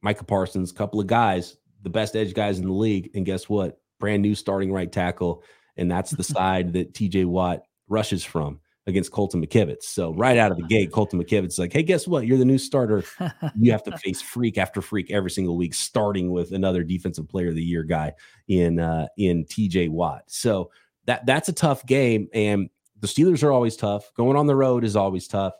Micah 0.02 0.24
Parsons, 0.24 0.72
couple 0.72 1.00
of 1.00 1.08
guys, 1.08 1.58
the 1.82 1.90
best 1.90 2.16
edge 2.16 2.34
guys 2.34 2.60
in 2.60 2.66
the 2.66 2.74
league. 2.74 3.12
And 3.16 3.26
guess 3.26 3.50
what? 3.50 3.80
Brand 4.00 4.22
new 4.22 4.36
starting 4.36 4.72
right 4.72 4.92
tackle. 4.92 5.44
And 5.78 5.90
that's 5.90 6.12
the 6.12 6.24
side 6.36 6.74
that 6.74 6.94
TJ 6.94 7.26
Watt 7.26 7.62
rushes 7.88 8.24
from 8.24 8.60
against 8.88 9.12
Colton 9.12 9.46
McKivitz. 9.46 9.84
So 9.84 10.14
right 10.14 10.38
out 10.38 10.52
of 10.52 10.58
the 10.58 10.64
gate, 10.64 10.92
Colton 10.92 11.24
McKivitz 11.24 11.48
is 11.48 11.60
like, 11.60 11.72
hey, 11.72 11.84
guess 11.84 12.08
what? 12.08 12.26
You're 12.26 12.38
the 12.38 12.46
new 12.46 12.58
starter. 12.58 13.04
you 13.56 13.72
have 13.72 13.84
to 13.84 13.98
face 13.98 14.22
freak 14.22 14.58
after 14.58 14.82
freak 14.82 15.12
every 15.12 15.32
single 15.32 15.56
week, 15.56 15.74
starting 15.74 16.32
with 16.32 16.52
another 16.52 16.84
defensive 16.84 17.30
player 17.30 17.50
of 17.50 17.56
the 17.56 17.64
year 17.64 17.84
guy 17.84 18.14
in 18.48 18.80
uh, 18.80 19.08
in 19.18 19.46
TJ 19.46 19.90
Watt. 19.90 20.24
So 20.28 20.72
that 21.06 21.26
that's 21.26 21.50
a 21.50 21.54
tough 21.54 21.86
game. 21.86 22.28
And 22.34 22.70
the 23.00 23.08
Steelers 23.08 23.44
are 23.44 23.52
always 23.52 23.78
tough. 23.78 24.12
Going 24.16 24.36
on 24.36 24.48
the 24.48 24.56
road 24.56 24.84
is 24.84 24.96
always 24.96 25.28
tough. 25.28 25.54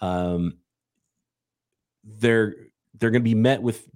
Um, 0.00 0.58
they're 2.02 2.54
they're 2.98 3.10
going 3.10 3.22
to 3.22 3.28
be 3.28 3.34
met 3.34 3.62
with 3.62 3.86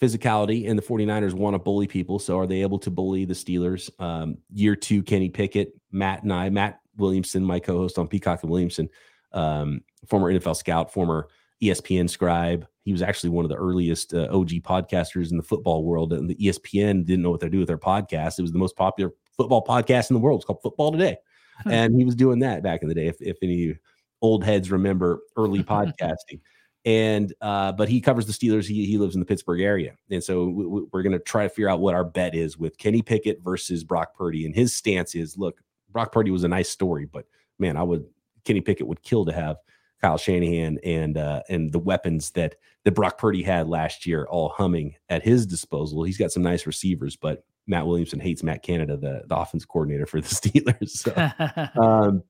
physicality, 0.00 0.68
and 0.68 0.78
the 0.78 0.82
49ers 0.82 1.32
want 1.32 1.54
to 1.54 1.58
bully 1.58 1.86
people. 1.86 2.18
So 2.18 2.38
are 2.38 2.46
they 2.46 2.62
able 2.62 2.78
to 2.80 2.90
bully 2.90 3.24
the 3.24 3.34
Steelers? 3.34 3.90
Um, 4.00 4.38
year 4.52 4.76
two, 4.76 5.02
Kenny 5.02 5.28
Pickett, 5.28 5.72
Matt 5.92 6.22
and 6.22 6.32
I, 6.32 6.50
Matt 6.50 6.80
Williamson, 6.96 7.44
my 7.44 7.60
co-host 7.60 7.98
on 7.98 8.08
Peacock 8.08 8.42
and 8.42 8.50
Williamson, 8.50 8.88
um, 9.32 9.80
former 10.08 10.32
NFL 10.32 10.56
scout, 10.56 10.92
former 10.92 11.28
ESPN 11.62 12.08
scribe. 12.08 12.66
He 12.82 12.92
was 12.92 13.02
actually 13.02 13.30
one 13.30 13.44
of 13.44 13.48
the 13.48 13.56
earliest 13.56 14.12
uh, 14.12 14.28
OG 14.30 14.50
podcasters 14.62 15.30
in 15.30 15.36
the 15.36 15.42
football 15.42 15.84
world. 15.84 16.12
And 16.12 16.28
the 16.28 16.36
ESPN 16.36 17.04
didn't 17.04 17.22
know 17.22 17.30
what 17.30 17.40
to 17.40 17.48
do 17.48 17.58
with 17.58 17.68
their 17.68 17.78
podcast. 17.78 18.38
It 18.38 18.42
was 18.42 18.52
the 18.52 18.58
most 18.58 18.76
popular 18.76 19.12
football 19.36 19.64
podcast 19.64 20.10
in 20.10 20.14
the 20.14 20.20
world. 20.20 20.40
It's 20.40 20.44
called 20.44 20.62
Football 20.62 20.92
Today, 20.92 21.16
and 21.64 21.96
he 21.96 22.04
was 22.04 22.14
doing 22.14 22.40
that 22.40 22.62
back 22.62 22.82
in 22.82 22.88
the 22.88 22.94
day. 22.94 23.06
If, 23.06 23.16
if 23.20 23.36
any 23.42 23.76
old 24.22 24.44
heads 24.44 24.70
remember 24.70 25.20
early 25.36 25.62
podcasting. 25.64 26.40
And 26.84 27.32
uh, 27.40 27.72
but 27.72 27.88
he 27.88 28.00
covers 28.00 28.26
the 28.26 28.32
Steelers. 28.32 28.66
He, 28.66 28.84
he 28.84 28.98
lives 28.98 29.14
in 29.14 29.20
the 29.20 29.26
Pittsburgh 29.26 29.62
area, 29.62 29.94
and 30.10 30.22
so 30.22 30.44
we, 30.44 30.82
we're 30.92 31.02
going 31.02 31.12
to 31.12 31.18
try 31.18 31.44
to 31.44 31.48
figure 31.48 31.68
out 31.68 31.80
what 31.80 31.94
our 31.94 32.04
bet 32.04 32.34
is 32.34 32.58
with 32.58 32.76
Kenny 32.76 33.00
Pickett 33.00 33.40
versus 33.42 33.84
Brock 33.84 34.14
Purdy. 34.14 34.44
And 34.44 34.54
his 34.54 34.76
stance 34.76 35.14
is: 35.14 35.38
look, 35.38 35.62
Brock 35.90 36.12
Purdy 36.12 36.30
was 36.30 36.44
a 36.44 36.48
nice 36.48 36.68
story, 36.68 37.06
but 37.06 37.24
man, 37.58 37.78
I 37.78 37.82
would 37.82 38.04
Kenny 38.44 38.60
Pickett 38.60 38.86
would 38.86 39.02
kill 39.02 39.24
to 39.24 39.32
have 39.32 39.56
Kyle 40.00 40.18
Shanahan 40.18 40.78
and 40.84 41.16
uh, 41.16 41.42
and 41.48 41.72
the 41.72 41.78
weapons 41.78 42.30
that 42.32 42.56
that 42.84 42.92
Brock 42.92 43.16
Purdy 43.16 43.42
had 43.42 43.66
last 43.66 44.04
year 44.04 44.26
all 44.26 44.50
humming 44.50 44.94
at 45.08 45.22
his 45.22 45.46
disposal. 45.46 46.02
He's 46.02 46.18
got 46.18 46.32
some 46.32 46.42
nice 46.42 46.66
receivers, 46.66 47.16
but 47.16 47.44
Matt 47.66 47.86
Williamson 47.86 48.20
hates 48.20 48.42
Matt 48.42 48.62
Canada, 48.62 48.96
the, 48.96 49.22
the 49.26 49.36
offense 49.36 49.64
coordinator 49.64 50.06
for 50.06 50.20
the 50.20 50.28
Steelers. 50.28 50.90
So, 50.90 51.80
um, 51.82 52.22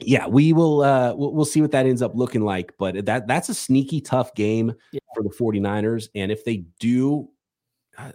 yeah, 0.00 0.26
we 0.26 0.52
will 0.52 0.82
uh, 0.82 1.14
we'll, 1.14 1.32
we'll, 1.32 1.44
see 1.44 1.60
what 1.60 1.72
that 1.72 1.86
ends 1.86 2.02
up 2.02 2.14
looking 2.14 2.42
like. 2.42 2.74
But 2.78 3.06
that 3.06 3.26
that's 3.26 3.48
a 3.48 3.54
sneaky 3.54 4.00
tough 4.00 4.34
game 4.34 4.74
yeah. 4.92 5.00
for 5.14 5.22
the 5.22 5.30
49ers. 5.30 6.08
And 6.14 6.32
if 6.32 6.44
they 6.44 6.64
do, 6.80 7.28
uh, 7.96 8.12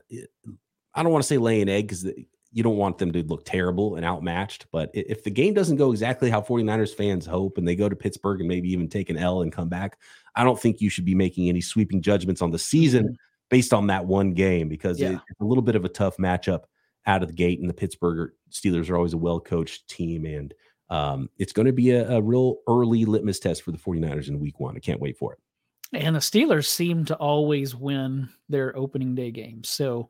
I 0.93 1.03
don't 1.03 1.11
want 1.11 1.23
to 1.23 1.27
say 1.27 1.37
lay 1.37 1.61
an 1.61 1.69
egg 1.69 1.87
because 1.87 2.05
you 2.51 2.63
don't 2.63 2.77
want 2.77 2.97
them 2.97 3.11
to 3.11 3.23
look 3.23 3.45
terrible 3.45 3.95
and 3.95 4.05
outmatched. 4.05 4.65
But 4.71 4.89
if 4.93 5.23
the 5.23 5.29
game 5.29 5.53
doesn't 5.53 5.77
go 5.77 5.91
exactly 5.91 6.29
how 6.29 6.41
49ers 6.41 6.95
fans 6.95 7.25
hope 7.25 7.57
and 7.57 7.67
they 7.67 7.75
go 7.75 7.87
to 7.87 7.95
Pittsburgh 7.95 8.39
and 8.39 8.49
maybe 8.49 8.71
even 8.71 8.89
take 8.89 9.09
an 9.09 9.17
L 9.17 9.41
and 9.41 9.51
come 9.51 9.69
back, 9.69 9.99
I 10.35 10.43
don't 10.43 10.59
think 10.59 10.81
you 10.81 10.89
should 10.89 11.05
be 11.05 11.15
making 11.15 11.47
any 11.47 11.61
sweeping 11.61 12.01
judgments 12.01 12.41
on 12.41 12.51
the 12.51 12.59
season 12.59 13.03
mm-hmm. 13.05 13.13
based 13.49 13.73
on 13.73 13.87
that 13.87 14.05
one 14.05 14.33
game 14.33 14.67
because 14.67 14.99
yeah. 14.99 15.19
it's 15.29 15.41
a 15.41 15.45
little 15.45 15.61
bit 15.61 15.75
of 15.75 15.85
a 15.85 15.89
tough 15.89 16.17
matchup 16.17 16.63
out 17.05 17.21
of 17.21 17.29
the 17.29 17.35
gate. 17.35 17.59
And 17.59 17.69
the 17.69 17.73
Pittsburgh 17.73 18.31
Steelers 18.51 18.89
are 18.89 18.95
always 18.95 19.13
a 19.13 19.17
well 19.17 19.39
coached 19.39 19.87
team. 19.87 20.25
And 20.25 20.53
um, 20.89 21.29
it's 21.37 21.53
going 21.53 21.65
to 21.65 21.73
be 21.73 21.91
a, 21.91 22.09
a 22.09 22.21
real 22.21 22.57
early 22.67 23.05
litmus 23.05 23.39
test 23.39 23.63
for 23.63 23.71
the 23.71 23.77
49ers 23.77 24.27
in 24.27 24.39
week 24.39 24.59
one. 24.59 24.75
I 24.75 24.79
can't 24.79 24.99
wait 24.99 25.17
for 25.17 25.33
it. 25.33 25.39
And 25.93 26.15
the 26.15 26.19
Steelers 26.19 26.67
seem 26.67 27.05
to 27.05 27.15
always 27.15 27.75
win 27.75 28.29
their 28.47 28.75
opening 28.77 29.15
day 29.15 29.31
games. 29.31 29.69
So 29.69 30.09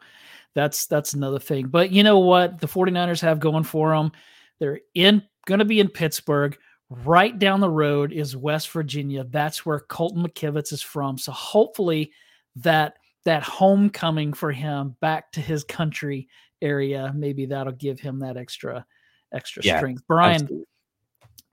that's 0.54 0.88
that's 0.88 1.14
another 1.14 1.40
thing. 1.40 1.68
But 1.68 1.92
you 1.92 2.04
know 2.04 2.20
what 2.20 2.60
the 2.60 2.68
49ers 2.68 3.22
have 3.22 3.40
going 3.40 3.64
for 3.64 3.96
them? 3.96 4.12
They're 4.60 4.82
in 4.94 5.24
going 5.46 5.60
to 5.60 5.66
be 5.66 5.80
in 5.80 5.88
Pittsburgh. 5.88 6.58
Right 6.90 7.38
down 7.38 7.60
the 7.60 7.70
road 7.70 8.12
is 8.12 8.36
West 8.36 8.72
Virginia. 8.72 9.24
That's 9.24 9.66
where 9.66 9.80
Colton 9.80 10.24
McKivitz 10.24 10.74
is 10.74 10.82
from. 10.82 11.18
So 11.18 11.32
hopefully 11.32 12.12
that 12.58 12.98
that 13.26 13.44
homecoming 13.44 14.34
for 14.34 14.52
him 14.52 14.96
back 15.00 15.32
to 15.34 15.42
his 15.42 15.64
country 15.64 16.28
area, 16.62 17.14
maybe 17.16 17.46
that'll 17.46 17.74
give 17.74 18.00
him 18.00 18.20
that 18.20 18.38
extra 18.38 18.86
extra 19.34 19.64
yeah, 19.64 19.78
strength. 19.78 20.04
Brian, 20.08 20.42
absolutely. 20.42 20.66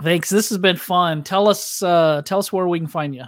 thanks. 0.03 0.31
This 0.31 0.49
has 0.49 0.59
been 0.59 0.77
fun. 0.77 1.23
Tell 1.23 1.49
us 1.49 1.83
uh 1.83 2.23
tell 2.25 2.39
us 2.39 2.53
where 2.53 2.69
we 2.69 2.79
can 2.79 2.89
find 2.89 3.15
you. 3.15 3.25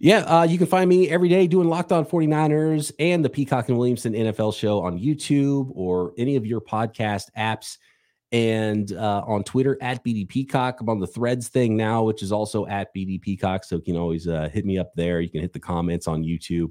Yeah, 0.00 0.18
uh, 0.20 0.42
you 0.42 0.58
can 0.58 0.66
find 0.66 0.90
me 0.90 1.08
every 1.08 1.28
day 1.28 1.46
doing 1.46 1.68
Locked 1.68 1.92
On 1.92 2.04
49ers 2.04 2.90
and 2.98 3.24
the 3.24 3.30
Peacock 3.30 3.68
and 3.68 3.78
Williamson 3.78 4.14
NFL 4.14 4.52
show 4.52 4.82
on 4.82 4.98
YouTube 4.98 5.70
or 5.74 6.12
any 6.18 6.34
of 6.34 6.44
your 6.44 6.60
podcast 6.60 7.26
apps 7.38 7.78
and 8.32 8.94
uh, 8.94 9.22
on 9.26 9.44
Twitter 9.44 9.78
at 9.80 10.04
BD 10.04 10.28
Peacock. 10.28 10.80
I'm 10.80 10.88
on 10.88 10.98
the 10.98 11.06
Threads 11.06 11.46
thing 11.46 11.76
now, 11.76 12.02
which 12.02 12.22
is 12.22 12.32
also 12.32 12.66
at 12.66 12.92
BD 12.92 13.20
Peacock. 13.20 13.62
So 13.62 13.76
you 13.76 13.82
can 13.82 13.96
always 13.96 14.26
uh, 14.26 14.48
hit 14.52 14.64
me 14.64 14.76
up 14.76 14.92
there. 14.96 15.20
You 15.20 15.30
can 15.30 15.40
hit 15.40 15.52
the 15.52 15.60
comments 15.60 16.08
on 16.08 16.24
YouTube 16.24 16.70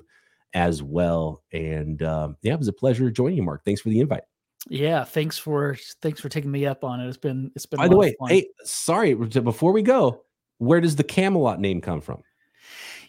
as 0.53 0.83
well. 0.83 1.43
And 1.53 2.03
um, 2.03 2.35
yeah, 2.41 2.53
it 2.53 2.59
was 2.59 2.67
a 2.67 2.73
pleasure 2.73 3.09
joining 3.11 3.37
you, 3.37 3.43
Mark. 3.43 3.63
Thanks 3.63 3.79
for 3.79 3.89
the 3.89 3.99
invite. 4.01 4.23
Yeah, 4.69 5.03
thanks 5.03 5.37
for 5.37 5.75
thanks 6.01 6.21
for 6.21 6.29
taking 6.29 6.51
me 6.51 6.65
up 6.65 6.83
on 6.83 6.99
it. 6.99 7.07
It's 7.07 7.17
been 7.17 7.51
it's 7.55 7.65
been. 7.65 7.79
By 7.79 7.87
the 7.87 7.97
way, 7.97 8.15
hey, 8.27 8.47
sorry 8.63 9.13
before 9.13 9.71
we 9.71 9.81
go, 9.81 10.23
where 10.59 10.79
does 10.79 10.95
the 10.95 11.03
Camelot 11.03 11.59
name 11.59 11.81
come 11.81 12.01
from? 12.01 12.21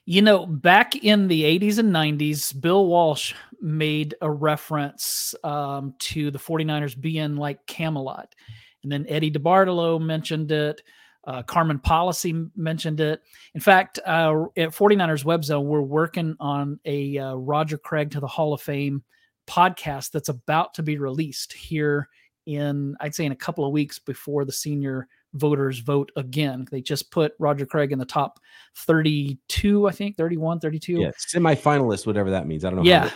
You 0.04 0.22
know, 0.22 0.46
back 0.46 0.96
in 0.96 1.28
the 1.28 1.44
80s 1.44 1.78
and 1.78 1.92
90s, 1.92 2.60
Bill 2.60 2.86
Walsh 2.86 3.34
made 3.60 4.16
a 4.20 4.28
reference 4.28 5.32
um, 5.44 5.94
to 6.00 6.32
the 6.32 6.40
49ers 6.40 7.00
being 7.00 7.36
like 7.36 7.64
Camelot. 7.66 8.34
And 8.82 8.90
then 8.90 9.06
Eddie 9.08 9.30
DeBartolo 9.30 10.00
mentioned 10.00 10.50
it. 10.50 10.82
Uh, 11.24 11.44
Carmen 11.44 11.78
Policy 11.78 12.46
mentioned 12.56 12.98
it. 12.98 13.22
In 13.54 13.60
fact, 13.60 14.00
uh, 14.04 14.46
at 14.56 14.70
49ers 14.70 15.24
Web 15.24 15.44
Zone, 15.44 15.66
we're 15.66 15.80
working 15.80 16.34
on 16.40 16.80
a 16.84 17.16
uh, 17.18 17.34
Roger 17.34 17.78
Craig 17.78 18.10
to 18.10 18.20
the 18.20 18.26
Hall 18.26 18.52
of 18.52 18.60
Fame 18.60 19.04
podcast 19.46 20.10
that's 20.10 20.28
about 20.28 20.74
to 20.74 20.82
be 20.82 20.98
released 20.98 21.52
here 21.52 22.08
in, 22.46 22.96
I'd 23.00 23.14
say, 23.14 23.24
in 23.24 23.32
a 23.32 23.36
couple 23.36 23.64
of 23.64 23.72
weeks 23.72 23.98
before 23.98 24.44
the 24.44 24.52
senior 24.52 25.08
voters 25.34 25.78
vote 25.78 26.10
again. 26.16 26.66
They 26.70 26.80
just 26.80 27.10
put 27.10 27.32
Roger 27.38 27.64
Craig 27.64 27.92
in 27.92 27.98
the 27.98 28.04
top 28.04 28.40
32, 28.76 29.88
I 29.88 29.92
think, 29.92 30.16
31, 30.16 30.60
32. 30.60 31.00
Yeah, 31.00 31.10
semi-finalist, 31.16 32.06
whatever 32.06 32.30
that 32.30 32.46
means. 32.46 32.64
I 32.64 32.70
don't 32.70 32.78
know. 32.78 32.84
Yeah. 32.84 33.10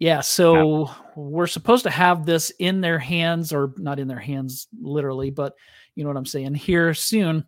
Yeah, 0.00 0.20
so 0.20 0.90
we're 1.16 1.48
supposed 1.48 1.82
to 1.82 1.90
have 1.90 2.24
this 2.24 2.50
in 2.60 2.80
their 2.80 3.00
hands, 3.00 3.52
or 3.52 3.72
not 3.78 3.98
in 3.98 4.06
their 4.06 4.20
hands 4.20 4.68
literally, 4.80 5.30
but 5.30 5.54
you 5.96 6.04
know 6.04 6.10
what 6.10 6.16
I'm 6.16 6.24
saying, 6.24 6.54
here 6.54 6.94
soon, 6.94 7.44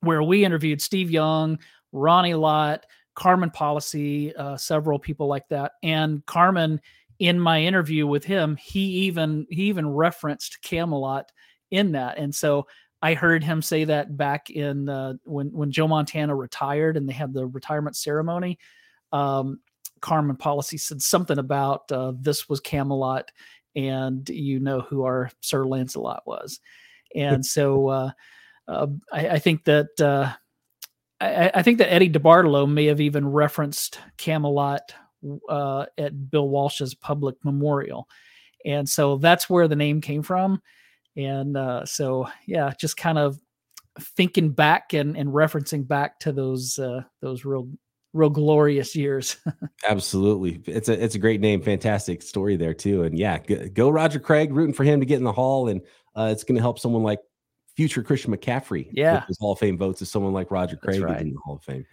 where 0.00 0.22
we 0.22 0.44
interviewed 0.44 0.82
Steve 0.82 1.12
Young, 1.12 1.60
Ronnie 1.92 2.34
Lott, 2.34 2.86
Carmen 3.14 3.50
Policy, 3.50 4.34
uh, 4.34 4.56
several 4.56 4.98
people 4.98 5.28
like 5.28 5.48
that. 5.48 5.72
And 5.84 6.26
Carmen, 6.26 6.80
in 7.18 7.40
my 7.40 7.62
interview 7.62 8.06
with 8.06 8.24
him, 8.24 8.56
he 8.56 8.80
even 8.80 9.46
he 9.50 9.64
even 9.64 9.88
referenced 9.88 10.60
Camelot 10.62 11.32
in 11.70 11.92
that. 11.92 12.18
And 12.18 12.34
so 12.34 12.66
I 13.02 13.14
heard 13.14 13.44
him 13.44 13.62
say 13.62 13.84
that 13.84 14.16
back 14.16 14.50
in 14.50 14.88
uh, 14.88 15.14
when 15.24 15.52
when 15.52 15.70
Joe 15.70 15.88
Montana 15.88 16.34
retired 16.34 16.96
and 16.96 17.08
they 17.08 17.12
had 17.12 17.32
the 17.32 17.46
retirement 17.46 17.96
ceremony. 17.96 18.58
Um, 19.12 19.60
Carmen 20.00 20.36
Policy 20.36 20.76
said 20.76 21.00
something 21.00 21.38
about 21.38 21.90
uh, 21.90 22.12
this 22.20 22.48
was 22.48 22.60
Camelot, 22.60 23.30
and 23.74 24.28
you 24.28 24.60
know 24.60 24.80
who 24.80 25.04
our 25.04 25.30
Sir 25.40 25.64
Lancelot 25.64 26.22
was, 26.26 26.60
and 27.14 27.44
so 27.44 27.88
uh, 27.88 28.10
uh, 28.68 28.86
I, 29.12 29.28
I, 29.28 29.38
think 29.38 29.64
that 29.64 30.00
uh, 30.00 30.32
I, 31.20 31.50
I, 31.54 31.62
think 31.62 31.78
that 31.78 31.92
Eddie 31.92 32.10
DeBartolo 32.10 32.70
may 32.70 32.86
have 32.86 33.00
even 33.00 33.28
referenced 33.28 34.00
Camelot 34.18 34.92
uh, 35.48 35.86
at 35.98 36.30
Bill 36.30 36.48
Walsh's 36.48 36.94
public 36.94 37.36
memorial, 37.44 38.08
and 38.64 38.88
so 38.88 39.16
that's 39.16 39.48
where 39.48 39.68
the 39.68 39.76
name 39.76 40.00
came 40.00 40.22
from, 40.22 40.62
and 41.16 41.56
uh, 41.56 41.84
so 41.84 42.28
yeah, 42.46 42.72
just 42.78 42.96
kind 42.96 43.18
of 43.18 43.38
thinking 43.98 44.50
back 44.50 44.92
and, 44.92 45.16
and 45.16 45.30
referencing 45.30 45.86
back 45.86 46.20
to 46.20 46.32
those 46.32 46.78
those 47.20 47.44
real 47.44 47.68
real 48.16 48.30
glorious 48.30 48.96
years. 48.96 49.36
Absolutely, 49.88 50.60
it's 50.66 50.88
a 50.88 51.02
it's 51.02 51.14
a 51.14 51.18
great 51.18 51.40
name, 51.40 51.60
fantastic 51.62 52.22
story 52.22 52.56
there 52.56 52.74
too, 52.74 53.04
and 53.04 53.18
yeah, 53.18 53.38
go, 53.38 53.68
go 53.68 53.90
Roger 53.90 54.18
Craig, 54.18 54.52
rooting 54.52 54.74
for 54.74 54.84
him 54.84 55.00
to 55.00 55.06
get 55.06 55.18
in 55.18 55.24
the 55.24 55.32
Hall, 55.32 55.68
and 55.68 55.82
uh, 56.16 56.28
it's 56.32 56.44
going 56.44 56.56
to 56.56 56.62
help 56.62 56.78
someone 56.78 57.02
like 57.02 57.20
future 57.76 58.02
Christian 58.02 58.34
McCaffrey, 58.34 58.88
yeah, 58.92 59.24
his 59.26 59.38
Hall 59.38 59.52
of 59.52 59.58
Fame 59.58 59.78
votes 59.78 60.02
as 60.02 60.10
someone 60.10 60.32
like 60.32 60.50
Roger 60.50 60.76
Craig 60.76 61.02
right. 61.02 61.20
in 61.20 61.34
the 61.34 61.40
Hall 61.44 61.56
of 61.56 61.62
Fame. 61.62 61.84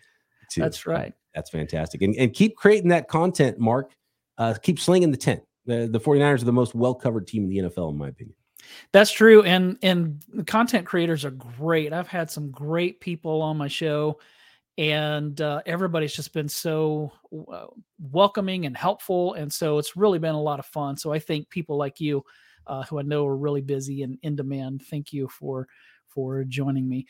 Too. 0.49 0.61
That's 0.61 0.85
right. 0.87 1.13
That's 1.35 1.49
fantastic, 1.49 2.01
and 2.01 2.15
and 2.15 2.33
keep 2.33 2.55
creating 2.55 2.89
that 2.89 3.07
content, 3.07 3.59
Mark. 3.59 3.93
Uh, 4.37 4.55
keep 4.61 4.79
slinging 4.79 5.11
the 5.11 5.17
tent. 5.17 5.43
The, 5.65 5.87
the 5.87 5.99
49ers 5.99 6.41
are 6.41 6.45
the 6.45 6.51
most 6.51 6.75
well 6.75 6.95
covered 6.95 7.27
team 7.27 7.43
in 7.43 7.49
the 7.49 7.69
NFL, 7.69 7.91
in 7.91 7.97
my 7.97 8.09
opinion. 8.09 8.35
That's 8.91 9.11
true, 9.11 9.43
and 9.43 9.77
and 9.81 10.23
the 10.33 10.43
content 10.43 10.85
creators 10.85 11.25
are 11.25 11.31
great. 11.31 11.93
I've 11.93 12.07
had 12.07 12.29
some 12.29 12.51
great 12.51 12.99
people 12.99 13.41
on 13.41 13.57
my 13.57 13.67
show 13.67 14.19
and 14.77 15.39
uh, 15.39 15.61
everybody's 15.65 16.15
just 16.15 16.33
been 16.33 16.49
so 16.49 17.11
uh, 17.51 17.67
welcoming 18.11 18.65
and 18.65 18.75
helpful 18.75 19.33
and 19.35 19.51
so 19.51 19.77
it's 19.77 19.95
really 19.95 20.19
been 20.19 20.35
a 20.35 20.41
lot 20.41 20.59
of 20.59 20.65
fun 20.65 20.97
so 20.97 21.13
i 21.13 21.19
think 21.19 21.49
people 21.49 21.77
like 21.77 21.99
you 21.99 22.23
uh, 22.67 22.83
who 22.83 22.99
i 22.99 23.01
know 23.03 23.25
are 23.27 23.37
really 23.37 23.61
busy 23.61 24.03
and 24.03 24.17
in 24.23 24.35
demand 24.35 24.81
thank 24.89 25.13
you 25.13 25.27
for 25.27 25.67
for 26.13 26.43
joining 26.43 26.87
me. 26.87 27.05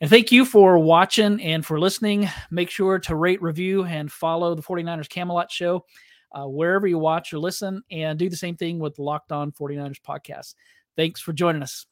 And 0.00 0.08
thank 0.08 0.32
you 0.32 0.44
for 0.44 0.78
watching 0.78 1.40
and 1.42 1.64
for 1.64 1.78
listening. 1.78 2.28
Make 2.50 2.70
sure 2.70 2.98
to 3.00 3.14
rate 3.14 3.42
review 3.42 3.84
and 3.84 4.10
follow 4.10 4.54
the 4.54 4.62
49ers 4.62 5.08
camelot 5.08 5.50
show 5.50 5.84
uh, 6.32 6.46
wherever 6.46 6.86
you 6.86 6.98
watch 6.98 7.32
or 7.32 7.38
listen 7.38 7.82
and 7.90 8.18
do 8.18 8.28
the 8.28 8.36
same 8.36 8.56
thing 8.56 8.78
with 8.78 8.96
the 8.96 9.02
locked 9.02 9.32
on 9.32 9.52
49ers 9.52 10.00
podcast. 10.00 10.54
Thanks 10.96 11.20
for 11.20 11.32
joining 11.32 11.62
us 11.62 11.86